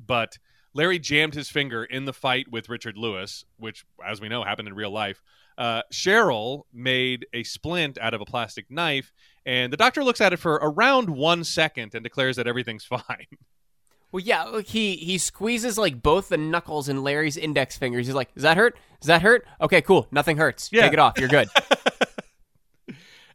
but 0.06 0.38
Larry 0.74 1.00
jammed 1.00 1.34
his 1.34 1.50
finger 1.50 1.84
in 1.84 2.06
the 2.06 2.14
fight 2.14 2.50
with 2.50 2.70
Richard 2.70 2.98
Lewis, 2.98 3.46
which, 3.58 3.86
as 4.06 4.22
we 4.22 4.30
know, 4.30 4.44
happened 4.44 4.68
in 4.68 4.74
real 4.74 4.92
life. 4.92 5.22
Uh, 5.58 5.82
Cheryl 5.92 6.64
made 6.74 7.26
a 7.34 7.44
splint 7.44 7.98
out 8.00 8.14
of 8.14 8.22
a 8.22 8.26
plastic 8.26 8.72
knife, 8.72 9.12
and 9.46 9.72
the 9.72 9.78
doctor 9.78 10.04
looks 10.04 10.22
at 10.22 10.34
it 10.34 10.38
for 10.38 10.54
around 10.56 11.10
one 11.10 11.44
second 11.44 11.94
and 11.94 12.04
declares 12.04 12.38
that 12.38 12.48
everything's 12.48 12.86
fine. 12.86 13.28
Well, 14.12 14.22
yeah, 14.22 14.44
look, 14.44 14.66
he 14.66 14.98
he 14.98 15.18
squeezes 15.18 15.78
like 15.78 16.02
both 16.02 16.30
the 16.30 16.38
knuckles 16.38 16.90
in 16.90 17.04
Larry's 17.04 17.38
index 17.38 17.78
fingers. 17.78 18.08
He's 18.08 18.16
like, 18.16 18.34
"Does 18.34 18.44
that 18.44 18.58
hurt? 18.58 18.78
Does 19.00 19.08
that 19.08 19.22
hurt? 19.22 19.46
Okay, 19.62 19.82
cool. 19.82 20.08
Nothing 20.12 20.38
hurts. 20.38 20.70
Yeah. 20.72 20.82
Take 20.82 20.94
it 20.94 21.00
off. 21.00 21.18
You're 21.18 21.30
good." 21.30 21.48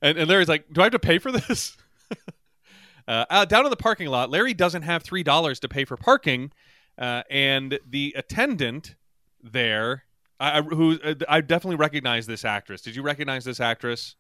and, 0.03 0.19
and 0.19 0.29
Larry's 0.29 0.49
like, 0.49 0.71
"Do 0.71 0.83
I 0.83 0.85
have 0.85 0.93
to 0.93 0.99
pay 0.99 1.19
for 1.19 1.33
this?" 1.33 1.77
uh, 3.09 3.25
out 3.31 3.49
down 3.49 3.65
in 3.65 3.71
the 3.71 3.77
parking 3.77 4.09
lot, 4.09 4.29
Larry 4.29 4.53
doesn't 4.53 4.83
have 4.83 5.03
three 5.03 5.23
dollars 5.23 5.61
to 5.61 5.69
pay 5.69 5.87
for 5.87 5.97
parking, 5.97 6.53
uh, 6.99 7.23
and 7.31 7.79
the 7.89 8.15
attendant 8.17 8.95
there, 9.43 10.05
I, 10.41 10.59
I- 10.59 10.63
who 10.63 10.99
uh, 11.03 11.15
I 11.29 11.41
definitely 11.41 11.77
recognize 11.77 12.27
this 12.27 12.45
actress. 12.45 12.83
Did 12.83 12.97
you 12.97 13.03
recognize 13.03 13.45
this 13.45 13.61
actress? 13.61 14.17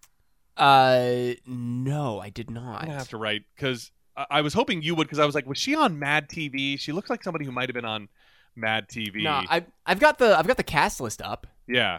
uh, 0.57 1.33
no, 1.47 2.19
I 2.21 2.31
did 2.31 2.51
not. 2.51 2.85
I'm 2.85 2.89
have 2.91 3.09
to 3.11 3.17
write 3.19 3.43
because 3.55 3.91
I, 4.17 4.27
I 4.31 4.41
was 4.41 4.55
hoping 4.55 4.83
you 4.83 4.95
would 4.95 5.07
because 5.07 5.19
I 5.19 5.27
was 5.27 5.35
like, 5.35 5.47
was 5.47 5.59
she 5.59 5.75
on 5.75 5.99
Mad 5.99 6.29
TV? 6.29 6.79
She 6.81 6.93
looks 6.93 7.11
like 7.11 7.23
somebody 7.23 7.45
who 7.45 7.53
might 7.53 7.69
have 7.69 7.75
been 7.75 7.85
on 7.85 8.09
Mad 8.55 8.89
TV. 8.89 9.23
No, 9.23 9.43
I 9.49 9.65
I've 9.85 10.01
got 10.01 10.19
the 10.19 10.39
I've 10.39 10.47
got 10.47 10.57
the 10.57 10.63
cast 10.63 11.01
list 11.01 11.21
up. 11.23 11.47
yeah. 11.69 11.99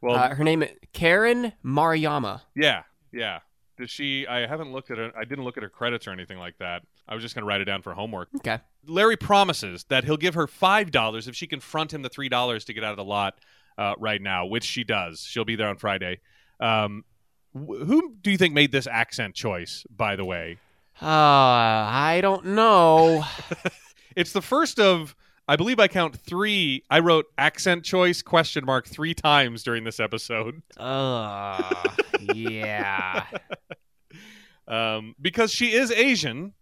Well, 0.00 0.14
uh, 0.14 0.34
her 0.36 0.44
name 0.44 0.62
is 0.62 0.70
Karen 0.92 1.52
Maruyama. 1.64 2.42
yeah, 2.54 2.82
yeah. 3.12 3.40
Does 3.76 3.90
she? 3.90 4.28
I 4.28 4.46
haven't 4.46 4.70
looked 4.72 4.92
at 4.92 4.98
her. 4.98 5.10
I 5.18 5.24
didn't 5.24 5.42
look 5.44 5.56
at 5.56 5.64
her 5.64 5.68
credits 5.68 6.06
or 6.06 6.12
anything 6.12 6.38
like 6.38 6.56
that. 6.58 6.82
I 7.08 7.14
was 7.14 7.22
just 7.22 7.34
gonna 7.34 7.46
write 7.46 7.60
it 7.60 7.64
down 7.64 7.82
for 7.82 7.94
homework. 7.94 8.28
Okay. 8.36 8.58
Larry 8.86 9.16
promises 9.16 9.84
that 9.88 10.04
he'll 10.04 10.16
give 10.16 10.34
her 10.34 10.46
five 10.46 10.90
dollars 10.90 11.26
if 11.28 11.34
she 11.34 11.46
can 11.46 11.60
front 11.60 11.92
him 11.92 12.02
the 12.02 12.08
three 12.08 12.28
dollars 12.28 12.64
to 12.66 12.72
get 12.74 12.84
out 12.84 12.90
of 12.90 12.96
the 12.96 13.04
lot 13.04 13.40
uh, 13.78 13.94
right 13.98 14.20
now, 14.20 14.44
which 14.46 14.64
she 14.64 14.84
does. 14.84 15.20
She'll 15.20 15.44
be 15.44 15.56
there 15.56 15.68
on 15.68 15.76
Friday. 15.76 16.20
Um, 16.60 17.04
wh- 17.54 17.84
who 17.86 18.14
do 18.20 18.30
you 18.30 18.36
think 18.38 18.54
made 18.54 18.72
this 18.72 18.86
accent 18.86 19.34
choice? 19.34 19.84
By 19.94 20.16
the 20.16 20.24
way, 20.24 20.58
Uh, 21.00 21.06
I 21.06 22.18
don't 22.22 22.44
know. 22.46 23.24
it's 24.16 24.32
the 24.32 24.42
first 24.42 24.78
of 24.80 25.14
I 25.46 25.56
believe 25.56 25.78
I 25.80 25.88
count 25.88 26.14
three. 26.16 26.82
I 26.90 26.98
wrote 26.98 27.24
accent 27.38 27.84
choice 27.84 28.20
question 28.20 28.66
mark 28.66 28.86
three 28.86 29.14
times 29.14 29.62
during 29.62 29.84
this 29.84 29.98
episode 30.00 30.62
uh, 30.76 31.72
yeah. 32.34 33.24
um, 34.68 35.14
because 35.20 35.52
she 35.52 35.72
is 35.72 35.90
Asian. 35.90 36.52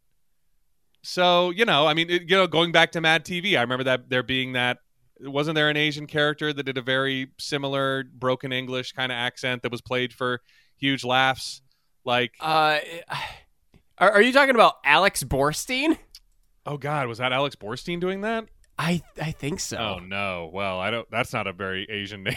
So 1.06 1.50
you 1.50 1.64
know, 1.64 1.86
I 1.86 1.94
mean, 1.94 2.10
it, 2.10 2.22
you 2.28 2.36
know, 2.36 2.46
going 2.48 2.72
back 2.72 2.92
to 2.92 3.00
Mad 3.00 3.24
TV, 3.24 3.56
I 3.56 3.60
remember 3.60 3.84
that 3.84 4.10
there 4.10 4.22
being 4.22 4.52
that. 4.54 4.78
Wasn't 5.20 5.54
there 5.54 5.70
an 5.70 5.76
Asian 5.78 6.06
character 6.06 6.52
that 6.52 6.62
did 6.64 6.76
a 6.76 6.82
very 6.82 7.28
similar 7.38 8.04
broken 8.04 8.52
English 8.52 8.92
kind 8.92 9.10
of 9.10 9.16
accent 9.16 9.62
that 9.62 9.72
was 9.72 9.80
played 9.80 10.12
for 10.12 10.42
huge 10.76 11.04
laughs? 11.04 11.62
Like, 12.04 12.32
Uh, 12.40 12.80
are, 13.98 14.10
are 14.10 14.20
you 14.20 14.32
talking 14.32 14.54
about 14.54 14.74
Alex 14.84 15.22
Borstein? 15.22 15.96
oh 16.66 16.76
God, 16.76 17.06
was 17.06 17.18
that 17.18 17.32
Alex 17.32 17.54
Borstein 17.56 18.00
doing 18.00 18.22
that? 18.22 18.46
I 18.78 19.02
I 19.20 19.30
think 19.32 19.60
so. 19.60 19.78
Oh 19.78 19.98
no. 19.98 20.50
Well, 20.52 20.78
I 20.78 20.90
don't. 20.90 21.10
That's 21.10 21.32
not 21.32 21.46
a 21.46 21.52
very 21.52 21.86
Asian 21.88 22.22
name. 22.24 22.36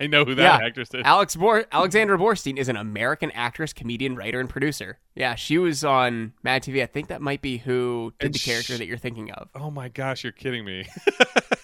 I 0.00 0.06
know 0.08 0.24
who 0.24 0.34
that 0.34 0.60
Yeah. 0.60 0.66
actress 0.66 0.88
is. 0.92 1.02
Alex 1.04 1.36
Bor- 1.36 1.66
Alexandra 1.70 2.18
Borstein 2.18 2.58
is 2.58 2.68
an 2.68 2.76
American 2.76 3.30
actress, 3.30 3.72
comedian, 3.72 4.16
writer, 4.16 4.40
and 4.40 4.48
producer. 4.48 4.98
Yeah, 5.14 5.36
she 5.36 5.56
was 5.58 5.84
on 5.84 6.32
Mad 6.42 6.62
TV. 6.64 6.82
I 6.82 6.86
think 6.86 7.08
that 7.08 7.22
might 7.22 7.42
be 7.42 7.58
who 7.58 8.12
did 8.18 8.26
And 8.26 8.34
the 8.34 8.38
character 8.40 8.76
that 8.76 8.86
you're 8.86 8.98
thinking 8.98 9.30
of. 9.30 9.48
Oh 9.54 9.70
my 9.70 9.88
gosh, 9.88 10.24
you're 10.24 10.32
kidding 10.32 10.64
me. 10.64 10.84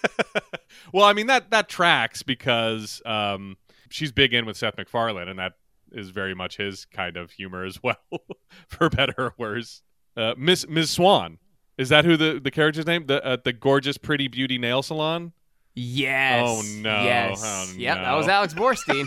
well, 0.93 1.05
I 1.05 1.13
mean 1.13 1.27
that 1.27 1.51
that 1.51 1.67
tracks 1.69 2.23
because 2.23 3.01
um, 3.05 3.57
she's 3.89 4.11
big 4.11 4.33
in 4.33 4.45
with 4.45 4.57
Seth 4.57 4.77
MacFarlane, 4.77 5.27
and 5.27 5.39
that 5.39 5.53
is 5.91 6.09
very 6.09 6.35
much 6.35 6.57
his 6.57 6.85
kind 6.85 7.17
of 7.17 7.31
humor 7.31 7.65
as 7.65 7.81
well, 7.83 7.97
for 8.67 8.89
better 8.89 9.13
or 9.17 9.33
worse. 9.37 9.81
Uh, 10.15 10.33
Miss 10.37 10.67
Ms. 10.67 10.91
Swan 10.91 11.37
is 11.77 11.89
that 11.89 12.05
who 12.05 12.17
the 12.17 12.39
the 12.43 12.51
character's 12.51 12.85
name? 12.85 13.05
The 13.05 13.23
uh, 13.23 13.37
the 13.43 13.53
gorgeous, 13.53 13.97
pretty 13.97 14.27
beauty 14.27 14.57
nail 14.57 14.81
salon. 14.81 15.33
Yes. 15.79 16.43
Oh, 16.47 16.63
no. 16.81 17.03
Yes. 17.03 17.41
Oh, 17.45 17.73
yep, 17.77 17.97
that 17.97 18.13
was 18.13 18.27
Alex 18.27 18.55
Borstein. 18.55 19.05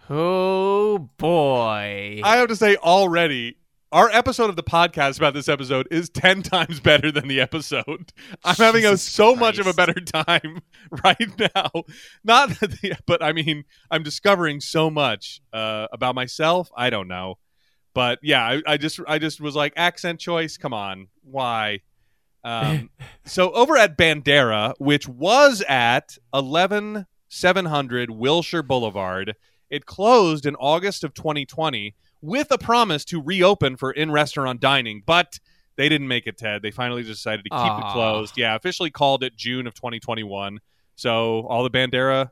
oh 0.10 0.98
boy. 1.18 2.20
I 2.24 2.36
have 2.36 2.48
to 2.48 2.56
say 2.56 2.74
already. 2.76 3.58
Our 3.92 4.10
episode 4.10 4.50
of 4.50 4.56
the 4.56 4.64
podcast 4.64 5.18
about 5.18 5.34
this 5.34 5.48
episode 5.48 5.86
is 5.88 6.08
10 6.08 6.42
times 6.42 6.80
better 6.80 7.12
than 7.12 7.28
the 7.28 7.40
episode. 7.40 8.12
I'm 8.42 8.56
having 8.56 8.84
a, 8.84 8.90
Jesus 8.90 9.02
so 9.02 9.36
much 9.36 9.60
of 9.60 9.68
a 9.68 9.72
better 9.72 10.00
time 10.00 10.62
right 11.04 11.38
now. 11.38 11.70
Not 12.24 12.58
that 12.58 12.72
the, 12.82 12.96
but 13.06 13.22
I 13.22 13.32
mean, 13.32 13.62
I'm 13.92 14.02
discovering 14.02 14.60
so 14.60 14.90
much 14.90 15.40
uh, 15.52 15.86
about 15.92 16.16
myself. 16.16 16.70
I 16.76 16.90
don't 16.90 17.06
know. 17.06 17.38
But 17.94 18.18
yeah, 18.22 18.42
I, 18.42 18.60
I 18.66 18.76
just 18.76 19.00
I 19.06 19.18
just 19.18 19.40
was 19.40 19.56
like 19.56 19.72
accent 19.76 20.20
choice, 20.20 20.56
come 20.56 20.74
on. 20.74 21.08
Why? 21.22 21.80
Um, 22.42 22.90
so 23.24 23.52
over 23.52 23.76
at 23.76 23.96
Bandera, 23.96 24.74
which 24.78 25.08
was 25.08 25.62
at 25.68 26.18
11700 26.32 28.10
Wilshire 28.10 28.62
Boulevard, 28.62 29.36
it 29.70 29.86
closed 29.86 30.44
in 30.44 30.56
August 30.56 31.04
of 31.04 31.14
2020 31.14 31.94
with 32.20 32.50
a 32.50 32.58
promise 32.58 33.04
to 33.06 33.22
reopen 33.22 33.76
for 33.76 33.92
in-restaurant 33.92 34.60
dining, 34.60 35.02
but 35.04 35.38
they 35.76 35.88
didn't 35.88 36.08
make 36.08 36.26
it, 36.26 36.38
Ted. 36.38 36.62
They 36.62 36.70
finally 36.70 37.02
decided 37.02 37.44
to 37.44 37.50
keep 37.50 37.84
it 37.84 37.92
closed. 37.92 38.38
Yeah, 38.38 38.54
officially 38.54 38.90
called 38.90 39.22
it 39.24 39.36
June 39.36 39.66
of 39.66 39.74
2021. 39.74 40.60
So 40.96 41.46
all 41.48 41.62
the 41.64 41.70
Bandera 41.70 42.30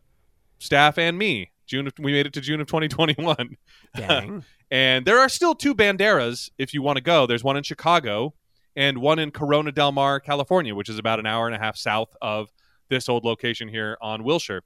staff 0.59 0.97
and 0.99 1.19
me, 1.19 1.51
June 1.67 1.87
of, 1.87 1.95
we 1.99 2.13
made 2.13 2.27
it 2.27 2.33
to 2.35 2.41
June 2.41 2.61
of 2.61 2.67
2021. 2.67 3.57
Dang. 3.97 4.45
And 4.71 5.05
there 5.05 5.19
are 5.19 5.29
still 5.29 5.55
two 5.55 5.75
Banderas 5.75 6.49
if 6.57 6.73
you 6.73 6.81
want 6.81 6.97
to 6.97 7.03
go. 7.03 7.27
There's 7.27 7.45
one 7.45 7.59
in 7.59 7.63
Chicago 7.63 8.33
and 8.75 8.97
one 9.03 9.19
in 9.19 9.31
Corona 9.31 9.71
del 9.71 9.93
Mar, 9.93 10.19
California, 10.19 10.75
which 10.75 10.89
is 10.89 10.99
about 10.99 11.19
an 11.19 11.27
hour 11.27 11.47
and 11.47 11.55
a 11.55 11.59
half 11.59 11.77
south 11.77 12.17
of 12.23 12.51
this 12.89 13.07
old 13.07 13.23
location 13.23 13.69
here 13.69 13.99
on 14.01 14.25
Wilshire. 14.25 14.63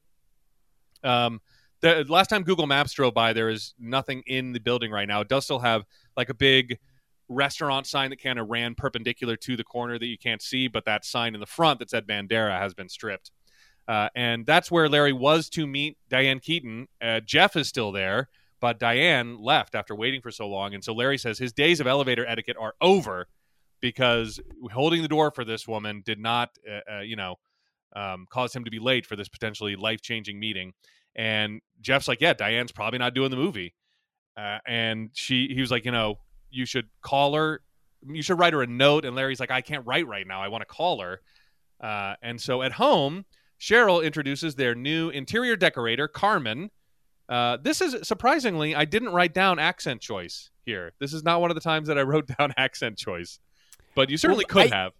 Um, 1.02 1.40
the 1.80 2.04
last 2.08 2.28
time 2.28 2.44
Google 2.44 2.68
Maps 2.68 2.92
drove 2.92 3.14
by, 3.14 3.32
there 3.32 3.48
is 3.48 3.74
nothing 3.80 4.22
in 4.28 4.52
the 4.52 4.60
building 4.60 4.92
right 4.92 5.08
now. 5.08 5.22
It 5.22 5.28
does 5.28 5.44
still 5.44 5.58
have 5.58 5.84
like 6.16 6.28
a 6.28 6.34
big 6.34 6.78
restaurant 7.28 7.86
sign 7.86 8.10
that 8.10 8.22
kind 8.22 8.38
of 8.38 8.48
ran 8.48 8.74
perpendicular 8.74 9.36
to 9.36 9.56
the 9.56 9.64
corner 9.64 9.98
that 9.98 10.06
you 10.06 10.18
can't 10.18 10.40
see, 10.40 10.68
but 10.68 10.84
that 10.84 11.04
sign 11.04 11.34
in 11.34 11.40
the 11.40 11.46
front 11.46 11.80
that 11.80 11.90
said 11.90 12.06
Bandera 12.06 12.58
has 12.58 12.74
been 12.74 12.88
stripped. 12.88 13.30
Uh, 13.88 14.08
and 14.16 14.44
that's 14.44 14.70
where 14.70 14.88
Larry 14.88 15.12
was 15.12 15.48
to 15.50 15.66
meet 15.66 15.96
Diane 16.08 16.40
Keaton. 16.40 16.88
Uh, 17.00 17.20
Jeff 17.20 17.56
is 17.56 17.68
still 17.68 17.92
there, 17.92 18.28
but 18.60 18.80
Diane 18.80 19.40
left 19.40 19.74
after 19.74 19.94
waiting 19.94 20.20
for 20.20 20.30
so 20.30 20.48
long. 20.48 20.74
And 20.74 20.82
so 20.82 20.92
Larry 20.92 21.18
says 21.18 21.38
his 21.38 21.52
days 21.52 21.78
of 21.78 21.86
elevator 21.86 22.26
etiquette 22.26 22.56
are 22.58 22.74
over 22.80 23.28
because 23.80 24.40
holding 24.72 25.02
the 25.02 25.08
door 25.08 25.30
for 25.30 25.44
this 25.44 25.68
woman 25.68 26.02
did 26.04 26.18
not, 26.18 26.50
uh, 26.68 26.96
uh, 26.96 27.00
you 27.00 27.14
know, 27.14 27.36
um, 27.94 28.26
cause 28.28 28.54
him 28.54 28.64
to 28.64 28.70
be 28.70 28.80
late 28.80 29.06
for 29.06 29.14
this 29.14 29.28
potentially 29.28 29.76
life 29.76 30.02
changing 30.02 30.40
meeting. 30.40 30.72
And 31.14 31.60
Jeff's 31.80 32.08
like, 32.08 32.20
yeah, 32.20 32.34
Diane's 32.34 32.72
probably 32.72 32.98
not 32.98 33.14
doing 33.14 33.30
the 33.30 33.36
movie. 33.36 33.74
Uh, 34.36 34.58
and 34.66 35.10
she, 35.14 35.48
he 35.54 35.60
was 35.60 35.70
like, 35.70 35.84
you 35.84 35.92
know, 35.92 36.16
you 36.50 36.66
should 36.66 36.88
call 37.02 37.34
her. 37.34 37.62
You 38.06 38.22
should 38.22 38.38
write 38.38 38.52
her 38.52 38.62
a 38.62 38.66
note. 38.66 39.04
And 39.04 39.14
Larry's 39.14 39.40
like, 39.40 39.50
I 39.50 39.60
can't 39.60 39.86
write 39.86 40.06
right 40.06 40.26
now. 40.26 40.42
I 40.42 40.48
want 40.48 40.62
to 40.62 40.66
call 40.66 41.00
her. 41.00 41.20
And 41.80 42.40
so 42.40 42.62
at 42.62 42.72
home, 42.72 43.24
Cheryl 43.60 44.04
introduces 44.04 44.54
their 44.54 44.74
new 44.74 45.08
interior 45.10 45.56
decorator, 45.56 46.08
Carmen. 46.08 46.70
Uh, 47.28 47.56
this 47.60 47.80
is 47.80 48.06
surprisingly, 48.06 48.74
I 48.74 48.84
didn't 48.84 49.10
write 49.10 49.34
down 49.34 49.58
accent 49.58 50.00
choice 50.00 50.50
here. 50.64 50.92
This 51.00 51.12
is 51.12 51.24
not 51.24 51.40
one 51.40 51.50
of 51.50 51.54
the 51.54 51.60
times 51.60 51.88
that 51.88 51.98
I 51.98 52.02
wrote 52.02 52.28
down 52.38 52.52
accent 52.56 52.98
choice, 52.98 53.40
but 53.94 54.10
you 54.10 54.16
certainly 54.16 54.44
Well, 54.52 54.64
could 54.64 54.72
I- 54.72 54.76
have. 54.76 54.92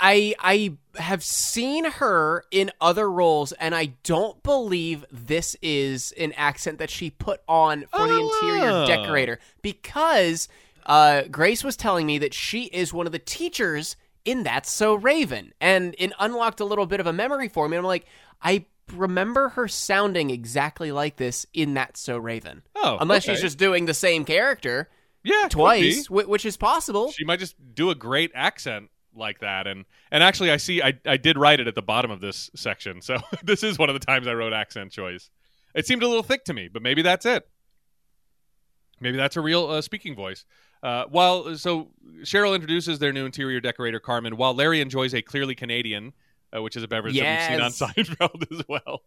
I 0.00 0.34
I 0.38 0.76
have 1.00 1.24
seen 1.24 1.84
her 1.84 2.44
in 2.52 2.70
other 2.80 3.10
roles, 3.10 3.50
and 3.50 3.74
I 3.74 3.86
don't 4.04 4.40
believe 4.44 5.04
this 5.10 5.56
is 5.60 6.12
an 6.12 6.32
accent 6.34 6.78
that 6.78 6.88
she 6.88 7.10
put 7.10 7.40
on 7.48 7.84
for 7.90 8.06
the 8.06 8.16
interior 8.20 8.70
Oh. 8.70 8.86
decorator 8.86 9.40
because 9.60 10.48
uh, 10.86 11.22
Grace 11.22 11.64
was 11.64 11.76
telling 11.76 12.06
me 12.06 12.16
that 12.18 12.32
she 12.32 12.66
is 12.66 12.92
one 12.94 13.06
of 13.06 13.12
the 13.12 13.18
teachers 13.18 13.96
in 14.28 14.42
That's 14.42 14.70
So 14.70 14.94
Raven, 14.94 15.52
and 15.60 15.94
it 15.98 16.12
unlocked 16.18 16.60
a 16.60 16.64
little 16.64 16.86
bit 16.86 17.00
of 17.00 17.06
a 17.06 17.12
memory 17.12 17.48
for 17.48 17.68
me. 17.68 17.76
I'm 17.76 17.84
like, 17.84 18.06
I 18.42 18.66
remember 18.94 19.50
her 19.50 19.68
sounding 19.68 20.30
exactly 20.30 20.92
like 20.92 21.16
this 21.16 21.46
in 21.54 21.74
That's 21.74 22.00
So 22.00 22.18
Raven, 22.18 22.62
Oh, 22.76 22.98
unless 23.00 23.24
okay. 23.24 23.34
she's 23.34 23.42
just 23.42 23.58
doing 23.58 23.86
the 23.86 23.94
same 23.94 24.24
character 24.24 24.88
yeah 25.24 25.48
twice, 25.50 26.06
whi- 26.06 26.24
which 26.26 26.44
is 26.46 26.56
possible. 26.56 27.10
She 27.12 27.24
might 27.24 27.38
just 27.38 27.54
do 27.74 27.90
a 27.90 27.94
great 27.94 28.30
accent 28.34 28.90
like 29.14 29.40
that, 29.40 29.66
and 29.66 29.84
and 30.10 30.22
actually, 30.22 30.50
I 30.50 30.58
see 30.58 30.80
I 30.82 30.94
I 31.06 31.16
did 31.16 31.36
write 31.38 31.58
it 31.60 31.66
at 31.68 31.74
the 31.74 31.82
bottom 31.82 32.10
of 32.10 32.20
this 32.20 32.50
section, 32.54 33.00
so 33.02 33.16
this 33.42 33.62
is 33.62 33.78
one 33.78 33.88
of 33.90 33.94
the 33.98 34.04
times 34.06 34.26
I 34.28 34.34
wrote 34.34 34.52
accent 34.52 34.92
choice. 34.92 35.30
It 35.74 35.86
seemed 35.86 36.02
a 36.02 36.08
little 36.08 36.22
thick 36.22 36.44
to 36.44 36.54
me, 36.54 36.68
but 36.72 36.82
maybe 36.82 37.02
that's 37.02 37.26
it. 37.26 37.48
Maybe 39.00 39.16
that's 39.16 39.36
a 39.36 39.40
real 39.40 39.66
uh, 39.66 39.80
speaking 39.80 40.14
voice. 40.14 40.44
Uh, 40.82 41.04
while 41.06 41.56
so 41.56 41.88
Cheryl 42.20 42.54
introduces 42.54 42.98
their 42.98 43.12
new 43.12 43.26
interior 43.26 43.60
decorator 43.60 44.00
Carmen, 44.00 44.36
while 44.36 44.54
Larry 44.54 44.80
enjoys 44.80 45.14
a 45.14 45.22
clearly 45.22 45.54
Canadian, 45.54 46.12
uh, 46.54 46.62
which 46.62 46.76
is 46.76 46.82
a 46.82 46.88
beverage 46.88 47.18
that 47.18 47.50
we've 47.50 47.58
seen 47.58 47.60
on 47.60 47.70
Seinfeld 47.70 48.52
as 48.58 48.62
well, 48.68 49.02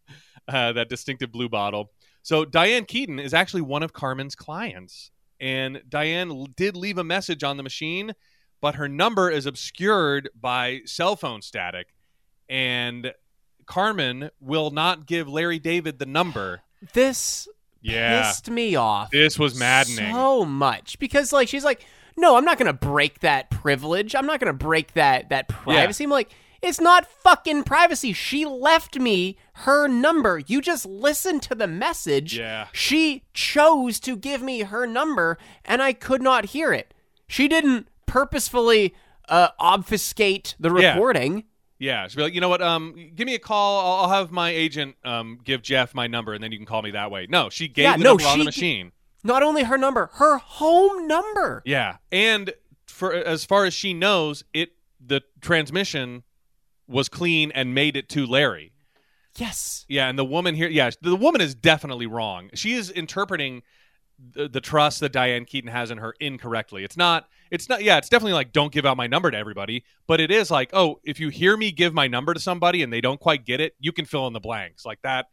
uh, 0.48 0.74
that 0.74 0.90
distinctive 0.90 1.32
blue 1.32 1.50
bottle. 1.50 1.92
So 2.24 2.46
Diane 2.46 2.86
Keaton 2.86 3.20
is 3.20 3.34
actually 3.34 3.62
one 3.62 3.84
of 3.84 3.94
Carmen's 3.94 4.36
clients, 4.36 5.12
and 5.40 5.82
Diane 5.88 6.46
did 6.56 6.76
leave 6.76 6.98
a 6.98 7.04
message 7.04 7.44
on 7.44 7.58
the 7.58 7.64
machine, 7.64 8.14
but 8.60 8.76
her 8.76 8.88
number 8.88 9.30
is 9.32 9.46
obscured 9.46 10.30
by 10.40 10.82
cell 10.86 11.16
phone 11.16 11.42
static, 11.42 11.88
and 12.48 13.14
Carmen 13.66 14.30
will 14.40 14.70
not 14.70 15.06
give 15.06 15.28
Larry 15.28 15.58
David 15.58 15.98
the 15.98 16.06
number. 16.06 16.62
This 16.94 17.48
Yeah, 17.82 18.22
pissed 18.24 18.50
me 18.50 18.76
off. 18.76 19.10
this 19.12 19.38
was 19.40 19.58
maddening. 19.58 20.14
so 20.14 20.46
much 20.46 21.00
because 21.00 21.34
like 21.34 21.48
she's 21.48 21.64
like 21.64 21.86
no 22.18 22.36
i'm 22.38 22.46
not 22.46 22.58
gonna 22.58 22.74
break 22.74 23.20
that 23.22 23.50
privilege 23.50 24.14
i'm 24.16 24.26
not 24.26 24.40
gonna 24.40 24.54
break 24.54 24.94
that 24.94 25.30
that 25.30 25.48
privacy 25.48 26.04
i'm 26.04 26.10
like 26.10 26.30
it's 26.62 26.80
not 26.80 27.08
fucking 27.08 27.64
privacy 27.64 28.14
she 28.14 28.46
left 28.46 29.00
me 29.00 29.38
her 29.54 29.88
number 29.88 30.38
you 30.40 30.62
just 30.62 30.86
listened 30.86 31.42
to 31.42 31.56
the 31.56 31.66
message 31.68 32.38
Yeah. 32.38 32.68
she 32.74 33.24
chose 33.34 34.00
to 34.02 34.16
give 34.16 34.42
me 34.42 34.60
her 34.62 34.86
number 34.86 35.38
and 35.66 35.82
i 35.82 35.94
could 35.94 36.22
not 36.22 36.46
hear 36.48 36.72
it 36.74 36.94
she 37.28 37.48
didn't 37.48 37.88
purposefully 38.06 38.94
uh, 39.30 39.48
obfuscate 39.60 40.56
the 40.60 40.70
recording. 40.72 41.38
Yeah, 41.38 41.42
she'll 41.82 42.18
be 42.18 42.24
like, 42.24 42.34
you 42.34 42.42
know 42.42 42.50
what? 42.50 42.62
Um, 42.62 42.96
give 43.16 43.26
me 43.26 43.34
a 43.36 43.40
call. 43.40 43.80
I'll, 43.80 44.04
I'll 44.12 44.20
have 44.20 44.32
my 44.32 44.50
agent 44.52 44.96
um 45.04 45.40
give 45.44 45.62
Jeff 45.62 45.94
my 45.96 46.08
number, 46.08 46.34
and 46.34 46.44
then 46.44 46.52
you 46.52 46.58
can 46.58 46.66
call 46.68 46.82
me 46.82 46.92
that 46.92 47.10
way. 47.12 47.28
No, 47.30 47.50
she 47.50 47.68
gave 47.68 47.84
Yeah, 47.84 47.98
the 47.98 48.04
no, 48.04 48.10
number 48.12 48.26
on 48.26 48.38
the 48.40 48.44
she- 48.44 48.46
machine. 48.46 48.92
Not 49.24 49.44
only 49.44 49.64
her 49.64 49.78
number, 49.78 50.10
her 50.14 50.38
home 50.40 51.08
number. 51.08 51.62
Yeah, 51.66 51.98
and 52.12 52.54
for 52.88 53.14
as 53.14 53.46
far 53.46 53.66
as 53.66 53.74
she 53.74 53.94
knows, 53.94 54.44
it 54.54 54.72
the 55.06 55.22
transmission 55.42 56.24
was 56.88 57.08
clean 57.10 57.52
and 57.54 57.74
made 57.74 57.96
it 57.96 58.10
to 58.10 58.26
Larry. 58.26 58.74
Yes. 59.38 59.86
Yeah, 59.88 60.10
and 60.10 60.20
the 60.20 60.26
woman 60.26 60.56
here, 60.56 60.68
yeah, 60.68 60.90
the 61.02 61.16
woman 61.16 61.40
is 61.40 61.56
definitely 61.56 62.06
wrong. 62.06 62.50
She 62.54 62.74
is 62.74 62.90
interpreting 62.90 63.62
the, 64.34 64.48
the 64.48 64.62
trust 64.62 65.00
that 65.00 65.12
Diane 65.12 65.46
Keaton 65.46 65.70
has 65.70 65.92
in 65.92 65.98
her 65.98 66.14
incorrectly. 66.20 66.84
It's 66.84 66.98
not. 66.98 67.28
It's 67.50 67.68
not. 67.68 67.84
Yeah, 67.84 67.98
it's 67.98 68.10
definitely 68.10 68.34
like 68.34 68.52
don't 68.52 68.72
give 68.72 68.86
out 68.86 68.98
my 68.98 69.08
number 69.08 69.30
to 69.32 69.38
everybody, 69.38 69.84
but 70.08 70.20
it 70.22 70.32
is 70.32 70.52
like, 70.52 70.70
oh, 70.74 71.00
if 71.04 71.20
you 71.20 71.30
hear 71.30 71.58
me 71.58 71.72
give 71.72 71.94
my 71.94 72.08
number 72.08 72.34
to 72.34 72.40
somebody 72.40 72.84
and 72.84 72.92
they 72.92 73.02
don't 73.02 73.20
quite 73.20 73.46
get 73.46 73.60
it, 73.60 73.76
you 73.80 73.92
can 73.92 74.06
fill 74.06 74.28
in 74.28 74.34
the 74.34 74.40
blanks 74.40 74.86
like 74.86 75.02
that. 75.04 75.28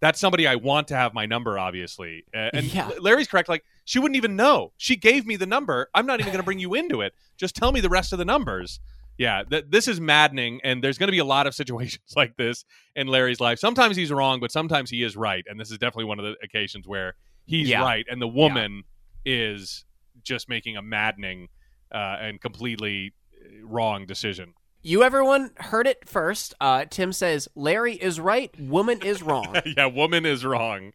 That's 0.00 0.18
somebody 0.18 0.46
I 0.46 0.56
want 0.56 0.88
to 0.88 0.96
have 0.96 1.12
my 1.12 1.26
number, 1.26 1.58
obviously. 1.58 2.24
And 2.32 2.64
Yeah. 2.64 2.90
Larry's 3.00 3.28
correct. 3.28 3.48
Like 3.48 3.64
she 3.84 3.98
wouldn't 3.98 4.16
even 4.16 4.34
know. 4.34 4.72
She 4.78 4.96
gave 4.96 5.26
me 5.26 5.36
the 5.36 5.46
number. 5.46 5.90
I'm 5.94 6.06
not 6.06 6.20
even 6.20 6.32
going 6.32 6.40
to 6.42 6.44
bring 6.46 6.58
you 6.58 6.74
into 6.74 7.02
it. 7.02 7.12
Just 7.36 7.54
tell 7.54 7.70
me 7.70 7.80
the 7.80 7.90
rest 7.90 8.12
of 8.12 8.18
the 8.18 8.24
numbers. 8.24 8.80
Yeah, 9.18 9.42
th- 9.42 9.66
this 9.68 9.86
is 9.86 10.00
maddening, 10.00 10.62
and 10.64 10.82
there's 10.82 10.96
going 10.96 11.08
to 11.08 11.12
be 11.12 11.18
a 11.18 11.26
lot 11.26 11.46
of 11.46 11.54
situations 11.54 12.04
like 12.16 12.38
this 12.38 12.64
in 12.96 13.06
Larry's 13.06 13.38
life. 13.38 13.58
Sometimes 13.58 13.94
he's 13.94 14.10
wrong, 14.10 14.40
but 14.40 14.50
sometimes 14.50 14.88
he 14.88 15.02
is 15.02 15.14
right, 15.14 15.44
and 15.46 15.60
this 15.60 15.70
is 15.70 15.76
definitely 15.76 16.06
one 16.06 16.18
of 16.18 16.24
the 16.24 16.36
occasions 16.42 16.88
where 16.88 17.14
he's 17.50 17.68
Yeah. 17.68 17.82
right, 17.82 18.06
and 18.10 18.22
the 18.22 18.28
woman 18.28 18.84
is 19.24 19.84
just 20.22 20.48
making 20.48 20.76
a 20.76 20.82
maddening 20.82 21.48
uh, 21.92 22.16
and 22.20 22.40
completely 22.40 23.12
uh, 23.34 23.66
wrong 23.66 24.06
decision. 24.06 24.54
You 24.82 25.02
everyone 25.02 25.50
heard 25.56 25.86
it 25.86 26.08
first. 26.08 26.54
Uh, 26.60 26.86
Tim 26.88 27.12
says 27.12 27.48
Larry 27.54 27.94
is 27.96 28.18
right, 28.20 28.50
woman 28.58 29.02
is 29.02 29.22
wrong. 29.22 29.54
yeah, 29.76 29.86
woman 29.86 30.24
is 30.24 30.44
wrong. 30.44 30.92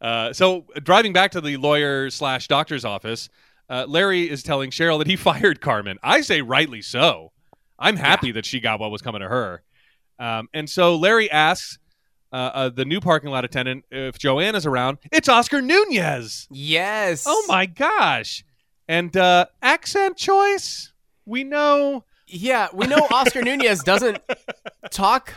Uh, 0.00 0.32
so 0.32 0.66
driving 0.82 1.12
back 1.12 1.30
to 1.32 1.40
the 1.40 1.56
lawyer 1.56 2.10
slash 2.10 2.48
doctor's 2.48 2.84
office, 2.84 3.28
uh, 3.70 3.84
Larry 3.88 4.28
is 4.28 4.42
telling 4.42 4.70
Cheryl 4.70 4.98
that 4.98 5.06
he 5.06 5.16
fired 5.28 5.60
Carmen. 5.60 5.98
I 6.02 6.20
say 6.22 6.40
rightly 6.42 6.82
so. 6.82 7.32
I'm 7.78 7.96
happy 7.96 8.32
that 8.32 8.46
she 8.46 8.58
got 8.60 8.80
what 8.80 8.90
was 8.90 9.02
coming 9.02 9.20
to 9.20 9.28
her. 9.28 9.62
Um, 10.18 10.48
and 10.54 10.68
so 10.68 10.96
Larry 10.96 11.30
asks 11.30 11.78
uh, 12.32 12.36
uh, 12.36 12.68
the 12.68 12.84
new 12.84 13.00
parking 13.00 13.30
lot 13.30 13.44
attendant 13.44 13.84
if 13.90 14.18
Joanna's 14.18 14.66
around. 14.66 14.98
It's 15.12 15.28
Oscar 15.28 15.60
Nunez. 15.62 16.46
yes. 16.50 17.24
Oh 17.26 17.44
my 17.48 17.66
gosh! 17.66 18.44
And 18.88 19.16
uh, 19.16 19.46
accent 19.62 20.16
choice. 20.16 20.92
We 21.24 21.44
know. 21.44 22.04
Yeah, 22.28 22.68
we 22.72 22.86
know 22.88 23.06
Oscar 23.12 23.42
Nunez 23.42 23.82
doesn't 23.84 24.18
talk 24.90 25.32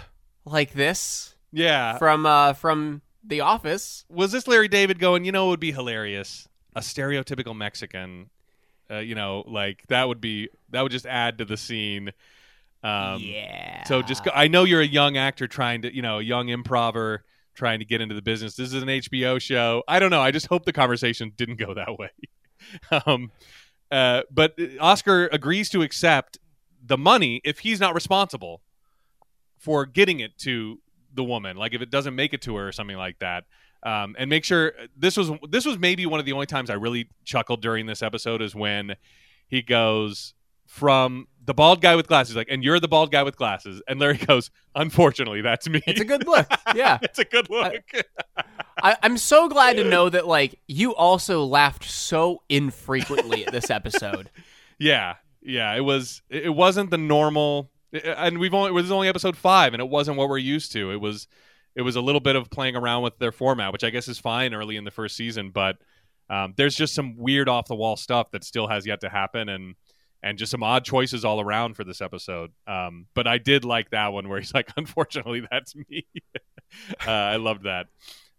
like 0.46 0.74
this 0.74 1.36
Yeah. 1.52 1.98
from 2.00 2.26
uh 2.26 2.54
from 2.54 3.02
The 3.24 3.42
Office. 3.42 4.06
was 4.10 4.32
this 4.32 4.48
Larry 4.48 4.68
David 4.68 4.98
going, 5.00 5.24
you 5.26 5.32
know, 5.32 5.48
it 5.48 5.50
would 5.50 5.60
be 5.60 5.72
hilarious. 5.72 6.48
A 6.76 6.82
stereotypical 6.82 7.56
Mexican, 7.56 8.30
uh, 8.90 8.98
you 9.00 9.14
know, 9.16 9.44
like 9.48 9.84
that 9.90 10.08
would 10.08 10.20
be, 10.22 10.50
that 10.72 10.82
would 10.82 10.92
just 10.92 11.06
add 11.06 11.38
to 11.40 11.46
the 11.46 11.58
scene. 11.58 12.12
Um, 12.84 13.22
yeah. 13.22 13.84
So 13.84 14.02
just, 14.02 14.24
go, 14.24 14.32
I 14.34 14.48
know 14.48 14.64
you're 14.64 14.82
a 14.82 14.88
young 14.88 15.18
actor 15.18 15.48
trying 15.48 15.82
to, 15.84 15.94
you 15.94 16.02
know, 16.02 16.20
a 16.20 16.24
young 16.24 16.50
improver 16.50 17.24
trying 17.56 17.80
to 17.80 17.86
get 17.86 18.00
into 18.02 18.16
the 18.16 18.22
business. 18.22 18.56
This 18.56 18.74
is 18.74 18.82
an 18.82 18.88
HBO 18.88 19.40
show. 19.42 19.84
I 19.88 20.00
don't 20.00 20.12
know. 20.12 20.22
I 20.22 20.32
just 20.32 20.48
hope 20.48 20.66
the 20.66 20.74
conversation 20.74 21.34
didn't 21.36 21.60
go 21.60 21.74
that 21.74 21.98
way. 22.00 22.10
um, 23.06 23.32
uh, 23.92 24.22
but 24.32 24.58
Oscar 24.80 25.28
agrees 25.28 25.70
to 25.72 25.82
accept 25.82 26.40
the 26.86 26.98
money 26.98 27.42
if 27.44 27.60
he's 27.60 27.80
not 27.80 27.94
responsible 27.94 28.62
for 29.58 29.86
getting 29.86 30.22
it 30.22 30.38
to 30.40 30.80
the 31.14 31.24
woman. 31.24 31.58
Like 31.58 31.74
if 31.74 31.82
it 31.82 31.90
doesn't 31.90 32.16
make 32.16 32.34
it 32.34 32.42
to 32.44 32.56
her 32.56 32.68
or 32.68 32.72
something 32.72 32.98
like 32.98 33.20
that. 33.20 33.44
Um, 33.82 34.16
and 34.20 34.30
make 34.30 34.44
sure 34.44 34.74
this 34.98 35.16
was 35.16 35.32
this 35.50 35.66
was 35.66 35.80
maybe 35.80 36.06
one 36.06 36.20
of 36.20 36.26
the 36.26 36.34
only 36.34 36.46
times 36.46 36.70
I 36.70 36.74
really 36.74 37.10
chuckled 37.24 37.62
during 37.62 37.86
this 37.86 38.04
episode 38.04 38.42
is 38.42 38.54
when 38.54 38.96
he 39.48 39.62
goes 39.62 40.34
from 40.66 41.28
the 41.46 41.54
bald 41.54 41.82
guy 41.82 41.96
with 41.96 42.08
glasses, 42.08 42.36
like, 42.36 42.48
and 42.50 42.64
you're 42.64 42.80
the 42.80 42.88
bald 42.88 43.12
guy 43.12 43.24
with 43.24 43.36
glasses, 43.36 43.82
and 43.88 44.00
Larry 44.00 44.18
goes, 44.18 44.52
"Unfortunately, 44.76 45.42
that's 45.42 45.68
me." 45.70 45.82
it's 45.88 46.00
a 46.00 46.06
good 46.06 46.28
look. 46.28 46.48
Yeah. 46.76 47.00
it's 47.02 47.20
a 47.20 47.26
good 47.26 47.50
look. 47.50 47.84
I, 48.84 48.98
I'm 49.02 49.18
so 49.18 49.50
glad 49.50 49.78
to 49.78 49.84
know 49.84 50.10
that 50.10 50.28
like 50.28 50.60
you 50.68 50.96
also 50.96 51.44
laughed 51.44 51.86
so 51.86 52.44
infrequently 52.50 53.46
at 53.46 53.52
this 53.52 53.70
episode. 53.70 54.30
yeah, 54.80 55.16
yeah. 55.42 55.76
It 55.76 55.82
was. 55.82 56.22
It 56.30 56.46
it 56.46 56.50
wasn't 56.50 56.92
the 56.92 56.98
normal, 56.98 57.72
and 57.92 58.38
we've 58.38 58.54
only. 58.54 58.72
This 58.74 58.86
is 58.86 58.92
only 58.92 59.08
episode 59.08 59.38
five, 59.38 59.74
and 59.74 59.82
it 59.82 59.90
wasn't 59.90 60.18
what 60.18 60.30
we're 60.30 60.38
used 60.38 60.72
to. 60.74 60.92
It 60.92 61.02
was. 61.02 61.28
It 61.76 61.82
was 61.84 61.96
a 61.96 62.02
little 62.02 62.20
bit 62.20 62.36
of 62.36 62.50
playing 62.50 62.76
around 62.76 63.04
with 63.04 63.18
their 63.20 63.32
format, 63.32 63.72
which 63.72 63.84
I 63.84 63.90
guess 63.90 64.08
is 64.08 64.20
fine 64.20 64.54
early 64.54 64.76
in 64.76 64.84
the 64.84 64.92
first 64.92 65.16
season, 65.16 65.52
but 65.52 65.78
um, 66.30 66.54
there's 66.58 66.76
just 66.76 66.94
some 66.94 67.16
weird 67.16 67.48
off 67.48 67.68
the 67.68 67.76
wall 67.76 67.96
stuff 67.96 68.32
that 68.32 68.44
still 68.44 68.68
has 68.68 68.86
yet 68.86 69.02
to 69.02 69.10
happen, 69.10 69.50
and 69.50 69.76
and 70.22 70.38
just 70.38 70.52
some 70.52 70.64
odd 70.64 70.84
choices 70.84 71.24
all 71.24 71.40
around 71.40 71.76
for 71.76 71.84
this 71.84 72.02
episode. 72.02 72.52
Um, 72.68 73.08
but 73.14 73.28
I 73.28 73.38
did 73.38 73.66
like 73.66 73.92
that 73.92 74.14
one 74.14 74.28
where 74.28 74.40
he's 74.40 74.54
like, 74.54 74.72
"Unfortunately, 74.78 75.44
that's 75.50 75.76
me." 75.76 76.06
uh, 77.08 77.12
I 77.12 77.38
loved 77.38 77.64
that. 77.64 77.88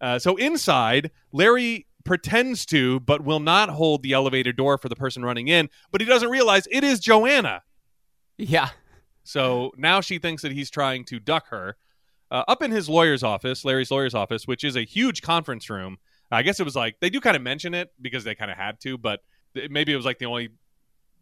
Uh, 0.01 0.19
so 0.19 0.37
inside, 0.37 1.11
Larry 1.33 1.87
pretends 2.05 2.65
to, 2.67 3.01
but 3.01 3.23
will 3.23 3.41
not 3.41 3.69
hold 3.69 4.03
the 4.03 4.13
elevator 4.13 4.53
door 4.53 4.79
for 4.79 4.89
the 4.89 4.97
person 4.97 5.25
running 5.25 5.49
in. 5.49 5.69
But 5.93 6.01
he 6.01 6.07
doesn't 6.07 6.31
realize 6.31 6.67
it 6.71 6.85
is 6.85 7.01
Joanna. 7.01 7.63
Yeah. 8.39 8.71
So 9.23 9.73
now 9.77 10.01
she 10.01 10.19
thinks 10.19 10.43
that 10.43 10.53
he's 10.53 10.71
trying 10.71 11.05
to 11.07 11.21
duck 11.21 11.49
her. 11.49 11.77
Uh, 12.31 12.45
up 12.47 12.63
in 12.63 12.71
his 12.71 12.89
lawyer's 12.89 13.23
office, 13.23 13.65
Larry's 13.65 13.91
lawyer's 13.91 14.15
office, 14.15 14.47
which 14.47 14.65
is 14.65 14.77
a 14.77 14.85
huge 14.85 15.21
conference 15.21 15.69
room. 15.69 15.99
I 16.31 16.43
guess 16.43 16.61
it 16.61 16.65
was 16.65 16.77
like 16.77 16.97
they 17.01 17.11
do 17.11 17.21
kind 17.21 17.37
of 17.37 17.43
mention 17.43 17.75
it 17.75 17.91
because 18.01 18.23
they 18.23 18.37
kind 18.37 18.51
of 18.51 18.57
had 18.57 18.81
to, 18.83 18.97
but 18.97 19.21
maybe 19.69 19.93
it 19.93 19.97
was 19.97 20.05
like 20.05 20.19
the 20.19 20.27
only 20.27 20.51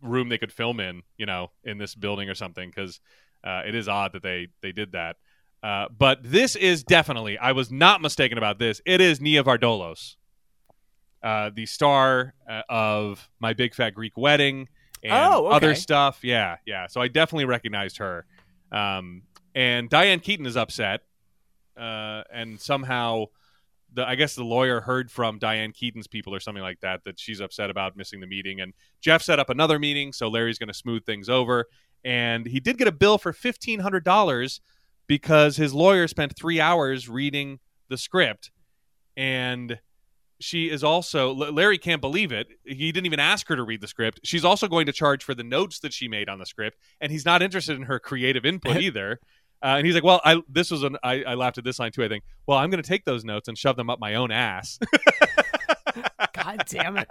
room 0.02 0.28
they 0.28 0.38
could 0.38 0.52
film 0.52 0.80
in, 0.80 1.02
you 1.16 1.26
know, 1.26 1.50
in 1.64 1.78
this 1.78 1.94
building 1.94 2.28
or 2.28 2.34
something. 2.34 2.68
Because 2.68 3.00
uh, 3.44 3.62
it 3.66 3.74
is 3.74 3.88
odd 3.88 4.12
that 4.12 4.22
they 4.22 4.48
they 4.62 4.72
did 4.72 4.92
that. 4.92 5.16
Uh, 5.62 5.86
but 5.96 6.18
this 6.22 6.54
is 6.54 6.84
definitely, 6.84 7.36
I 7.36 7.50
was 7.52 7.70
not 7.70 8.00
mistaken 8.00 8.38
about 8.38 8.58
this. 8.60 8.80
It 8.86 9.00
is 9.00 9.20
Nia 9.20 9.42
Vardalos, 9.42 10.14
uh, 11.22 11.50
the 11.52 11.66
star 11.66 12.34
uh, 12.48 12.62
of 12.68 13.28
My 13.40 13.54
Big 13.54 13.74
Fat 13.74 13.90
Greek 13.90 14.16
Wedding 14.16 14.68
and 15.02 15.12
Oh, 15.12 15.46
okay. 15.46 15.56
other 15.56 15.74
stuff. 15.74 16.20
Yeah, 16.22 16.58
yeah. 16.64 16.86
So 16.86 17.00
I 17.00 17.08
definitely 17.08 17.46
recognized 17.46 17.98
her. 17.98 18.24
Um, 18.70 19.22
and 19.54 19.90
Diane 19.90 20.20
Keaton 20.20 20.46
is 20.46 20.56
upset, 20.56 21.00
uh, 21.76 22.22
and 22.32 22.60
somehow. 22.60 23.26
The, 23.94 24.06
I 24.06 24.14
guess 24.16 24.34
the 24.34 24.44
lawyer 24.44 24.80
heard 24.80 25.10
from 25.10 25.38
Diane 25.38 25.72
Keaton's 25.72 26.06
people 26.06 26.34
or 26.34 26.40
something 26.40 26.62
like 26.62 26.80
that 26.80 27.04
that 27.04 27.18
she's 27.18 27.40
upset 27.40 27.70
about 27.70 27.96
missing 27.96 28.20
the 28.20 28.26
meeting. 28.26 28.60
And 28.60 28.74
Jeff 29.00 29.22
set 29.22 29.38
up 29.38 29.48
another 29.48 29.78
meeting, 29.78 30.12
so 30.12 30.28
Larry's 30.28 30.58
going 30.58 30.68
to 30.68 30.74
smooth 30.74 31.04
things 31.04 31.28
over. 31.28 31.66
And 32.04 32.46
he 32.46 32.60
did 32.60 32.78
get 32.78 32.86
a 32.86 32.92
bill 32.92 33.18
for 33.18 33.32
fifteen 33.32 33.80
hundred 33.80 34.04
dollars 34.04 34.60
because 35.08 35.56
his 35.56 35.74
lawyer 35.74 36.06
spent 36.06 36.36
three 36.36 36.60
hours 36.60 37.08
reading 37.08 37.58
the 37.88 37.96
script 37.96 38.50
and 39.16 39.80
she 40.40 40.70
is 40.70 40.84
also 40.84 41.32
larry 41.32 41.78
can't 41.78 42.00
believe 42.00 42.30
it 42.30 42.46
he 42.64 42.92
didn't 42.92 43.06
even 43.06 43.18
ask 43.18 43.48
her 43.48 43.56
to 43.56 43.64
read 43.64 43.80
the 43.80 43.88
script 43.88 44.20
she's 44.22 44.44
also 44.44 44.68
going 44.68 44.86
to 44.86 44.92
charge 44.92 45.24
for 45.24 45.34
the 45.34 45.42
notes 45.42 45.80
that 45.80 45.92
she 45.92 46.06
made 46.06 46.28
on 46.28 46.38
the 46.38 46.46
script 46.46 46.78
and 47.00 47.10
he's 47.10 47.24
not 47.24 47.42
interested 47.42 47.76
in 47.76 47.82
her 47.82 47.98
creative 47.98 48.46
input 48.46 48.76
either 48.76 49.18
uh, 49.62 49.74
and 49.76 49.86
he's 49.86 49.94
like 49.94 50.04
well 50.04 50.20
i 50.24 50.40
this 50.48 50.70
was 50.70 50.82
an 50.82 50.96
I, 51.02 51.22
I 51.22 51.34
laughed 51.34 51.58
at 51.58 51.64
this 51.64 51.78
line 51.78 51.92
too 51.92 52.04
i 52.04 52.08
think 52.08 52.24
well 52.46 52.58
i'm 52.58 52.70
going 52.70 52.82
to 52.82 52.88
take 52.88 53.04
those 53.04 53.24
notes 53.24 53.48
and 53.48 53.56
shove 53.56 53.76
them 53.76 53.90
up 53.90 53.98
my 53.98 54.14
own 54.14 54.30
ass 54.30 54.78
God 56.32 56.62
damn 56.68 56.96
it. 56.98 57.08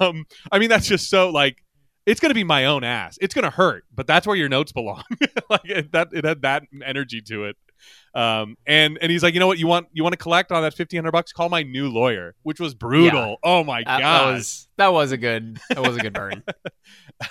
um, 0.00 0.26
I 0.50 0.58
mean, 0.58 0.68
that's 0.68 0.86
just 0.86 1.10
so 1.10 1.30
like 1.30 1.62
it's 2.06 2.20
going 2.20 2.30
to 2.30 2.34
be 2.34 2.44
my 2.44 2.66
own 2.66 2.84
ass. 2.84 3.18
It's 3.20 3.34
going 3.34 3.44
to 3.44 3.50
hurt, 3.50 3.84
but 3.94 4.06
that's 4.06 4.26
where 4.26 4.36
your 4.36 4.48
notes 4.48 4.72
belong. 4.72 5.04
like 5.50 5.64
it, 5.64 5.92
that, 5.92 6.08
it 6.12 6.24
had 6.24 6.42
that 6.42 6.64
energy 6.84 7.20
to 7.22 7.44
it. 7.44 7.56
Um, 8.14 8.56
and 8.66 8.98
and 9.00 9.10
he's 9.10 9.22
like, 9.22 9.32
you 9.34 9.40
know 9.40 9.46
what, 9.46 9.58
you 9.58 9.66
want 9.66 9.88
you 9.92 10.02
want 10.02 10.12
to 10.12 10.18
collect 10.18 10.52
on 10.52 10.62
that 10.62 10.74
fifteen 10.74 10.98
hundred 10.98 11.12
bucks? 11.12 11.32
Call 11.32 11.48
my 11.48 11.62
new 11.62 11.88
lawyer, 11.88 12.34
which 12.42 12.60
was 12.60 12.74
brutal. 12.74 13.36
Oh 13.42 13.64
my 13.64 13.80
That, 13.84 14.00
god! 14.00 14.00
that 14.00 14.32
was 14.34 14.68
that 14.76 14.92
was 14.92 15.12
a 15.12 15.16
good 15.16 15.58
that 15.70 15.80
was 15.80 15.96
a 15.96 16.00
good 16.00 16.12
burn. 16.12 16.42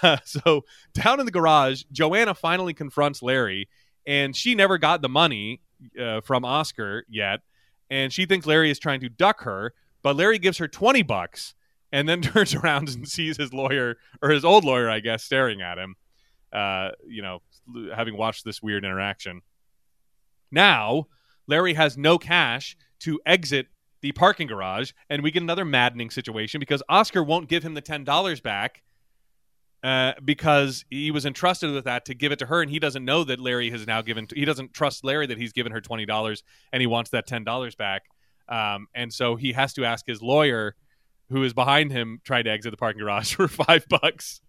so 0.26 0.66
down 0.94 1.20
in 1.20 1.26
the 1.26 1.32
garage, 1.32 1.84
Joanna 1.92 2.34
finally 2.34 2.74
confronts 2.74 3.22
Larry, 3.22 3.70
and 4.08 4.36
she 4.36 4.56
never 4.56 4.78
got 4.78 5.02
the 5.02 5.10
money 5.10 5.62
uh, 6.02 6.22
from 6.22 6.46
Oscar 6.46 7.06
yet, 7.10 7.42
and 7.90 8.12
she 8.12 8.26
thinks 8.26 8.46
Larry 8.48 8.72
is 8.72 8.80
trying 8.80 9.02
to 9.02 9.10
duck 9.10 9.42
her, 9.44 9.74
but 10.02 10.16
Larry 10.16 10.40
gives 10.40 10.58
her 10.58 10.68
twenty 10.68 11.04
bucks, 11.04 11.54
and 11.92 12.10
then 12.10 12.22
turns 12.24 12.56
around 12.56 12.90
and 12.90 13.08
sees 13.08 13.38
his 13.38 13.54
lawyer 13.54 13.98
or 14.22 14.30
his 14.30 14.44
old 14.44 14.64
lawyer, 14.66 14.90
I 14.90 15.00
guess, 15.00 15.24
staring 15.24 15.62
at 15.62 15.78
him. 15.78 15.96
Uh, 16.52 16.90
you 17.08 17.22
know, 17.22 17.40
having 17.96 18.18
watched 18.18 18.44
this 18.46 18.62
weird 18.62 18.84
interaction. 18.84 19.42
Now, 20.52 21.08
Larry 21.48 21.74
has 21.74 21.98
no 21.98 22.18
cash 22.18 22.76
to 23.00 23.20
exit 23.26 23.68
the 24.02 24.12
parking 24.12 24.48
garage, 24.48 24.92
and 25.10 25.22
we 25.22 25.32
get 25.32 25.44
another 25.44 25.66
maddening 25.66 26.10
situation 26.10 26.60
because 26.60 26.82
Oscar 26.90 27.24
won't 27.24 27.50
give 27.50 27.64
him 27.64 27.74
the 27.74 27.82
ten 27.82 28.04
dollars 28.04 28.42
back 28.42 28.82
uh, 29.84 30.14
because 30.24 30.86
he 30.90 31.12
was 31.12 31.26
entrusted 31.26 31.72
with 31.72 31.86
that 31.86 32.06
to 32.06 32.14
give 32.14 32.32
it 32.32 32.40
to 32.40 32.46
her, 32.48 32.62
and 32.62 32.70
he 32.70 32.80
doesn't 32.80 33.06
know 33.06 33.24
that 33.24 33.40
Larry 33.40 33.70
has 33.72 33.88
now 33.88 34.02
given. 34.02 34.28
He 34.34 34.46
doesn't 34.46 34.74
trust 34.74 35.04
Larry 35.04 35.28
that 35.28 35.38
he's 35.38 35.54
given 35.54 35.72
her 35.72 35.82
twenty 35.82 36.06
dollars, 36.06 36.44
and 36.72 36.82
he 36.82 36.88
wants 36.88 37.12
that 37.12 37.28
ten 37.28 37.44
dollars 37.44 37.76
back. 37.76 38.04
Um, 38.50 38.88
and 38.94 39.14
so 39.14 39.36
he 39.36 39.54
has 39.54 39.74
to 39.74 39.86
ask 39.86 40.06
his 40.06 40.22
lawyer, 40.22 40.76
who 41.30 41.44
is 41.44 41.54
behind 41.54 41.92
him, 41.92 42.20
trying 42.24 42.44
to 42.44 42.52
exit 42.52 42.72
the 42.72 42.78
parking 42.78 43.02
garage 43.02 43.34
for 43.36 43.48
five 43.48 43.86
bucks. 43.90 44.42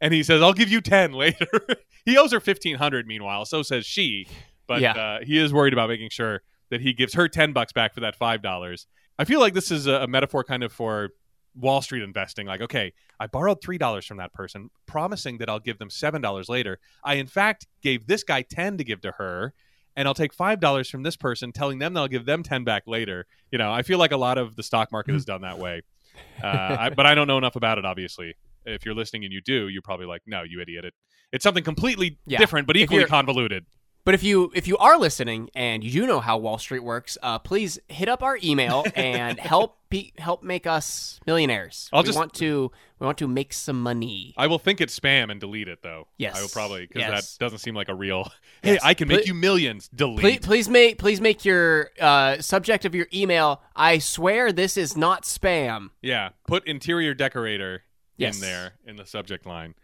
And 0.00 0.14
he 0.14 0.22
says, 0.22 0.40
"I'll 0.40 0.54
give 0.54 0.70
you 0.70 0.80
ten 0.80 1.12
later." 1.24 1.66
he 2.04 2.16
owes 2.16 2.32
her 2.32 2.40
fifteen 2.40 2.76
hundred. 2.76 3.06
Meanwhile, 3.06 3.46
so 3.46 3.62
says 3.62 3.86
she. 3.86 4.28
But 4.70 4.82
Yeah. 4.82 4.92
uh, 4.92 5.18
he 5.24 5.36
is 5.36 5.52
worried 5.52 5.72
about 5.72 5.88
making 5.88 6.10
sure 6.10 6.42
that 6.70 6.80
he 6.80 6.92
gives 6.92 7.14
her 7.14 7.26
ten 7.26 7.52
bucks 7.52 7.72
back 7.72 7.92
for 7.92 7.98
that 8.00 8.14
five 8.14 8.40
dollars. 8.40 8.86
I 9.18 9.24
feel 9.24 9.40
like 9.40 9.52
this 9.52 9.72
is 9.72 9.88
a, 9.88 9.94
a 9.94 10.06
metaphor 10.06 10.44
kind 10.44 10.62
of 10.62 10.72
for 10.72 11.08
Wall 11.56 11.82
Street 11.82 12.04
investing. 12.04 12.46
Like, 12.46 12.60
okay, 12.60 12.92
I 13.18 13.26
borrowed 13.26 13.60
three 13.60 13.78
dollars 13.78 14.06
from 14.06 14.18
that 14.18 14.32
person, 14.32 14.70
promising 14.86 15.38
that 15.38 15.48
I'll 15.50 15.58
give 15.58 15.78
them 15.78 15.90
seven 15.90 16.22
dollars 16.22 16.48
later. 16.48 16.78
I 17.02 17.14
in 17.14 17.26
fact 17.26 17.66
gave 17.82 18.06
this 18.06 18.22
guy 18.22 18.42
ten 18.42 18.78
to 18.78 18.84
give 18.84 19.00
to 19.00 19.10
her, 19.18 19.52
and 19.96 20.06
I'll 20.06 20.14
take 20.14 20.32
five 20.32 20.60
dollars 20.60 20.88
from 20.88 21.02
this 21.02 21.16
person, 21.16 21.50
telling 21.50 21.80
them 21.80 21.94
that 21.94 22.00
I'll 22.00 22.06
give 22.06 22.24
them 22.26 22.44
ten 22.44 22.62
back 22.62 22.84
later. 22.86 23.26
You 23.50 23.58
know, 23.58 23.72
I 23.72 23.82
feel 23.82 23.98
like 23.98 24.12
a 24.12 24.16
lot 24.16 24.38
of 24.38 24.54
the 24.54 24.62
stock 24.62 24.92
market 24.92 25.16
is 25.16 25.24
done 25.24 25.40
that 25.40 25.58
way. 25.58 25.82
Uh, 26.40 26.46
I, 26.46 26.90
but 26.90 27.04
I 27.06 27.16
don't 27.16 27.26
know 27.26 27.38
enough 27.38 27.56
about 27.56 27.78
it. 27.78 27.84
Obviously, 27.84 28.34
if 28.64 28.84
you're 28.86 28.94
listening 28.94 29.24
and 29.24 29.32
you 29.32 29.40
do, 29.40 29.66
you're 29.66 29.82
probably 29.82 30.06
like, 30.06 30.22
no, 30.26 30.44
you 30.44 30.60
idiot. 30.60 30.84
It, 30.84 30.94
it's 31.32 31.42
something 31.42 31.64
completely 31.64 32.18
Yeah. 32.26 32.38
different, 32.38 32.68
but 32.68 32.76
equally 32.76 33.04
convoluted. 33.06 33.66
But 34.04 34.14
if 34.14 34.22
you 34.22 34.50
if 34.54 34.66
you 34.66 34.76
are 34.78 34.98
listening 34.98 35.50
and 35.54 35.84
you 35.84 35.90
do 35.90 36.06
know 36.06 36.20
how 36.20 36.38
Wall 36.38 36.58
Street 36.58 36.80
works, 36.82 37.18
uh, 37.22 37.38
please 37.38 37.78
hit 37.88 38.08
up 38.08 38.22
our 38.22 38.38
email 38.42 38.84
and 38.94 39.38
help 39.38 39.76
be, 39.90 40.12
help 40.18 40.42
make 40.42 40.66
us 40.66 41.20
millionaires. 41.26 41.88
I'll 41.92 42.02
we 42.02 42.06
just- 42.06 42.18
want 42.18 42.32
to 42.34 42.70
we 42.98 43.04
want 43.06 43.18
to 43.18 43.28
make 43.28 43.52
some 43.52 43.82
money. 43.82 44.34
I 44.36 44.46
will 44.46 44.58
think 44.58 44.80
it's 44.80 44.98
spam 44.98 45.30
and 45.30 45.40
delete 45.40 45.68
it 45.68 45.82
though. 45.82 46.06
Yes. 46.18 46.36
I 46.38 46.42
will 46.42 46.48
probably 46.48 46.86
because 46.86 47.00
Yes. 47.00 47.36
that 47.36 47.44
doesn't 47.44 47.58
seem 47.58 47.74
like 47.74 47.88
a 47.88 47.94
real. 47.94 48.30
Hey, 48.62 48.74
Yes. 48.74 48.82
I 48.84 48.92
can 48.92 49.08
make 49.08 49.26
you 49.26 49.32
millions. 49.32 49.88
Delete. 49.94 50.20
Please, 50.20 50.38
please 50.40 50.68
make 50.68 50.98
please 50.98 51.18
make 51.20 51.44
your 51.46 51.90
uh, 51.98 52.40
subject 52.42 52.84
of 52.84 52.94
your 52.94 53.06
email. 53.14 53.62
I 53.74 53.98
swear 53.98 54.52
this 54.52 54.76
is 54.76 54.98
not 54.98 55.22
spam. 55.22 55.88
Yeah, 56.02 56.30
put 56.46 56.66
interior 56.66 57.14
decorator 57.14 57.84
Yes. 58.18 58.34
in 58.36 58.42
there 58.42 58.72
in 58.86 58.96
the 58.96 59.06
subject 59.06 59.46
line, 59.46 59.74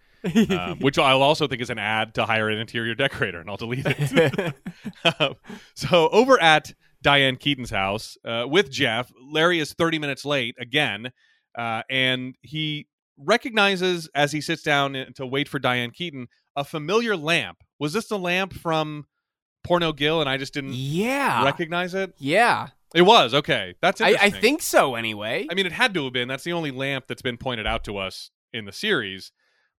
um, 0.50 0.78
which 0.80 0.98
I'll 0.98 1.22
also 1.22 1.46
think 1.46 1.60
is 1.60 1.70
an 1.70 1.78
ad 1.78 2.14
to 2.14 2.24
hire 2.24 2.48
an 2.48 2.58
interior 2.58 2.94
decorator, 2.94 3.40
and 3.40 3.48
I'll 3.48 3.56
delete 3.56 3.86
it. 3.86 4.54
Um, 5.20 5.34
so 5.74 6.08
over 6.08 6.40
at 6.40 6.72
Diane 7.02 7.36
Keaton's 7.36 7.70
house 7.70 8.16
uh, 8.24 8.44
with 8.48 8.70
Jeff, 8.70 9.10
Larry 9.30 9.60
is 9.60 9.72
30 9.72 9.98
minutes 9.98 10.24
late 10.24 10.56
again, 10.58 11.12
uh, 11.56 11.82
and 11.88 12.34
he 12.42 12.88
recognizes 13.16 14.08
as 14.14 14.32
he 14.32 14.40
sits 14.40 14.62
down 14.62 15.06
to 15.14 15.26
wait 15.26 15.48
for 15.48 15.58
Diane 15.58 15.90
Keaton 15.90 16.28
a 16.56 16.64
familiar 16.64 17.16
lamp. 17.16 17.58
Was 17.78 17.92
this 17.92 18.08
the 18.08 18.18
lamp 18.18 18.52
from 18.52 19.06
Porno 19.62 19.92
Gil, 19.92 20.20
and 20.20 20.28
I 20.28 20.36
just 20.36 20.54
didn't 20.54 20.74
yeah, 20.74 21.44
recognize 21.44 21.94
it? 21.94 22.14
yeah. 22.18 22.68
It 22.94 23.02
was 23.02 23.34
okay. 23.34 23.74
That's 23.82 24.00
I, 24.00 24.16
I 24.20 24.30
think 24.30 24.62
so. 24.62 24.94
Anyway, 24.94 25.46
I 25.50 25.54
mean, 25.54 25.66
it 25.66 25.72
had 25.72 25.92
to 25.94 26.04
have 26.04 26.12
been. 26.12 26.28
That's 26.28 26.44
the 26.44 26.52
only 26.52 26.70
lamp 26.70 27.06
that's 27.08 27.20
been 27.20 27.36
pointed 27.36 27.66
out 27.66 27.84
to 27.84 27.98
us 27.98 28.30
in 28.52 28.64
the 28.64 28.72
series. 28.72 29.32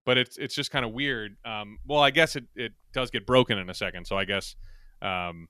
But 0.08 0.18
it's 0.18 0.38
it's 0.38 0.56
just 0.56 0.72
kind 0.72 0.86
of 0.86 0.94
weird. 0.94 1.36
Um, 1.44 1.80
well, 1.86 2.00
I 2.00 2.12
guess 2.12 2.38
it, 2.38 2.46
it 2.56 2.72
does 2.94 3.12
get 3.12 3.26
broken 3.26 3.58
in 3.58 3.70
a 3.70 3.74
second, 3.74 4.08
so 4.08 4.18
I 4.18 4.24
guess 4.24 4.56
um, 5.02 5.50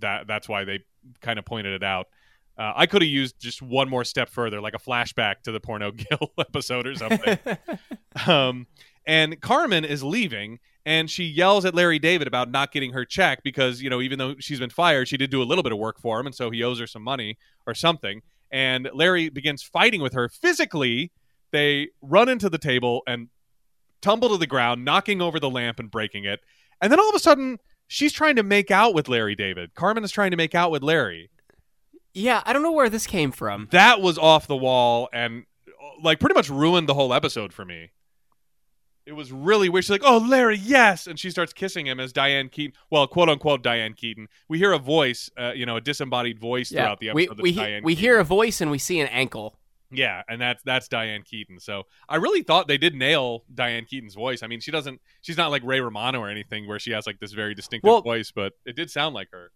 that 0.00 0.26
that's 0.26 0.46
why 0.46 0.64
they 0.64 0.80
kind 1.22 1.38
of 1.38 1.46
pointed 1.46 1.72
it 1.72 1.82
out. 1.82 2.08
Uh, 2.58 2.74
I 2.76 2.84
could 2.84 3.00
have 3.00 3.10
used 3.10 3.40
just 3.40 3.62
one 3.62 3.88
more 3.88 4.04
step 4.04 4.28
further, 4.28 4.60
like 4.60 4.74
a 4.74 4.78
flashback 4.78 5.40
to 5.44 5.52
the 5.52 5.58
Porno 5.58 5.90
Gil 5.96 6.32
episode 6.38 6.86
or 6.86 6.94
something. 6.94 7.38
um, 8.26 8.66
and 9.06 9.40
Carmen 9.40 9.86
is 9.86 10.04
leaving, 10.04 10.58
and 10.84 11.10
she 11.10 11.24
yells 11.24 11.64
at 11.64 11.74
Larry 11.74 11.98
David 11.98 12.28
about 12.28 12.50
not 12.50 12.72
getting 12.72 12.92
her 12.92 13.06
check 13.06 13.42
because 13.42 13.80
you 13.80 13.88
know 13.88 14.02
even 14.02 14.18
though 14.18 14.34
she's 14.38 14.60
been 14.60 14.68
fired, 14.68 15.08
she 15.08 15.16
did 15.16 15.30
do 15.30 15.42
a 15.42 15.44
little 15.44 15.64
bit 15.64 15.72
of 15.72 15.78
work 15.78 15.98
for 15.98 16.20
him, 16.20 16.26
and 16.26 16.34
so 16.34 16.50
he 16.50 16.62
owes 16.62 16.78
her 16.78 16.86
some 16.86 17.02
money 17.02 17.38
or 17.66 17.74
something. 17.74 18.20
And 18.50 18.90
Larry 18.92 19.30
begins 19.30 19.62
fighting 19.62 20.02
with 20.02 20.12
her 20.12 20.28
physically. 20.28 21.10
They 21.52 21.88
run 22.02 22.28
into 22.28 22.50
the 22.50 22.58
table 22.58 23.00
and 23.06 23.28
tumble 24.04 24.28
to 24.28 24.36
the 24.36 24.46
ground, 24.46 24.84
knocking 24.84 25.20
over 25.20 25.40
the 25.40 25.50
lamp 25.50 25.78
and 25.80 25.90
breaking 25.90 26.24
it. 26.24 26.40
And 26.80 26.92
then 26.92 27.00
all 27.00 27.08
of 27.08 27.14
a 27.14 27.18
sudden, 27.18 27.58
she's 27.88 28.12
trying 28.12 28.36
to 28.36 28.42
make 28.42 28.70
out 28.70 28.94
with 28.94 29.08
Larry 29.08 29.34
David. 29.34 29.74
Carmen 29.74 30.04
is 30.04 30.12
trying 30.12 30.30
to 30.30 30.36
make 30.36 30.54
out 30.54 30.70
with 30.70 30.82
Larry. 30.82 31.30
yeah, 32.12 32.42
I 32.44 32.52
don't 32.52 32.62
know 32.62 32.72
where 32.72 32.90
this 32.90 33.06
came 33.06 33.32
from. 33.32 33.68
That 33.72 34.00
was 34.00 34.18
off 34.18 34.46
the 34.46 34.56
wall 34.56 35.08
and 35.12 35.44
like 36.02 36.20
pretty 36.20 36.34
much 36.34 36.48
ruined 36.50 36.88
the 36.88 36.94
whole 36.94 37.12
episode 37.14 37.52
for 37.52 37.64
me. 37.64 37.90
It 39.06 39.12
was 39.12 39.30
really 39.32 39.68
weird. 39.68 39.84
She's 39.84 39.90
like, 39.90 40.00
"Oh, 40.02 40.16
Larry, 40.16 40.56
yes," 40.56 41.06
and 41.06 41.18
she 41.18 41.30
starts 41.30 41.52
kissing 41.52 41.86
him 41.86 42.00
as 42.00 42.10
Diane 42.12 42.48
Keaton. 42.48 42.72
Well, 42.90 43.06
quote 43.06 43.28
unquote 43.28 43.62
Diane 43.62 43.92
Keaton. 43.92 44.28
We 44.48 44.56
hear 44.58 44.72
a 44.72 44.78
voice, 44.78 45.30
uh, 45.36 45.52
you 45.54 45.66
know, 45.66 45.76
a 45.76 45.80
disembodied 45.82 46.38
voice 46.38 46.72
Yeah, 46.72 46.84
throughout 46.84 47.00
the 47.00 47.12
we 47.12 47.24
episode. 47.24 47.42
we, 47.42 47.50
that's 47.52 47.60
he- 47.60 47.64
Diane 47.66 47.82
we 47.84 47.94
hear 47.94 48.18
a 48.18 48.24
voice 48.24 48.60
and 48.62 48.70
we 48.70 48.78
see 48.78 49.00
an 49.00 49.08
ankle. 49.08 49.58
Yeah, 49.96 50.22
and 50.28 50.40
that's 50.40 50.62
that's 50.64 50.88
Diane 50.88 51.22
Keaton. 51.22 51.60
So 51.60 51.84
I 52.08 52.16
really 52.16 52.42
thought 52.42 52.68
they 52.68 52.78
did 52.78 52.94
nail 52.94 53.44
Diane 53.54 53.84
Keaton's 53.84 54.14
voice. 54.14 54.42
I 54.42 54.46
mean, 54.46 54.60
she 54.60 54.70
doesn't 54.70 55.00
she's 55.22 55.36
not 55.36 55.50
like 55.50 55.62
Ray 55.64 55.80
Romano 55.80 56.20
or 56.20 56.28
anything 56.28 56.66
where 56.68 56.78
she 56.78 56.92
has 56.92 57.06
like 57.06 57.20
this 57.20 57.32
very 57.32 57.54
distinctive 57.54 57.88
Well- 57.88 58.02
voice, 58.02 58.30
but 58.30 58.52
it 58.64 58.76
did 58.76 58.90
sound 58.90 59.14
like 59.14 59.28
her. 59.32 59.50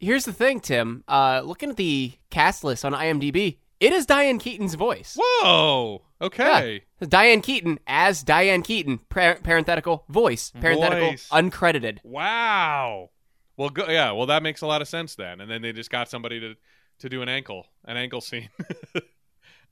Here's 0.00 0.24
the 0.24 0.32
thing, 0.32 0.60
Tim. 0.60 1.04
Uh, 1.08 1.40
looking 1.44 1.70
at 1.70 1.76
the 1.76 2.12
cast 2.30 2.64
list 2.64 2.84
on 2.84 2.92
IMDb, 2.92 3.58
it 3.80 3.92
is 3.92 4.06
Diane 4.06 4.38
Keaton's 4.38 4.74
voice. 4.74 5.16
Whoa. 5.18 6.02
Okay. 6.20 6.82
Diane 7.08 7.40
Keaton 7.40 7.78
as 7.86 8.22
Diane 8.22 8.62
Keaton, 8.62 8.98
par- 9.08 9.38
parenthetical 9.42 10.04
voice, 10.08 10.50
parenthetical 10.60 11.10
Voice. 11.10 11.28
uncredited. 11.30 11.98
Wow. 12.02 13.10
Well, 13.56 13.68
go, 13.70 13.86
yeah. 13.88 14.10
Well, 14.12 14.26
that 14.26 14.42
makes 14.42 14.62
a 14.62 14.66
lot 14.66 14.82
of 14.82 14.88
sense 14.88 15.14
then. 15.14 15.40
And 15.40 15.50
then 15.50 15.62
they 15.62 15.72
just 15.72 15.90
got 15.90 16.08
somebody 16.10 16.40
to 16.40 16.54
to 17.00 17.08
do 17.08 17.22
an 17.22 17.28
ankle, 17.28 17.66
an 17.84 17.96
ankle 17.96 18.20
scene. 18.20 18.48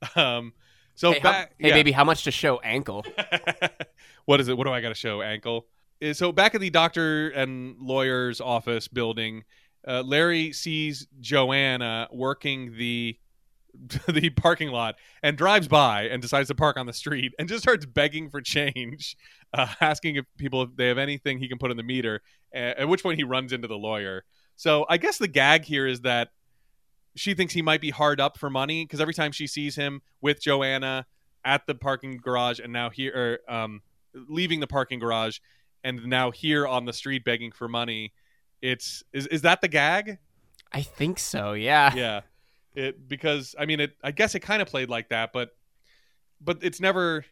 um. 0.15 0.53
So 0.95 1.11
hey, 1.11 1.19
how- 1.19 1.31
hey 1.31 1.47
yeah. 1.59 1.73
baby, 1.73 1.91
how 1.91 2.03
much 2.03 2.23
to 2.25 2.31
show 2.31 2.59
ankle? 2.59 3.05
what 4.25 4.39
is 4.39 4.47
it? 4.47 4.57
What 4.57 4.67
do 4.67 4.73
I 4.73 4.81
got 4.81 4.89
to 4.89 4.95
show? 4.95 5.21
Ankle. 5.21 5.65
Uh, 6.03 6.13
So 6.13 6.31
back 6.31 6.53
at 6.55 6.61
the 6.61 6.69
doctor 6.69 7.29
and 7.29 7.75
lawyer's 7.79 8.39
office 8.39 8.87
building, 8.87 9.43
uh, 9.87 10.03
Larry 10.05 10.51
sees 10.51 11.07
Joanna 11.19 12.07
working 12.11 12.77
the 12.77 13.17
the 14.07 14.29
parking 14.29 14.69
lot 14.69 14.95
and 15.23 15.35
drives 15.35 15.67
by 15.67 16.03
and 16.03 16.21
decides 16.21 16.47
to 16.47 16.55
park 16.55 16.77
on 16.77 16.85
the 16.85 16.93
street 16.93 17.33
and 17.39 17.49
just 17.49 17.63
starts 17.63 17.85
begging 17.87 18.29
for 18.29 18.39
change, 18.39 19.17
uh, 19.53 19.67
asking 19.81 20.15
if 20.17 20.25
people 20.37 20.61
if 20.61 20.75
they 20.75 20.87
have 20.87 20.99
anything 20.99 21.39
he 21.39 21.47
can 21.47 21.57
put 21.57 21.71
in 21.71 21.77
the 21.77 21.83
meter. 21.83 22.21
At 22.53 22.87
which 22.87 23.01
point 23.01 23.17
he 23.17 23.23
runs 23.23 23.51
into 23.51 23.67
the 23.67 23.77
lawyer. 23.77 24.25
So 24.57 24.85
I 24.87 24.97
guess 24.97 25.17
the 25.17 25.27
gag 25.27 25.65
here 25.65 25.87
is 25.87 26.01
that 26.01 26.29
she 27.15 27.33
thinks 27.33 27.53
he 27.53 27.61
might 27.61 27.81
be 27.81 27.89
hard 27.89 28.19
up 28.19 28.37
for 28.37 28.49
money 28.49 28.85
because 28.85 28.99
every 28.99 29.13
time 29.13 29.31
she 29.31 29.47
sees 29.47 29.75
him 29.75 30.01
with 30.21 30.41
Joanna 30.41 31.05
at 31.45 31.67
the 31.67 31.75
parking 31.75 32.17
garage 32.17 32.59
and 32.59 32.71
now 32.71 32.89
here 32.89 33.39
or, 33.47 33.53
um, 33.53 33.81
leaving 34.27 34.59
the 34.59 34.67
parking 34.67 34.99
garage 34.99 35.39
and 35.83 36.05
now 36.05 36.31
here 36.31 36.65
on 36.65 36.85
the 36.85 36.93
street 36.93 37.23
begging 37.25 37.51
for 37.51 37.67
money, 37.67 38.13
it's 38.61 39.03
is 39.11 39.27
is 39.27 39.41
that 39.41 39.61
the 39.61 39.67
gag? 39.67 40.17
I 40.71 40.81
think 40.81 41.19
so. 41.19 41.53
Yeah. 41.53 41.93
yeah 41.95 42.21
it 42.75 43.07
because 43.07 43.55
i 43.59 43.65
mean 43.65 43.79
it 43.79 43.95
i 44.03 44.11
guess 44.11 44.35
it 44.35 44.39
kind 44.39 44.61
of 44.61 44.67
played 44.67 44.89
like 44.89 45.09
that 45.09 45.31
but 45.33 45.55
but 46.41 46.57
it's 46.61 46.79
never 46.79 47.25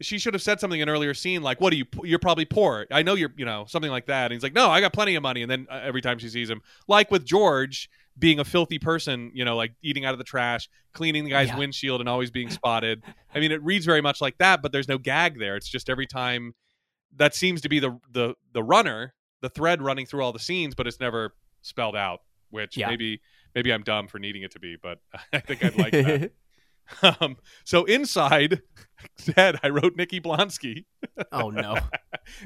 she 0.00 0.18
should 0.18 0.34
have 0.34 0.42
said 0.42 0.60
something 0.60 0.80
in 0.80 0.88
an 0.88 0.94
earlier 0.94 1.14
scene 1.14 1.42
like 1.42 1.60
what 1.60 1.72
are 1.72 1.76
you 1.76 1.84
you're 2.04 2.18
probably 2.18 2.44
poor 2.44 2.86
i 2.90 3.02
know 3.02 3.14
you're 3.14 3.32
you 3.36 3.44
know 3.44 3.64
something 3.68 3.90
like 3.90 4.06
that 4.06 4.26
and 4.26 4.34
he's 4.34 4.42
like 4.42 4.54
no 4.54 4.68
i 4.68 4.80
got 4.80 4.92
plenty 4.92 5.14
of 5.14 5.22
money 5.22 5.42
and 5.42 5.50
then 5.50 5.66
uh, 5.70 5.80
every 5.82 6.00
time 6.00 6.18
she 6.18 6.28
sees 6.28 6.48
him 6.48 6.60
like 6.88 7.10
with 7.10 7.24
george 7.24 7.90
being 8.18 8.38
a 8.38 8.44
filthy 8.44 8.78
person 8.78 9.30
you 9.34 9.44
know 9.44 9.56
like 9.56 9.72
eating 9.82 10.04
out 10.04 10.12
of 10.12 10.18
the 10.18 10.24
trash 10.24 10.68
cleaning 10.92 11.24
the 11.24 11.30
guy's 11.30 11.48
Yeah. 11.48 11.58
windshield 11.58 12.00
and 12.00 12.08
always 12.08 12.30
being 12.30 12.50
spotted 12.60 13.02
i 13.34 13.40
mean 13.40 13.52
it 13.52 13.62
reads 13.62 13.86
very 13.86 14.02
much 14.02 14.20
like 14.20 14.36
that 14.38 14.60
but 14.62 14.70
there's 14.72 14.88
no 14.88 14.98
gag 14.98 15.38
there 15.38 15.56
it's 15.56 15.68
just 15.68 15.88
every 15.88 16.06
time 16.06 16.54
that 17.16 17.34
seems 17.34 17.60
to 17.62 17.68
be 17.68 17.78
the 17.78 17.98
the 18.10 18.34
the 18.52 18.62
runner 18.62 19.14
the 19.40 19.48
thread 19.48 19.80
running 19.82 20.04
through 20.06 20.22
all 20.22 20.32
the 20.32 20.38
scenes 20.38 20.74
but 20.74 20.86
it's 20.86 21.00
never 21.00 21.34
spelled 21.62 21.96
out 21.96 22.20
which 22.50 22.76
Yeah. 22.76 22.88
maybe 22.88 23.20
maybe 23.54 23.72
I'm 23.72 23.82
dumb 23.82 24.08
for 24.08 24.18
needing 24.18 24.42
it 24.42 24.50
to 24.52 24.58
be, 24.60 24.76
but 24.82 24.98
I 25.32 25.40
think 25.40 25.62
I'd 25.64 25.76
like 25.76 25.92
that. 25.92 26.32
um, 27.20 27.36
so 27.64 27.84
inside, 27.84 28.62
Ted, 29.18 29.58
I 29.62 29.68
wrote 29.68 29.94
Nikki 29.96 30.20
Blonsky. 30.20 30.84
oh 31.32 31.50
no. 31.50 31.76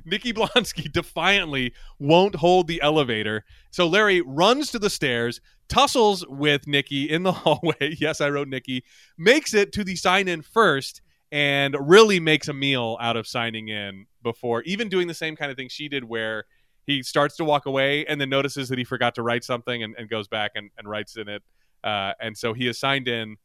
Nikki 0.05 0.33
Blonsky 0.33 0.91
defiantly 0.93 1.73
won't 1.99 2.35
hold 2.37 2.67
the 2.69 2.81
elevator. 2.83 3.45
So 3.71 3.87
Larry 3.87 4.21
runs 4.21 4.71
to 4.73 4.79
the 4.79 4.91
stairs, 4.91 5.41
tussles 5.69 6.25
with 6.29 6.67
Nikki 6.67 7.11
in 7.11 7.23
the 7.23 7.33
hallway. 7.45 7.97
yes, 7.99 8.21
I 8.21 8.31
wrote 8.31 8.49
Nikki. 8.49 8.85
Makes 9.19 9.55
it 9.55 9.73
to 9.73 9.85
the 9.85 9.97
sign 9.97 10.29
in 10.29 10.43
first 10.43 11.03
and 11.33 11.77
really 11.81 12.21
makes 12.21 12.49
a 12.49 12.53
meal 12.53 12.97
out 13.01 13.17
of 13.17 13.27
signing 13.27 13.69
in 13.69 14.07
before 14.23 14.63
even 14.63 14.89
doing 14.89 15.09
the 15.09 15.15
same 15.15 15.37
kind 15.37 15.51
of 15.51 15.57
thing 15.57 15.69
she 15.69 15.89
did 15.89 16.05
where 16.05 16.45
he 16.87 17.03
starts 17.03 17.37
to 17.37 17.45
walk 17.45 17.67
away 17.67 18.07
and 18.07 18.21
then 18.21 18.29
notices 18.29 18.69
that 18.69 18.79
he 18.79 18.85
forgot 18.85 19.15
to 19.17 19.23
write 19.23 19.43
something 19.43 19.83
and, 19.83 19.95
and 19.99 20.09
goes 20.09 20.29
back 20.29 20.53
and, 20.55 20.71
and 20.79 20.89
writes 20.89 21.17
in 21.17 21.29
it. 21.29 21.43
Uh, 21.83 22.13
and 22.21 22.37
so 22.37 22.53
he 22.53 22.69
is 22.69 22.79
signed 22.79 23.09
in 23.09 23.37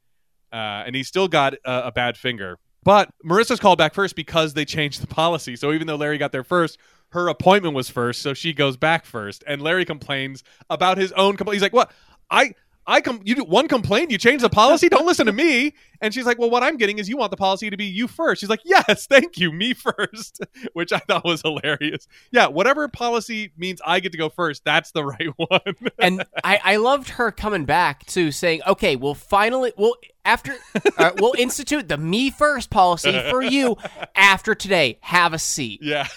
uh, 0.54 0.84
and 0.86 0.96
he's 0.96 1.08
still 1.08 1.28
got 1.28 1.54
a, 1.66 1.88
a 1.88 1.92
bad 1.92 2.18
finger 2.18 2.58
But 2.84 3.10
Marissa's 3.24 3.60
called 3.60 3.78
back 3.78 3.94
first 3.94 4.16
because 4.16 4.54
they 4.54 4.66
changed 4.66 5.02
the 5.02 5.08
policy. 5.08 5.56
So 5.56 5.72
even 5.72 5.88
though 5.88 5.96
Larry 5.96 6.18
got 6.18 6.32
there 6.32 6.44
first, 6.44 6.78
her 7.10 7.28
appointment 7.28 7.76
was 7.76 7.90
first, 7.90 8.22
so 8.22 8.34
she 8.34 8.54
goes 8.54 8.78
back 8.78 9.06
first. 9.06 9.44
And 9.46 9.62
Larry 9.62 9.86
complains 9.86 10.44
about 10.70 10.98
his 10.98 11.12
own 11.12 11.36
complaint. 11.36 11.56
He's 11.56 11.62
like, 11.62 11.74
"What? 11.74 11.92
I 12.32 12.56
I 12.88 13.00
come 13.00 13.22
you 13.24 13.36
do 13.36 13.44
one 13.44 13.68
complaint, 13.68 14.10
you 14.10 14.18
change 14.18 14.42
the 14.42 14.50
policy, 14.50 14.90
don't 14.90 15.06
listen 15.06 15.28
to 15.28 15.32
me. 15.32 15.76
And 16.02 16.12
she's 16.12 16.26
like, 16.26 16.40
Well, 16.40 16.50
what 16.50 16.64
I'm 16.64 16.78
getting 16.78 16.98
is 16.98 17.08
you 17.08 17.16
want 17.16 17.30
the 17.30 17.38
policy 17.38 17.70
to 17.70 17.78
be 17.78 17.86
you 17.86 18.08
first. 18.08 18.42
She's 18.42 18.50
like, 18.50 18.62
Yes, 18.66 19.06
thank 19.06 19.38
you, 19.38 19.52
me 19.52 19.74
first, 19.76 20.44
which 20.74 20.92
I 20.92 20.98
thought 20.98 21.24
was 21.24 21.42
hilarious. 21.44 22.08
Yeah, 22.32 22.48
whatever 22.48 22.88
policy 22.88 23.52
means 23.56 23.82
I 23.86 24.00
get 24.00 24.14
to 24.14 24.18
go 24.18 24.30
first, 24.30 24.66
that's 24.66 24.92
the 24.92 25.06
right 25.06 25.28
one. 25.38 25.76
and 26.00 26.26
I, 26.44 26.60
I 26.64 26.76
loved 26.78 27.10
her 27.10 27.32
coming 27.32 27.66
back 27.66 28.06
to 28.08 28.32
saying, 28.32 28.62
Okay, 28.66 28.96
we'll 28.96 29.14
finally 29.14 29.74
we'll 29.78 29.96
after 30.26 30.56
uh, 30.98 31.12
we'll 31.20 31.36
institute 31.38 31.88
the 31.88 31.98
me 31.98 32.32
first 32.32 32.72
policy 32.72 33.12
for 33.30 33.44
you 33.44 33.78
after 34.16 34.56
today. 34.56 34.98
Have 35.02 35.34
a 35.34 35.40
seat. 35.40 35.82
yeah. 35.84 36.08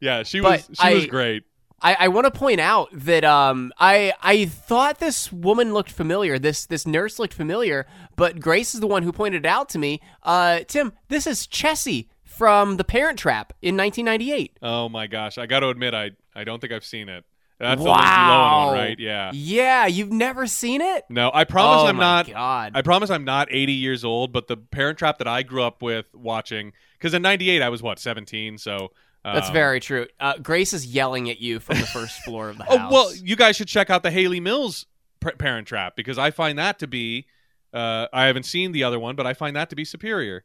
yeah, 0.00 0.22
she 0.22 0.40
But 0.40 0.68
was 0.68 0.78
she 0.78 0.94
was 0.94 1.06
great. 1.06 1.44
I, 1.82 1.96
I 2.00 2.08
want 2.08 2.24
to 2.24 2.30
point 2.30 2.60
out 2.60 2.88
that 2.92 3.24
um 3.24 3.72
I 3.78 4.12
I 4.22 4.46
thought 4.46 4.98
this 4.98 5.30
woman 5.32 5.72
looked 5.72 5.90
familiar. 5.90 6.38
This 6.38 6.66
this 6.66 6.86
nurse 6.86 7.18
looked 7.18 7.34
familiar, 7.34 7.86
but 8.16 8.40
Grace 8.40 8.74
is 8.74 8.80
the 8.80 8.86
one 8.86 9.02
who 9.02 9.12
pointed 9.12 9.44
it 9.44 9.48
out 9.48 9.68
to 9.70 9.78
me. 9.78 10.00
Uh, 10.22 10.60
Tim, 10.66 10.92
this 11.08 11.26
is 11.26 11.46
Chessie 11.46 12.08
from 12.24 12.76
The 12.76 12.84
Parent 12.84 13.18
Trap 13.18 13.52
in 13.62 13.76
1998. 13.76 14.58
Oh 14.62 14.88
my 14.88 15.06
gosh. 15.06 15.38
I 15.38 15.46
gotta 15.46 15.68
admit 15.68 15.94
I 15.94 16.12
I 16.34 16.44
don't 16.44 16.60
think 16.60 16.72
I've 16.72 16.84
seen 16.84 17.08
it. 17.08 17.24
That's 17.58 17.82
the 17.82 17.88
wow, 17.88 17.94
Lindsay 17.96 18.10
Lohan 18.10 18.66
one, 18.66 18.74
right? 18.74 18.98
Yeah. 18.98 19.30
Yeah, 19.32 19.86
you've 19.86 20.12
never 20.12 20.46
seen 20.46 20.82
it? 20.82 21.04
No, 21.08 21.30
I 21.32 21.44
promise 21.44 21.82
oh 21.82 21.86
I'm 21.86 21.96
my 21.96 22.02
not 22.02 22.28
God. 22.30 22.72
I 22.74 22.82
promise 22.82 23.08
I'm 23.08 23.24
not 23.24 23.48
80 23.50 23.72
years 23.72 24.04
old, 24.04 24.32
but 24.32 24.46
the 24.46 24.58
Parent 24.58 24.98
Trap 24.98 25.18
that 25.18 25.26
I 25.26 25.42
grew 25.42 25.62
up 25.62 25.80
with 25.80 26.14
watching, 26.14 26.72
because 26.98 27.14
in 27.14 27.22
'98 27.22 27.62
I 27.62 27.70
was 27.70 27.82
what 27.82 27.98
17, 27.98 28.58
so 28.58 28.92
That's 29.34 29.48
um, 29.48 29.54
very 29.54 29.80
true. 29.80 30.06
Uh, 30.20 30.38
Grace 30.38 30.72
is 30.72 30.86
yelling 30.86 31.28
at 31.30 31.40
you 31.40 31.58
from 31.58 31.78
the 31.78 31.86
first 31.86 32.22
floor 32.22 32.48
of 32.48 32.58
the 32.58 32.64
house. 32.64 32.76
Oh 32.78 32.88
well, 32.90 33.14
you 33.14 33.36
guys 33.36 33.56
should 33.56 33.68
check 33.68 33.90
out 33.90 34.02
the 34.02 34.10
Hayley 34.10 34.40
Mills 34.40 34.86
P- 35.20 35.32
Parent 35.32 35.66
Trap 35.66 35.96
because 35.96 36.18
I 36.18 36.30
find 36.30 36.58
that 36.58 36.78
to 36.80 36.86
be. 36.86 37.26
Uh, 37.72 38.06
I 38.12 38.26
haven't 38.26 38.44
seen 38.44 38.72
the 38.72 38.84
other 38.84 38.98
one, 38.98 39.16
but 39.16 39.26
I 39.26 39.34
find 39.34 39.56
that 39.56 39.70
to 39.70 39.76
be 39.76 39.84
superior. 39.84 40.44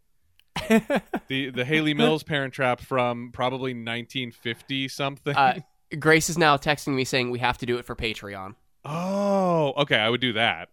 the 1.27 1.49
the 1.49 1.63
Hayley 1.63 1.93
Mills 1.93 2.23
Parent 2.23 2.53
Trap 2.53 2.81
from 2.81 3.31
probably 3.31 3.71
1950 3.71 4.87
something. 4.87 5.35
uh, 5.35 5.59
Grace 5.99 6.29
is 6.29 6.37
now 6.37 6.57
texting 6.57 6.93
me 6.93 7.05
saying 7.05 7.29
we 7.31 7.39
have 7.39 7.57
to 7.59 7.65
do 7.65 7.77
it 7.77 7.85
for 7.85 7.95
Patreon. 7.95 8.55
oh, 8.85 9.73
okay, 9.77 9.97
I 9.97 10.09
would 10.09 10.21
do 10.21 10.33
that. 10.33 10.69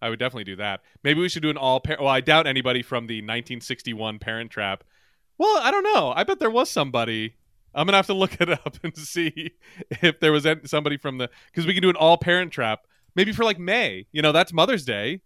I 0.00 0.10
would 0.10 0.18
definitely 0.18 0.44
do 0.44 0.56
that. 0.56 0.82
Maybe 1.02 1.20
we 1.20 1.28
should 1.28 1.42
do 1.42 1.50
an 1.50 1.56
all 1.56 1.80
parent. 1.80 2.02
Well, 2.02 2.12
I 2.12 2.20
doubt 2.20 2.46
anybody 2.46 2.82
from 2.82 3.06
the 3.06 3.16
1961 3.16 4.18
Parent 4.18 4.50
Trap. 4.50 4.84
Well, 5.38 5.58
I 5.62 5.70
don't 5.70 5.82
know. 5.82 6.12
I 6.14 6.24
bet 6.24 6.38
there 6.38 6.50
was 6.50 6.70
somebody. 6.70 7.36
I'm 7.74 7.86
gonna 7.86 7.96
have 7.96 8.06
to 8.06 8.14
look 8.22 8.40
it 8.40 8.48
up 8.50 8.78
and 8.82 8.96
see 8.96 9.52
if 10.02 10.20
there 10.20 10.32
was 10.32 10.46
somebody 10.66 10.96
from 10.96 11.18
the 11.18 11.28
because 11.46 11.66
we 11.66 11.74
can 11.74 11.82
do 11.82 11.90
an 11.90 11.96
all 11.96 12.16
Parent 12.16 12.52
Trap. 12.52 12.86
Maybe 13.16 13.32
for 13.32 13.44
like 13.44 13.58
May. 13.58 14.06
You 14.12 14.22
know, 14.22 14.32
that's 14.32 14.52
Mother's 14.52 14.84
Day. 14.84 15.20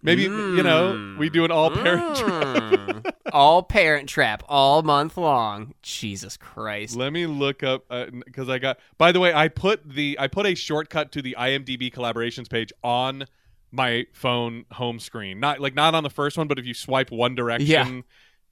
Maybe 0.00 0.22
you 0.22 0.62
know 0.62 1.16
we 1.18 1.28
do 1.28 1.44
an 1.44 1.50
all 1.50 1.70
Parent 1.70 2.16
Trap. 2.16 2.44
Mm. 2.44 3.12
all 3.32 3.64
Parent 3.64 4.08
Trap 4.08 4.44
all 4.48 4.82
month 4.82 5.16
long. 5.16 5.74
Jesus 5.82 6.36
Christ. 6.36 6.94
Let 6.94 7.12
me 7.12 7.26
look 7.26 7.62
up 7.64 7.84
because 8.24 8.48
I 8.48 8.58
got. 8.58 8.78
By 8.96 9.10
the 9.10 9.18
way, 9.18 9.34
I 9.34 9.48
put 9.48 9.88
the 9.88 10.16
I 10.20 10.28
put 10.28 10.46
a 10.46 10.54
shortcut 10.54 11.10
to 11.12 11.22
the 11.22 11.34
IMDb 11.38 11.92
collaborations 11.92 12.48
page 12.48 12.72
on 12.84 13.24
my 13.72 14.06
phone 14.12 14.66
home 14.72 15.00
screen. 15.00 15.40
Not 15.40 15.58
like 15.58 15.74
not 15.74 15.94
on 15.94 16.04
the 16.04 16.10
first 16.10 16.38
one, 16.38 16.46
but 16.48 16.58
if 16.60 16.64
you 16.66 16.74
swipe 16.74 17.10
one 17.10 17.34
direction 17.34 17.66
Yeah. 17.68 18.00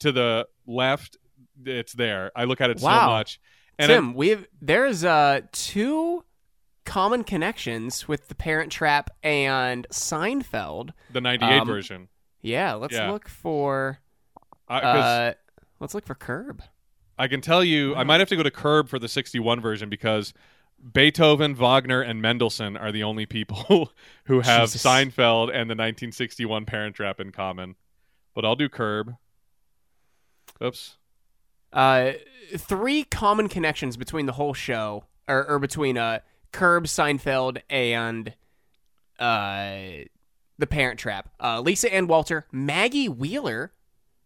to 0.00 0.12
the 0.12 0.48
left, 0.66 1.16
it's 1.64 1.92
there. 1.92 2.32
I 2.36 2.44
look 2.44 2.60
at 2.60 2.70
it 2.70 2.80
so 2.80 2.86
much. 2.86 3.40
And 3.78 3.88
Tim, 3.88 4.14
we 4.14 4.28
have 4.28 4.46
there's 4.60 5.04
uh 5.04 5.42
two 5.52 6.24
common 6.84 7.24
connections 7.24 8.06
with 8.08 8.28
the 8.28 8.34
Parent 8.34 8.72
Trap 8.72 9.10
and 9.22 9.86
Seinfeld. 9.92 10.90
The 11.12 11.20
'98 11.20 11.60
um, 11.60 11.66
version. 11.66 12.08
Yeah, 12.42 12.74
let's 12.74 12.94
Yeah. 12.94 13.10
look 13.10 13.28
for 13.28 13.98
Because 14.68 15.04
uh 15.04 15.34
let's 15.80 15.94
look 15.94 16.06
for 16.06 16.14
Curb. 16.14 16.62
I 17.18 17.28
can 17.28 17.40
tell 17.40 17.64
you, 17.64 17.94
I 17.94 18.04
might 18.04 18.20
have 18.20 18.28
to 18.28 18.36
go 18.36 18.42
to 18.42 18.50
Curb 18.50 18.88
for 18.88 18.98
the 18.98 19.08
'61 19.08 19.60
version 19.60 19.88
because 19.88 20.32
Beethoven, 20.92 21.54
Wagner, 21.54 22.02
and 22.02 22.20
Mendelssohn 22.20 22.76
are 22.76 22.92
the 22.92 23.02
only 23.02 23.24
people 23.26 23.90
who 24.24 24.40
have 24.40 24.70
Jesus. 24.70 24.82
Seinfeld 24.84 25.44
and 25.48 25.68
the 25.70 25.74
1961 25.74 26.66
Parent 26.66 26.94
Trap 26.94 27.18
in 27.20 27.32
common. 27.32 27.74
But 28.34 28.44
I'll 28.44 28.56
do 28.56 28.68
Curb. 28.68 29.14
Oops. 30.62 30.96
Uh 31.72 32.12
three 32.56 33.04
common 33.04 33.48
connections 33.48 33.96
between 33.96 34.26
the 34.26 34.32
whole 34.32 34.54
show 34.54 35.04
or, 35.28 35.46
or 35.48 35.58
between 35.58 35.98
uh 35.98 36.20
Curb, 36.52 36.84
Seinfeld 36.84 37.60
and 37.68 38.34
uh 39.18 40.04
the 40.58 40.66
Parent 40.66 40.98
Trap. 40.98 41.28
Uh 41.40 41.60
Lisa 41.60 41.92
Ann 41.92 42.06
Walter, 42.06 42.46
Maggie 42.52 43.08
Wheeler, 43.08 43.72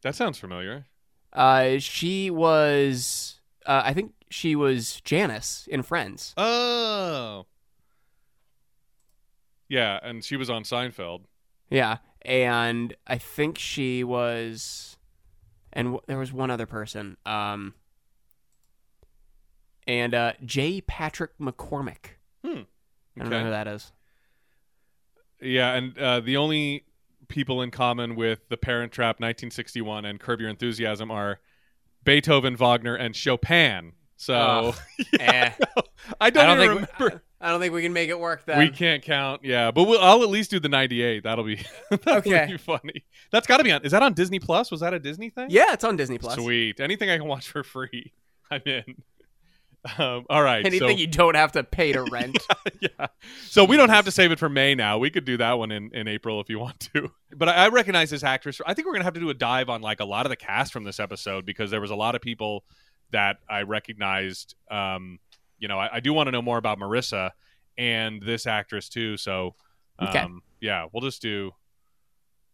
That 0.02 0.14
sounds 0.14 0.38
familiar. 0.38 0.86
uh 1.32 1.78
she 1.78 2.30
was 2.30 3.40
uh 3.66 3.82
I 3.84 3.92
think 3.94 4.12
she 4.30 4.54
was 4.54 5.00
Janice 5.00 5.66
in 5.70 5.82
Friends. 5.82 6.34
Oh. 6.36 7.46
Yeah, 9.68 9.98
and 10.02 10.24
she 10.24 10.36
was 10.36 10.50
on 10.50 10.64
Seinfeld. 10.64 11.22
Yeah, 11.68 11.98
and 12.22 12.94
I 13.06 13.18
think 13.18 13.56
she 13.58 14.02
was, 14.02 14.89
and 15.72 15.86
w- 15.88 16.02
there 16.06 16.18
was 16.18 16.32
one 16.32 16.50
other 16.50 16.66
person, 16.66 17.16
um, 17.26 17.74
and 19.86 20.14
uh, 20.14 20.32
J. 20.44 20.80
Patrick 20.80 21.38
McCormick. 21.38 22.16
Hmm. 22.44 22.62
I 23.18 23.22
don't 23.22 23.30
know 23.30 23.44
who 23.44 23.50
that 23.50 23.66
is. 23.66 23.92
Yeah, 25.40 25.74
and 25.74 25.98
uh, 25.98 26.20
the 26.20 26.36
only 26.36 26.84
people 27.28 27.62
in 27.62 27.70
common 27.70 28.16
with 28.16 28.48
The 28.48 28.56
Parent 28.56 28.92
Trap 28.92 29.16
1961 29.16 30.04
and 30.04 30.20
Curb 30.20 30.40
Your 30.40 30.50
Enthusiasm 30.50 31.10
are 31.10 31.40
Beethoven, 32.04 32.56
Wagner, 32.56 32.94
and 32.94 33.14
Chopin. 33.16 33.92
So 34.16 34.34
Ugh. 34.34 34.74
Eh, 35.18 35.50
I 36.20 36.30
don't, 36.30 36.44
I 36.44 36.54
don't 36.54 36.64
even 36.64 36.78
think 36.78 36.98
remember. 36.98 37.22
I 37.40 37.48
don't 37.50 37.60
think 37.60 37.72
we 37.72 37.80
can 37.82 37.92
make 37.94 38.10
it 38.10 38.20
work. 38.20 38.44
Then 38.44 38.58
We 38.58 38.68
can't 38.70 39.02
count. 39.02 39.42
Yeah, 39.44 39.70
but 39.70 39.84
we'll, 39.84 40.00
I'll 40.00 40.22
at 40.22 40.28
least 40.28 40.50
do 40.50 40.60
the 40.60 40.68
98. 40.68 41.22
That'll 41.22 41.44
be 41.44 41.64
that'll 41.90 42.16
Okay. 42.16 42.46
be 42.50 42.56
funny. 42.58 43.04
That's 43.32 43.46
got 43.46 43.56
to 43.58 43.64
be 43.64 43.72
on. 43.72 43.82
Is 43.84 43.92
that 43.92 44.02
on 44.02 44.12
Disney 44.12 44.38
Plus? 44.38 44.70
Was 44.70 44.80
that 44.80 44.92
a 44.92 44.98
Disney 44.98 45.30
thing? 45.30 45.46
Yeah, 45.50 45.72
it's 45.72 45.84
on 45.84 45.96
Disney 45.96 46.18
Plus. 46.18 46.34
Sweet. 46.34 46.80
Anything 46.80 47.08
I 47.08 47.16
can 47.16 47.26
watch 47.26 47.48
for 47.48 47.62
free, 47.62 48.12
I'm 48.50 48.62
in. 48.66 48.84
Um, 49.96 50.26
all 50.28 50.42
right. 50.42 50.66
Anything 50.66 50.96
so, 50.96 51.00
you 51.00 51.06
don't 51.06 51.34
have 51.36 51.52
to 51.52 51.64
pay 51.64 51.92
to 51.92 52.02
rent. 52.02 52.36
yeah. 52.80 53.06
So 53.48 53.64
we 53.64 53.78
don't 53.78 53.88
have 53.88 54.04
to 54.04 54.10
save 54.10 54.30
it 54.30 54.38
for 54.38 54.50
May 54.50 54.74
now. 54.74 54.98
We 54.98 55.08
could 55.08 55.24
do 55.24 55.38
that 55.38 55.54
one 55.54 55.70
in, 55.72 55.90
in 55.94 56.06
April 56.06 56.38
if 56.42 56.50
you 56.50 56.58
want 56.58 56.80
to. 56.94 57.10
But 57.34 57.48
I, 57.48 57.64
I 57.64 57.68
recognize 57.68 58.10
this 58.10 58.22
actress. 58.22 58.60
I 58.66 58.74
think 58.74 58.86
we're 58.86 58.92
gonna 58.92 59.04
have 59.04 59.14
to 59.14 59.20
do 59.20 59.30
a 59.30 59.34
dive 59.34 59.70
on 59.70 59.80
like 59.80 60.00
a 60.00 60.04
lot 60.04 60.26
of 60.26 60.30
the 60.30 60.36
cast 60.36 60.74
from 60.74 60.84
this 60.84 61.00
episode 61.00 61.46
because 61.46 61.70
there 61.70 61.80
was 61.80 61.90
a 61.90 61.96
lot 61.96 62.14
of 62.14 62.20
people 62.20 62.64
that 63.12 63.38
I 63.48 63.62
recognized. 63.62 64.54
Um, 64.70 65.18
you 65.60 65.68
know, 65.68 65.78
I, 65.78 65.96
I 65.96 66.00
do 66.00 66.12
want 66.12 66.26
to 66.26 66.32
know 66.32 66.42
more 66.42 66.58
about 66.58 66.78
Marissa 66.80 67.30
and 67.78 68.20
this 68.22 68.46
actress 68.46 68.88
too. 68.88 69.16
So, 69.16 69.54
um, 70.00 70.08
Okay. 70.08 70.26
yeah, 70.60 70.86
we'll 70.92 71.02
just 71.02 71.22
do 71.22 71.52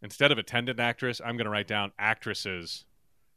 instead 0.03 0.31
of 0.31 0.39
attendant 0.39 0.79
actress, 0.79 1.21
I'm 1.25 1.37
gonna 1.39 1.51
write 1.51 1.67
down 1.69 1.93
actresses. 1.99 2.85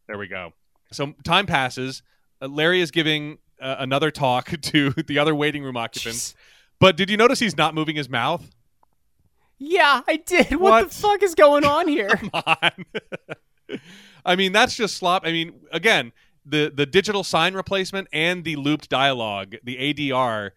There 0.07 0.17
we 0.17 0.27
go. 0.27 0.51
So 0.91 1.13
time 1.23 1.45
passes. 1.45 2.03
Uh, 2.41 2.47
Larry 2.47 2.81
is 2.81 2.91
giving 2.91 3.37
uh, 3.61 3.75
another 3.79 4.11
talk 4.11 4.49
to 4.61 4.91
the 4.91 5.19
other 5.19 5.33
waiting 5.35 5.63
room 5.63 5.77
occupants. 5.77 6.33
Jeez. 6.33 6.35
But 6.79 6.97
did 6.97 7.09
you 7.09 7.17
notice 7.17 7.39
he's 7.39 7.57
not 7.57 7.75
moving 7.75 7.95
his 7.95 8.09
mouth? 8.09 8.49
Yeah, 9.57 10.01
I 10.07 10.15
did. 10.17 10.51
What, 10.51 10.59
What? 10.61 10.89
the 10.89 10.95
fuck 10.95 11.21
is 11.23 11.35
going 11.35 11.65
on 11.65 11.87
here? 11.97 12.07
Come 12.09 12.29
on. 12.33 12.85
I 14.25 14.35
mean, 14.35 14.51
that's 14.51 14.75
just 14.75 14.97
slop. 14.97 15.23
I 15.25 15.31
mean, 15.31 15.53
again, 15.71 16.11
the 16.45 16.71
the 16.73 16.85
digital 16.85 17.23
sign 17.23 17.53
replacement 17.53 18.07
and 18.11 18.43
the 18.43 18.55
looped 18.55 18.89
dialogue, 18.89 19.55
the 19.63 19.77
ADR, 19.77 20.51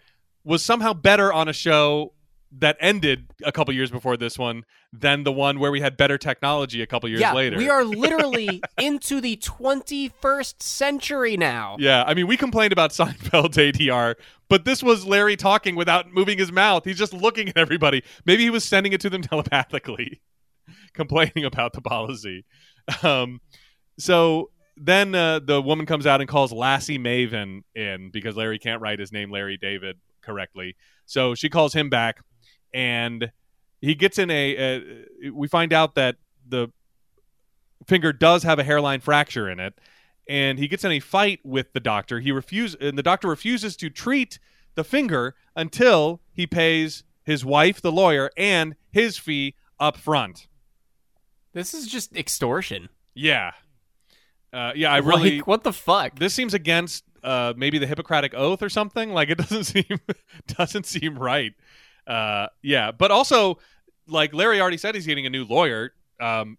was 0.44 0.64
somehow 0.64 0.92
better 0.92 1.32
on 1.32 1.48
a 1.48 1.52
show 1.52 2.12
that 2.58 2.76
ended 2.80 3.28
a 3.44 3.52
couple 3.52 3.72
years 3.72 3.90
before 3.90 4.16
this 4.16 4.38
one 4.38 4.64
than 4.92 5.24
the 5.24 5.32
one 5.32 5.58
where 5.58 5.72
we 5.72 5.80
had 5.80 5.96
better 5.96 6.18
technology 6.18 6.82
a 6.82 6.86
couple 6.86 7.08
years 7.08 7.20
yeah, 7.20 7.32
later. 7.32 7.56
we 7.56 7.70
are 7.70 7.84
literally 7.84 8.62
into 8.78 9.20
the 9.20 9.36
21st 9.38 10.62
century 10.62 11.36
now. 11.36 11.76
Yeah, 11.78 12.04
I 12.06 12.12
mean, 12.12 12.26
we 12.26 12.36
complained 12.36 12.72
about 12.72 12.90
Seinfeld's 12.90 13.56
ADR, 13.56 14.16
but 14.48 14.66
this 14.66 14.82
was 14.82 15.06
Larry 15.06 15.36
talking 15.36 15.76
without 15.76 16.12
moving 16.12 16.36
his 16.36 16.52
mouth. 16.52 16.84
He's 16.84 16.98
just 16.98 17.14
looking 17.14 17.48
at 17.48 17.56
everybody. 17.56 18.02
Maybe 18.26 18.42
he 18.42 18.50
was 18.50 18.64
sending 18.64 18.92
it 18.92 19.00
to 19.00 19.10
them 19.10 19.22
telepathically, 19.22 20.20
complaining 20.92 21.46
about 21.46 21.72
the 21.72 21.80
policy. 21.80 22.44
Um, 23.02 23.40
so 23.98 24.50
then 24.76 25.14
uh, 25.14 25.40
the 25.40 25.60
woman 25.60 25.86
comes 25.86 26.06
out 26.06 26.20
and 26.20 26.28
calls 26.28 26.52
Lassie 26.52 26.98
Maven 26.98 27.62
in 27.74 28.10
because 28.10 28.36
Larry 28.36 28.58
can't 28.58 28.80
write 28.80 28.98
his 28.98 29.12
name 29.12 29.30
Larry 29.30 29.56
David 29.56 29.98
correctly. 30.22 30.76
So 31.06 31.34
she 31.34 31.48
calls 31.48 31.74
him 31.74 31.90
back, 31.90 32.20
and 32.72 33.32
he 33.80 33.94
gets 33.94 34.18
in 34.18 34.30
a. 34.30 34.56
a 34.56 35.30
we 35.30 35.48
find 35.48 35.72
out 35.72 35.94
that 35.96 36.16
the 36.46 36.68
finger 37.86 38.12
does 38.12 38.42
have 38.44 38.58
a 38.58 38.64
hairline 38.64 39.00
fracture 39.00 39.48
in 39.48 39.60
it, 39.60 39.74
and 40.28 40.58
he 40.58 40.68
gets 40.68 40.84
in 40.84 40.92
a 40.92 41.00
fight 41.00 41.40
with 41.44 41.72
the 41.72 41.80
doctor. 41.80 42.20
He 42.20 42.32
refuses, 42.32 42.76
and 42.80 42.96
the 42.96 43.02
doctor 43.02 43.28
refuses 43.28 43.76
to 43.76 43.90
treat 43.90 44.38
the 44.74 44.84
finger 44.84 45.34
until 45.54 46.20
he 46.32 46.46
pays 46.46 47.04
his 47.24 47.44
wife, 47.44 47.80
the 47.80 47.92
lawyer, 47.92 48.30
and 48.36 48.74
his 48.90 49.18
fee 49.18 49.54
up 49.78 49.96
front. 49.96 50.46
This 51.52 51.74
is 51.74 51.86
just 51.86 52.16
extortion. 52.16 52.88
Yeah, 53.14 53.52
uh, 54.52 54.72
yeah. 54.74 54.92
I 54.92 54.98
really. 54.98 55.36
Like, 55.36 55.46
what 55.46 55.62
the 55.64 55.72
fuck? 55.72 56.18
this 56.18 56.34
seems 56.34 56.54
against 56.54 57.04
uh, 57.22 57.52
maybe 57.56 57.78
the 57.78 57.86
Hippocratic 57.86 58.34
Oath 58.34 58.62
or 58.62 58.68
something. 58.68 59.10
Like 59.12 59.30
it 59.30 59.38
doesn't 59.38 59.64
seem 59.64 59.98
doesn't 60.46 60.86
seem 60.86 61.18
right. 61.18 61.52
Uh, 62.06 62.48
yeah, 62.62 62.90
but 62.92 63.10
also 63.10 63.58
like 64.08 64.34
Larry 64.34 64.60
already 64.60 64.76
said, 64.76 64.94
he's 64.94 65.06
getting 65.06 65.26
a 65.26 65.30
new 65.30 65.44
lawyer. 65.44 65.92
Um, 66.20 66.58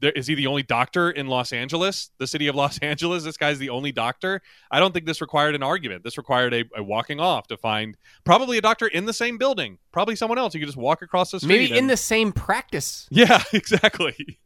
there, 0.00 0.12
is 0.12 0.26
he 0.26 0.34
the 0.34 0.46
only 0.46 0.62
doctor 0.62 1.10
in 1.10 1.26
Los 1.26 1.52
Angeles, 1.54 2.10
the 2.18 2.26
city 2.26 2.48
of 2.48 2.54
Los 2.54 2.78
Angeles? 2.82 3.24
This 3.24 3.36
guy's 3.36 3.58
the 3.58 3.70
only 3.70 3.92
doctor. 3.92 4.42
I 4.70 4.78
don't 4.78 4.92
think 4.92 5.06
this 5.06 5.20
required 5.22 5.54
an 5.54 5.62
argument. 5.62 6.04
This 6.04 6.18
required 6.18 6.52
a, 6.52 6.64
a 6.76 6.82
walking 6.82 7.18
off 7.20 7.46
to 7.48 7.56
find 7.56 7.96
probably 8.24 8.58
a 8.58 8.60
doctor 8.60 8.86
in 8.86 9.06
the 9.06 9.12
same 9.14 9.38
building, 9.38 9.78
probably 9.92 10.16
someone 10.16 10.38
else. 10.38 10.54
You 10.54 10.60
could 10.60 10.66
just 10.68 10.76
walk 10.78 11.00
across 11.02 11.30
the 11.30 11.40
street. 11.40 11.48
Maybe 11.48 11.70
in 11.72 11.78
and- 11.78 11.90
the 11.90 11.96
same 11.96 12.32
practice. 12.32 13.06
yeah, 13.10 13.42
exactly. 13.52 14.38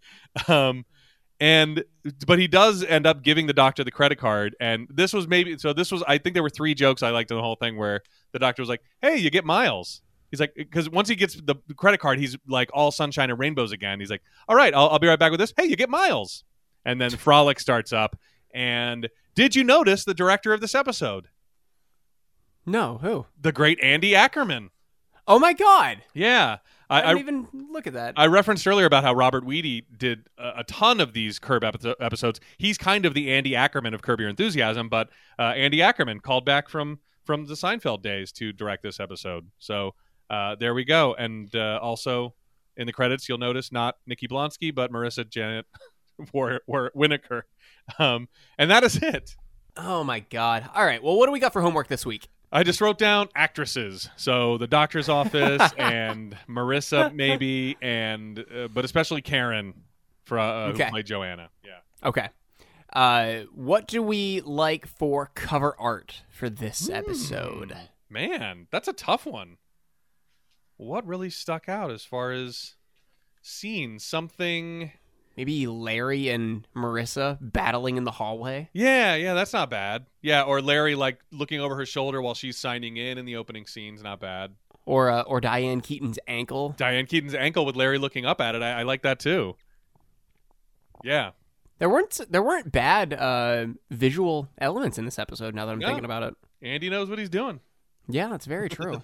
Um, 0.47 0.85
and 1.41 1.83
but 2.27 2.39
he 2.39 2.47
does 2.47 2.85
end 2.85 3.07
up 3.07 3.23
giving 3.23 3.47
the 3.47 3.53
doctor 3.53 3.83
the 3.83 3.91
credit 3.91 4.17
card, 4.19 4.55
and 4.61 4.87
this 4.91 5.13
was 5.13 5.27
maybe 5.27 5.57
so. 5.59 5.73
This 5.73 5.91
was 5.91 6.03
I 6.07 6.19
think 6.19 6.35
there 6.35 6.43
were 6.43 6.51
three 6.51 6.75
jokes 6.75 7.03
I 7.03 7.11
liked 7.11 7.31
in 7.31 7.37
the 7.37 7.43
whole 7.43 7.57
thing 7.57 7.77
where 7.77 8.03
the 8.33 8.39
doctor 8.39 8.63
was 8.63 8.69
like, 8.69 8.83
"Hey, 9.03 9.17
you 9.17 9.31
get 9.31 9.45
miles." 9.45 10.03
He's 10.31 10.39
like, 10.39 10.53
because 10.55 10.89
once 10.89 11.09
he 11.09 11.17
gets 11.17 11.35
the 11.35 11.57
credit 11.77 11.99
card, 11.99 12.21
he's 12.21 12.37
like 12.47 12.71
all 12.73 12.93
sunshine 12.93 13.31
and 13.31 13.39
rainbows 13.41 13.73
again. 13.73 13.99
He's 13.99 14.11
like, 14.11 14.23
"All 14.49 14.55
right, 14.55 14.73
I'll, 14.73 14.89
I'll 14.91 14.99
be 15.01 15.09
right 15.09 15.19
back 15.19 15.33
with 15.33 15.41
this." 15.41 15.53
Hey, 15.57 15.65
you 15.65 15.75
get 15.77 15.91
miles, 15.91 16.45
and 16.85 17.01
then 17.01 17.11
frolic 17.17 17.59
starts 17.59 17.93
up. 17.93 18.17
And 18.55 19.09
did 19.35 19.57
you 19.57 19.65
notice 19.65 20.05
the 20.05 20.15
director 20.15 20.53
of 20.53 20.61
this 20.61 20.75
episode, 20.75 21.29
No, 22.67 22.99
who? 22.99 23.27
the 23.41 23.53
great 23.53 23.81
Andy 23.83 24.15
Ackerman? 24.15 24.71
Oh 25.27 25.39
my 25.39 25.53
god! 25.53 26.03
Yeah, 26.15 26.59
I, 26.91 27.03
I, 27.03 27.15
didn't 27.15 27.21
even 27.21 27.73
look 27.73 27.87
at 27.87 27.93
that. 27.93 28.15
I 28.17 28.27
referenced 28.27 28.67
earlier 28.67 28.85
about 28.85 29.05
how 29.05 29.15
Robert 29.15 29.45
Weide 29.45 29.85
did 29.97 30.29
a, 30.37 30.59
a 30.59 30.65
ton 30.65 31.01
of 31.01 31.13
these 31.13 31.39
Curb 31.39 31.63
epi- 31.63 31.95
episodes. 32.01 32.41
He's 32.59 32.77
kind 32.77 33.07
of 33.07 33.15
the 33.15 33.33
Andy 33.33 33.55
Ackerman 33.55 33.95
of 33.95 34.03
Curb 34.03 34.19
Your 34.19 34.29
Enthusiasm, 34.29 34.89
but 34.89 35.09
uh, 35.39 35.43
Andy 35.43 35.83
Ackerman 35.83 36.21
called 36.21 36.45
back 36.45 36.69
from 36.69 36.99
from 37.25 37.47
the 37.47 37.55
Seinfeld 37.55 38.03
days 38.03 38.33
to 38.33 38.53
direct 38.53 38.83
this 38.83 38.99
episode. 38.99 39.47
So 39.61 39.95
uh, 40.29 40.57
there 40.57 40.75
we 40.75 40.85
go. 40.85 41.15
And 41.15 41.55
uh, 41.55 41.79
also 41.81 42.35
in 42.77 42.87
the 42.87 42.93
credits, 42.93 43.29
you'll 43.29 43.39
notice 43.39 43.71
not 43.71 43.97
Nikki 44.07 44.27
Blonsky, 44.27 44.75
but 44.75 44.91
Marissa 44.91 45.25
Jaret 45.25 45.65
War- 46.33 46.63
War- 46.67 46.91
Winokur. 46.97 47.43
Um, 47.99 48.29
and 48.59 48.71
that 48.71 48.83
is 48.83 48.97
it. 48.97 49.37
oh 49.77 50.03
my 50.03 50.21
god! 50.21 50.69
All 50.75 50.85
right. 50.85 51.03
Well, 51.03 51.17
what 51.17 51.27
do 51.27 51.33
we 51.33 51.39
got 51.39 51.53
for 51.53 51.63
homework 51.63 51.87
this 51.87 52.05
week? 52.05 52.29
I 52.53 52.65
just 52.65 52.81
wrote 52.81 52.99
down 52.99 53.29
actresses. 53.35 54.09
So 54.17 54.59
the 54.59 54.67
doctor's 54.67 55.09
office 55.09 55.63
and 55.79 56.37
Marissa 56.49 57.15
maybe, 57.15 57.77
and 57.81 58.39
uh, 58.39 58.69
but 58.69 58.85
especially 58.85 59.23
Karen 59.23 59.75
for 60.25 60.39
uh, 60.39 60.69
Okay. 60.71 60.85
who 60.85 60.91
played 60.91 61.07
Joanna. 61.07 61.51
Yeah. 61.65 61.79
Okay. 62.09 62.29
Uh, 62.93 63.45
what 63.55 63.87
do 63.87 64.03
we 64.03 64.41
like 64.41 64.87
for 64.87 65.31
cover 65.35 65.77
art 65.79 66.23
for 66.29 66.51
this 66.51 66.91
episode? 66.91 67.77
Man, 68.09 68.67
that's 68.73 68.89
a 68.89 68.93
tough 68.93 69.27
one. 69.27 69.59
What 70.77 71.07
really 71.07 71.31
stuck 71.31 71.69
out 71.69 71.93
as 71.93 72.05
far 72.05 72.33
as 72.33 72.75
scenes? 73.43 74.03
Something. 74.05 74.91
Maybe 75.41 75.67
Larry 75.67 76.29
and 76.29 76.69
Marissa 76.77 77.39
battling 77.41 77.97
in 77.97 78.05
the 78.05 78.11
hallway. 78.11 78.69
Yeah, 78.75 79.15
yeah, 79.15 79.33
that's 79.33 79.55
not 79.55 79.71
bad. 79.71 80.05
Yeah, 80.21 80.43
or 80.43 80.61
Larry 80.61 80.95
like 80.95 81.19
looking 81.33 81.61
over 81.61 81.75
her 81.77 81.87
shoulder 81.87 82.21
while 82.21 82.35
she's 82.35 82.59
signing 82.59 82.99
in 82.99 83.17
in 83.17 83.25
the 83.25 83.37
opening 83.37 83.67
scenes. 83.67 84.03
Not 84.03 84.21
bad. 84.21 84.53
Or 84.85 85.09
uh, 85.09 85.23
or 85.23 85.41
Diane 85.41 85.81
Keaton's 85.81 86.19
ankle. 86.29 86.75
Diane 86.77 87.07
Keaton's 87.07 87.35
ankle 87.35 87.65
with 87.65 87.75
Larry 87.75 87.97
looking 87.97 88.27
up 88.27 88.39
at 88.43 88.55
it. 88.55 88.61
I, 88.63 88.81
I 88.81 88.83
like 88.83 89.01
that 89.01 89.19
too. 89.19 89.57
Yeah. 91.03 91.31
There 91.79 91.89
weren't 91.89 92.21
there 92.29 92.43
weren't 92.43 92.71
bad 92.71 93.15
uh, 93.15 93.69
visual 93.91 94.47
elements 94.59 94.99
in 94.99 95.07
this 95.07 95.19
episode. 95.19 95.55
Now 95.55 95.65
that 95.65 95.73
I'm 95.73 95.79
No. 95.79 95.87
thinking 95.87 96.05
about 96.05 96.23
it. 96.23 96.35
Andy 96.61 96.91
knows 96.91 97.09
what 97.09 97.19
he's 97.19 97.31
doing. 97.31 97.61
Yeah, 98.11 98.29
that's 98.29 98.45
very 98.45 98.69
true. 98.79 99.03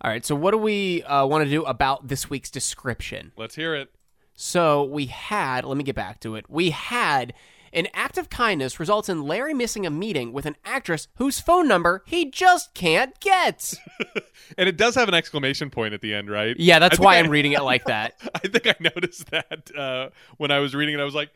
All 0.00 0.10
right, 0.10 0.24
so 0.24 0.34
what 0.34 0.52
do 0.52 0.58
we 0.58 1.02
uh, 1.02 1.26
want 1.26 1.44
to 1.44 1.50
do 1.50 1.62
about 1.64 2.08
this 2.08 2.30
week's 2.30 2.50
description? 2.50 3.32
Let's 3.36 3.54
hear 3.54 3.74
it. 3.74 3.90
So 4.36 4.84
we 4.84 5.06
had, 5.06 5.64
let 5.64 5.76
me 5.76 5.82
get 5.84 5.96
back 5.96 6.20
to 6.20 6.34
it. 6.36 6.44
We 6.48 6.70
had 6.70 7.32
an 7.72 7.88
act 7.94 8.16
of 8.16 8.30
kindness 8.30 8.78
results 8.78 9.08
in 9.08 9.22
Larry 9.22 9.52
missing 9.54 9.84
a 9.84 9.90
meeting 9.90 10.32
with 10.32 10.46
an 10.46 10.56
actress 10.64 11.08
whose 11.16 11.40
phone 11.40 11.66
number 11.66 12.02
he 12.06 12.30
just 12.30 12.74
can't 12.74 13.18
get. 13.20 13.74
And 14.56 14.68
it 14.68 14.76
does 14.76 14.94
have 14.94 15.08
an 15.08 15.14
exclamation 15.14 15.70
point 15.70 15.92
at 15.92 16.00
the 16.02 16.14
end, 16.14 16.30
right? 16.30 16.54
Yeah, 16.56 16.78
that's 16.78 17.00
I 17.00 17.02
why 17.02 17.16
I- 17.16 17.18
I'm 17.18 17.30
reading 17.30 17.52
it 17.52 17.62
like 17.62 17.84
that. 17.86 18.14
I 18.32 18.46
think 18.46 18.66
I 18.68 18.76
noticed 18.80 19.28
that 19.32 19.70
uh, 19.76 20.10
when 20.36 20.52
I 20.52 20.60
was 20.60 20.72
reading 20.72 20.94
it. 20.94 21.00
I 21.00 21.04
was 21.04 21.16
like, 21.16 21.30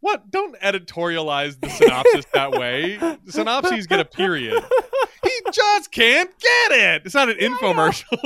"What? 0.00 0.30
Don't 0.30 0.58
editorialize 0.60 1.60
the 1.60 1.68
synopsis 1.68 2.24
that 2.32 2.52
way. 2.52 2.98
Synopses 3.26 3.86
get 3.86 4.00
a 4.00 4.04
period. 4.06 4.64
He 5.24 5.50
just 5.52 5.90
can't 5.90 6.30
get 6.38 6.72
it. 6.72 7.02
It's 7.06 7.14
not 7.14 7.28
an 7.30 7.36
infomercial. 7.38 8.18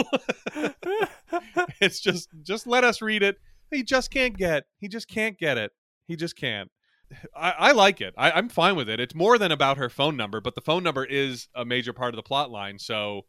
it's 1.80 2.00
just 2.00 2.28
just 2.42 2.66
let 2.66 2.84
us 2.84 3.00
read 3.02 3.22
it. 3.22 3.38
He 3.70 3.82
just 3.82 4.10
can't 4.10 4.36
get. 4.36 4.64
He 4.78 4.88
just 4.88 5.08
can't 5.08 5.38
get 5.38 5.58
it. 5.58 5.72
He 6.06 6.16
just 6.16 6.36
can't." 6.36 6.70
I, 7.36 7.50
I 7.58 7.72
like 7.72 8.00
it. 8.00 8.14
I, 8.16 8.30
I'm 8.32 8.48
fine 8.48 8.76
with 8.76 8.88
it. 8.88 9.00
It's 9.00 9.14
more 9.14 9.38
than 9.38 9.52
about 9.52 9.76
her 9.78 9.88
phone 9.88 10.16
number, 10.16 10.40
but 10.40 10.54
the 10.54 10.60
phone 10.60 10.82
number 10.82 11.04
is 11.04 11.48
a 11.54 11.64
major 11.64 11.92
part 11.92 12.14
of 12.14 12.16
the 12.16 12.22
plot 12.22 12.50
line. 12.50 12.78
So, 12.78 13.22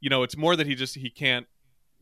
you 0.00 0.10
know, 0.10 0.22
it's 0.22 0.36
more 0.36 0.56
that 0.56 0.66
he 0.66 0.74
just 0.74 0.94
he 0.96 1.10
can't 1.10 1.46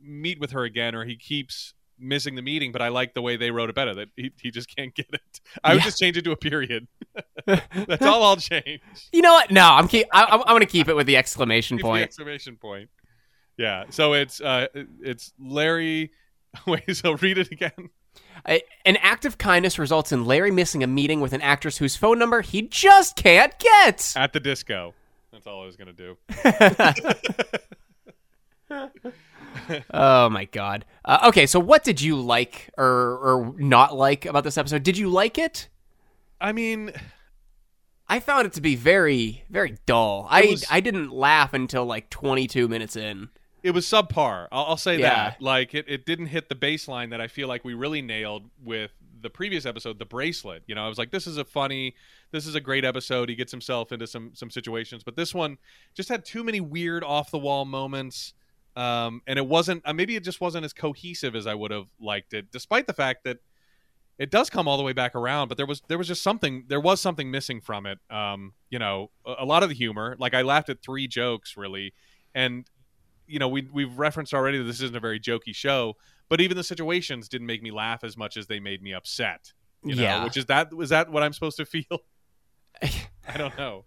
meet 0.01 0.41
with 0.41 0.51
her 0.51 0.65
again 0.65 0.95
or 0.95 1.05
he 1.05 1.17
keeps 1.17 1.75
missing 1.99 2.35
the 2.35 2.43
meeting 2.43 2.73
but 2.73 2.83
i 2.83 2.89
like 2.89 3.15
the 3.15 3.23
way 3.23 3.37
they 3.37 3.53
wrote 3.53 3.69
it 3.71 3.77
better 3.77 3.95
that 3.95 4.09
he, 4.17 4.33
he 4.41 4.51
just 4.51 4.75
can't 4.75 4.93
get 4.97 5.07
it 5.13 5.41
i 5.63 5.73
would 5.73 5.83
just 5.85 6.01
change 6.01 6.17
it 6.17 6.23
to 6.23 6.33
a 6.33 6.37
period 6.37 6.89
that's 7.47 8.03
all 8.05 8.25
i'll 8.25 8.35
change 8.37 8.81
You 9.13 9.23
know 9.23 9.33
what? 9.35 9.53
No, 9.53 9.63
I'm 9.69 9.87
keep. 9.87 10.09
I, 10.13 10.25
I'm, 10.25 10.41
I'm 10.41 10.47
going 10.49 10.61
to 10.61 10.67
keep 10.67 10.89
it 10.89 10.97
with 10.97 11.07
the 11.07 11.17
exclamation 11.17 11.77
Keep 11.77 11.85
the 11.85 11.89
point. 11.89 12.03
exclamation 12.03 12.57
point 12.57 12.91
yeah 13.57 13.85
so 13.91 14.15
it's 14.15 14.41
uh 14.41 14.67
it's 14.75 15.33
larry 15.39 16.11
wait 16.67 16.97
so 16.97 17.13
read 17.13 17.39
it 17.39 17.51
again 17.51 17.91
An 18.85 18.97
act 18.97 19.25
of 19.25 19.39
kindness 19.39 19.79
results 19.79 20.13
in 20.13 20.25
Larry 20.25 20.51
missing 20.51 20.83
a 20.83 20.87
meeting 20.87 21.21
with 21.21 21.33
an 21.33 21.41
actress 21.41 21.79
whose 21.79 21.97
phone 21.97 22.19
number 22.19 22.41
he 22.43 22.63
just 22.63 23.17
can't 23.17 23.57
get. 23.59 24.13
at 24.17 24.33
the 24.33 24.41
disco 24.41 24.95
that's 25.33 25.47
all 25.47 25.63
i 25.63 25.67
was 25.67 25.77
gonna 25.77 25.93
do 25.93 26.17
Oh 29.93 30.29
my 30.31 30.47
god. 30.47 30.85
Uh, 31.05 31.27
okay, 31.29 31.47
so 31.47 31.61
what 31.61 31.85
did 31.85 32.01
you 32.01 32.17
like 32.17 32.71
or 32.79 32.87
or 32.87 33.55
not 33.59 33.95
like 33.95 34.25
about 34.25 34.45
this 34.45 34.57
episode? 34.57 34.83
Did 34.83 34.97
you 34.99 35.09
like 35.09 35.39
it? 35.39 35.69
i 36.41 36.51
mean 36.53 36.91
I 38.09 38.19
found 38.19 38.47
it 38.47 38.55
to 38.55 38.61
be 38.61 38.75
very 38.77 39.45
very 39.51 39.77
dull. 39.87 40.27
I 40.29 40.43
was- 40.47 40.65
I 40.71 40.81
didn't 40.81 41.13
laugh 41.13 41.55
until 41.55 41.85
like 41.85 42.11
22 42.11 42.67
minutes 42.67 42.97
in. 42.97 43.29
It 43.63 43.71
was 43.73 43.87
subpar. 43.87 44.49
I'll, 44.51 44.65
I'll 44.71 44.77
say 44.77 44.99
Yeah. 44.99 45.09
that 45.31 45.43
like 45.43 45.75
it, 45.75 45.85
it 45.89 46.05
didn't 46.07 46.27
hit 46.27 46.49
the 46.49 46.55
baseline 46.55 47.11
that 47.11 47.21
i 47.21 47.29
feel 47.29 47.49
like 47.49 47.65
we 47.65 47.75
really 47.75 48.03
nailed 48.03 48.51
with 48.63 48.91
the 49.21 49.31
previous 49.31 49.65
episode 49.67 49.99
the 50.01 50.05
bracelet. 50.05 50.65
You 50.67 50.75
know 50.75 50.85
i 50.85 50.89
was 50.89 50.99
like 50.99 51.11
this 51.13 51.27
is 51.29 51.37
a 51.39 51.45
funny 51.45 51.95
this 52.33 52.47
is 52.47 52.55
a 52.55 52.61
great 52.61 52.85
episode. 52.85 53.29
He 53.29 53.35
gets 53.35 53.53
himself 53.53 53.93
into 53.93 54.07
some 54.07 54.31
some 54.35 54.51
situations. 54.51 55.03
But 55.05 55.17
this 55.17 55.35
one 55.35 55.59
just 55.95 56.09
had 56.09 56.25
too 56.25 56.43
many 56.43 56.61
weird 56.61 57.05
off 57.05 57.31
the 57.31 57.39
wall 57.39 57.65
moments. 57.65 58.33
Um 58.75 59.21
and 59.27 59.39
it 59.39 59.47
wasn't 59.47 59.83
uh, 59.85 59.93
maybe 59.93 60.17
it 60.17 60.25
just 60.25 60.41
wasn't 60.41 60.65
as 60.65 60.73
cohesive 60.73 61.37
as 61.37 61.47
i 61.47 61.55
would 61.55 61.71
have 61.71 61.87
liked 62.01 62.33
it 62.33 62.51
despite 62.51 62.87
the 62.87 62.95
fact 62.95 63.25
that 63.25 63.39
it 64.19 64.31
does 64.31 64.49
come 64.51 64.67
all 64.67 64.77
the 64.77 64.83
way 64.83 64.93
back 64.95 65.15
around 65.15 65.49
but 65.49 65.57
there 65.57 65.67
was 65.67 65.83
there 65.89 65.99
was 65.99 66.09
just 66.09 66.23
something 66.23 66.65
there 66.69 66.81
was 66.81 67.01
something 67.01 67.31
missing 67.31 67.61
from 67.61 67.85
it. 67.87 67.99
Um 68.11 68.55
you 68.71 68.79
know 68.79 69.11
a, 69.27 69.35
a 69.41 69.45
lot 69.45 69.63
of 69.63 69.69
the 69.69 69.75
humor 69.75 70.17
like 70.19 70.33
i 70.35 70.43
laughed 70.43 70.69
at 70.71 70.83
three 70.83 71.07
jokes 71.07 71.57
really. 71.57 71.93
And 72.35 72.67
you 73.33 73.39
know 73.39 73.49
we 73.49 73.69
we've 73.73 73.99
referenced 73.99 74.33
already 74.35 74.59
that 74.59 74.65
this 74.65 74.81
isn't 74.81 74.97
a 74.97 75.01
very 75.01 75.19
jokey 75.19 75.55
show 75.55 75.95
but 76.29 76.41
even 76.41 76.57
the 76.57 76.65
situations 76.65 77.29
didn't 77.29 77.47
make 77.47 77.63
me 77.63 77.71
laugh 77.71 78.05
as 78.05 78.17
much 78.17 78.37
as 78.37 78.47
they 78.47 78.61
made 78.61 78.83
me 78.83 78.93
upset 78.93 79.53
you 79.85 79.95
know 79.95 80.03
Yeah. 80.03 80.25
which 80.25 80.37
is 80.37 80.47
that 80.47 80.73
was 80.75 80.91
that 80.91 81.11
what 81.11 81.23
i'm 81.23 81.33
supposed 81.33 81.57
to 81.57 81.65
feel 81.65 81.85
i 82.83 83.37
don't 83.37 83.57
know 83.59 83.85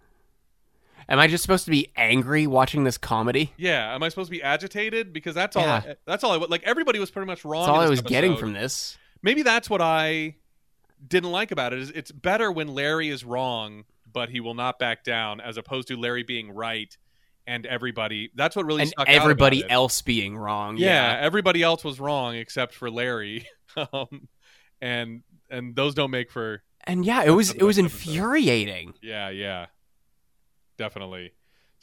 Am 1.08 1.20
I 1.20 1.28
just 1.28 1.44
supposed 1.44 1.66
to 1.66 1.72
be 1.72 1.92
angry 1.96 2.48
watching 2.48 2.84
this 2.84 2.98
comedy? 2.98 3.54
yeah 3.58 3.94
am 3.94 4.02
i 4.02 4.10
supposed 4.10 4.28
to 4.28 4.32
be 4.32 4.42
agitated 4.42 5.14
because 5.14 5.36
that's 5.36 5.56
all 5.56 5.64
Yeah. 5.64 5.82
I, 5.86 5.96
that's 6.08 6.24
all 6.24 6.32
i 6.32 6.38
like 6.38 6.64
everybody 6.64 6.98
was 7.00 7.12
pretty 7.12 7.28
much 7.28 7.46
wrong 7.46 7.66
That's 7.68 7.70
all 7.78 7.82
I 7.82 7.90
was 7.90 8.02
getting 8.02 8.36
from 8.38 8.54
this. 8.54 8.98
maybe 9.22 9.44
that's 9.44 9.70
what 9.70 9.82
I 9.82 10.36
didn't 11.08 11.32
like 11.32 11.52
about 11.52 11.74
it 11.74 11.80
is 11.80 11.92
it's 11.92 12.12
better 12.12 12.52
when 12.52 12.70
Larry 12.70 13.10
is 13.10 13.24
wrong 13.24 13.84
but 14.12 14.30
he 14.30 14.40
will 14.40 14.54
not 14.56 14.80
back 14.80 15.04
down 15.04 15.40
as 15.42 15.58
opposed 15.58 15.88
to 15.90 15.98
Larry 15.98 16.24
being 16.24 16.52
right 16.52 16.98
and 17.48 17.66
everybody 17.66 18.32
that's 18.36 18.56
what 18.56 18.66
really 18.66 18.82
And 18.84 18.90
stuck 18.90 19.08
out 19.08 19.14
about 19.14 19.22
everybody 19.24 19.70
else 19.70 20.02
being 20.02 20.38
wrong. 20.38 20.78
yeah, 20.78 21.18
everybody 21.22 21.62
else 21.62 21.84
was 21.84 22.00
wrong 22.00 22.36
except 22.36 22.74
for 22.74 22.90
Larry 22.90 23.48
um, 23.94 24.28
and 24.82 25.22
and 25.50 25.76
those 25.76 25.94
don't 25.96 26.12
make 26.12 26.32
for 26.32 26.64
And 26.86 27.06
yeah, 27.06 27.24
it 27.24 27.30
was 27.32 27.52
it 27.52 27.64
was 27.64 27.78
infuriating. 27.78 28.94
yeah 29.02 29.30
yeah 29.30 29.68
definitely. 30.78 31.32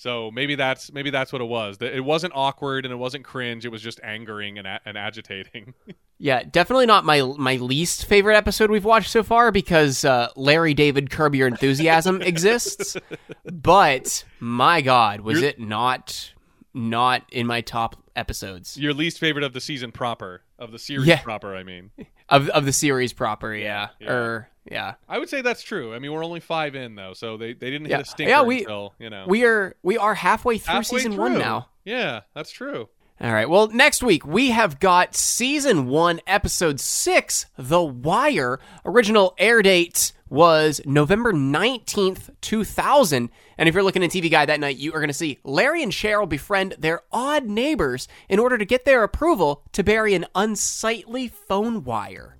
So 0.03 0.33
maybe 0.33 0.57
that's 0.57 0.93
maybe 0.93 1.11
that's 1.11 1.33
what 1.33 1.41
it 1.41 1.45
was. 1.45 1.79
It 1.81 2.03
wasn't 2.05 2.33
awkward 2.35 2.85
and 2.85 2.91
it 2.93 2.97
wasn't 2.97 3.25
cringe. 3.25 3.65
It 3.65 3.69
was 3.69 3.81
just 3.83 4.01
angering 4.03 4.59
and, 4.59 4.67
a- 4.67 4.81
and 4.85 4.99
agitating. 4.99 5.75
Yeah, 6.19 6.45
definitely 6.45 6.87
not 6.87 7.05
my 7.05 7.21
my 7.37 7.57
least 7.57 8.05
favorite 8.07 8.37
episode 8.37 8.71
we've 8.71 8.85
watched 8.85 9.11
so 9.11 9.25
far 9.25 9.51
because 9.51 10.05
uh, 10.05 10.29
Larry 10.37 10.73
David 10.73 11.11
Curb 11.11 11.35
Your 11.35 11.49
Enthusiasm 11.49 12.23
exists. 12.23 12.97
But 13.45 14.25
my 14.39 14.83
God, 14.83 15.23
was 15.23 15.39
You're- 15.41 15.49
it 15.51 15.59
not 15.59 16.33
not 16.75 17.25
in 17.33 17.47
my 17.49 17.61
top 17.61 17.97
episodes 18.15 18.77
Your 18.79 18.95
least 18.95 19.19
favorite 19.19 19.45
of 19.45 19.53
the 19.53 19.61
season 19.61 19.91
proper 19.91 20.43
of 20.61 20.71
the 20.71 20.79
series 20.79 21.09
Yeah. 21.09 21.21
proper. 21.23 21.57
I 21.57 21.65
mean, 21.65 21.91
of 22.29 22.49
of 22.51 22.67
the 22.67 22.73
series 22.73 23.13
proper? 23.13 23.53
Yeah, 23.53 23.89
Yeah. 23.99 24.13
or 24.13 24.49
yeah, 24.71 24.95
I 25.09 25.19
would 25.19 25.29
say 25.29 25.41
that's 25.43 25.63
true. 25.63 25.95
I 25.95 25.99
mean, 25.99 26.13
we're 26.13 26.25
only 26.25 26.41
five 26.41 26.75
in 26.75 26.95
though, 26.95 27.13
so 27.15 27.37
they, 27.37 27.53
they 27.53 27.71
didn't 27.71 27.89
Yeah. 27.89 27.99
hit 27.99 28.07
a 28.07 28.11
stinker 28.11 28.31
Yeah, 28.31 28.43
we- 28.43 28.61
until 28.61 28.95
you 28.99 29.11
know 29.11 29.25
we 29.29 29.45
are 29.45 29.75
we 29.83 29.99
are 29.99 30.15
halfway 30.15 30.59
through 30.59 30.75
halfway 30.75 30.99
season 30.99 31.17
one 31.17 31.39
now. 31.39 31.69
Yeah, 31.85 32.21
that's 32.35 32.51
true. 32.51 32.89
All 33.21 33.33
right. 33.33 33.49
Well, 33.49 33.69
next 33.69 34.03
week 34.03 34.27
we 34.27 34.51
have 34.51 34.81
got 34.81 35.15
season 35.15 35.87
one, 35.87 36.21
episode 36.27 36.81
six, 36.81 37.47
The 37.57 37.81
Wire. 37.83 38.59
Original 38.85 39.35
air 39.39 39.63
date 39.63 40.13
was 40.29 40.81
November 40.85 41.33
19th, 41.33 42.31
2000. 42.41 43.31
And 43.59 43.69
if 43.69 43.75
you're 43.77 43.85
looking 43.85 44.03
at 44.03 44.11
TV 44.11 44.29
Guide 44.29 44.49
that 44.49 44.59
night, 44.59 44.77
you 44.77 44.91
are 44.93 44.99
going 44.99 45.09
to 45.09 45.13
see 45.15 45.39
Larry 45.45 45.85
and 45.85 45.93
Cheryl 45.93 46.29
befriend 46.29 46.75
their 46.81 47.03
odd 47.13 47.45
neighbors 47.47 48.09
in 48.29 48.41
order 48.41 48.59
to 48.59 48.65
get 48.65 48.85
their 48.85 49.05
approval 49.05 49.63
to 49.73 49.85
bury 49.85 50.15
an 50.15 50.27
unsightly 50.35 51.29
phone 51.29 51.85
wire. 51.85 52.37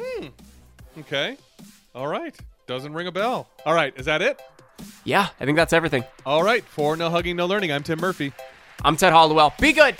Hmm. 0.00 0.28
Okay, 1.00 1.36
all 1.94 2.08
right. 2.08 2.36
Doesn't 2.66 2.92
ring 2.92 3.06
a 3.06 3.12
bell. 3.12 3.48
All 3.64 3.74
right, 3.74 3.92
is 3.96 4.06
that 4.06 4.20
it? 4.20 4.40
Yeah, 5.04 5.28
I 5.38 5.44
think 5.44 5.56
that's 5.56 5.72
everything. 5.72 6.04
All 6.26 6.42
right. 6.42 6.64
For 6.64 6.96
no 6.96 7.08
hugging, 7.10 7.36
no 7.36 7.46
learning. 7.46 7.70
I'm 7.70 7.82
Tim 7.82 8.00
Murphy. 8.00 8.32
I'm 8.84 8.96
Ted 8.96 9.12
Hollowell. 9.12 9.54
Be 9.60 9.72
good. 9.72 9.96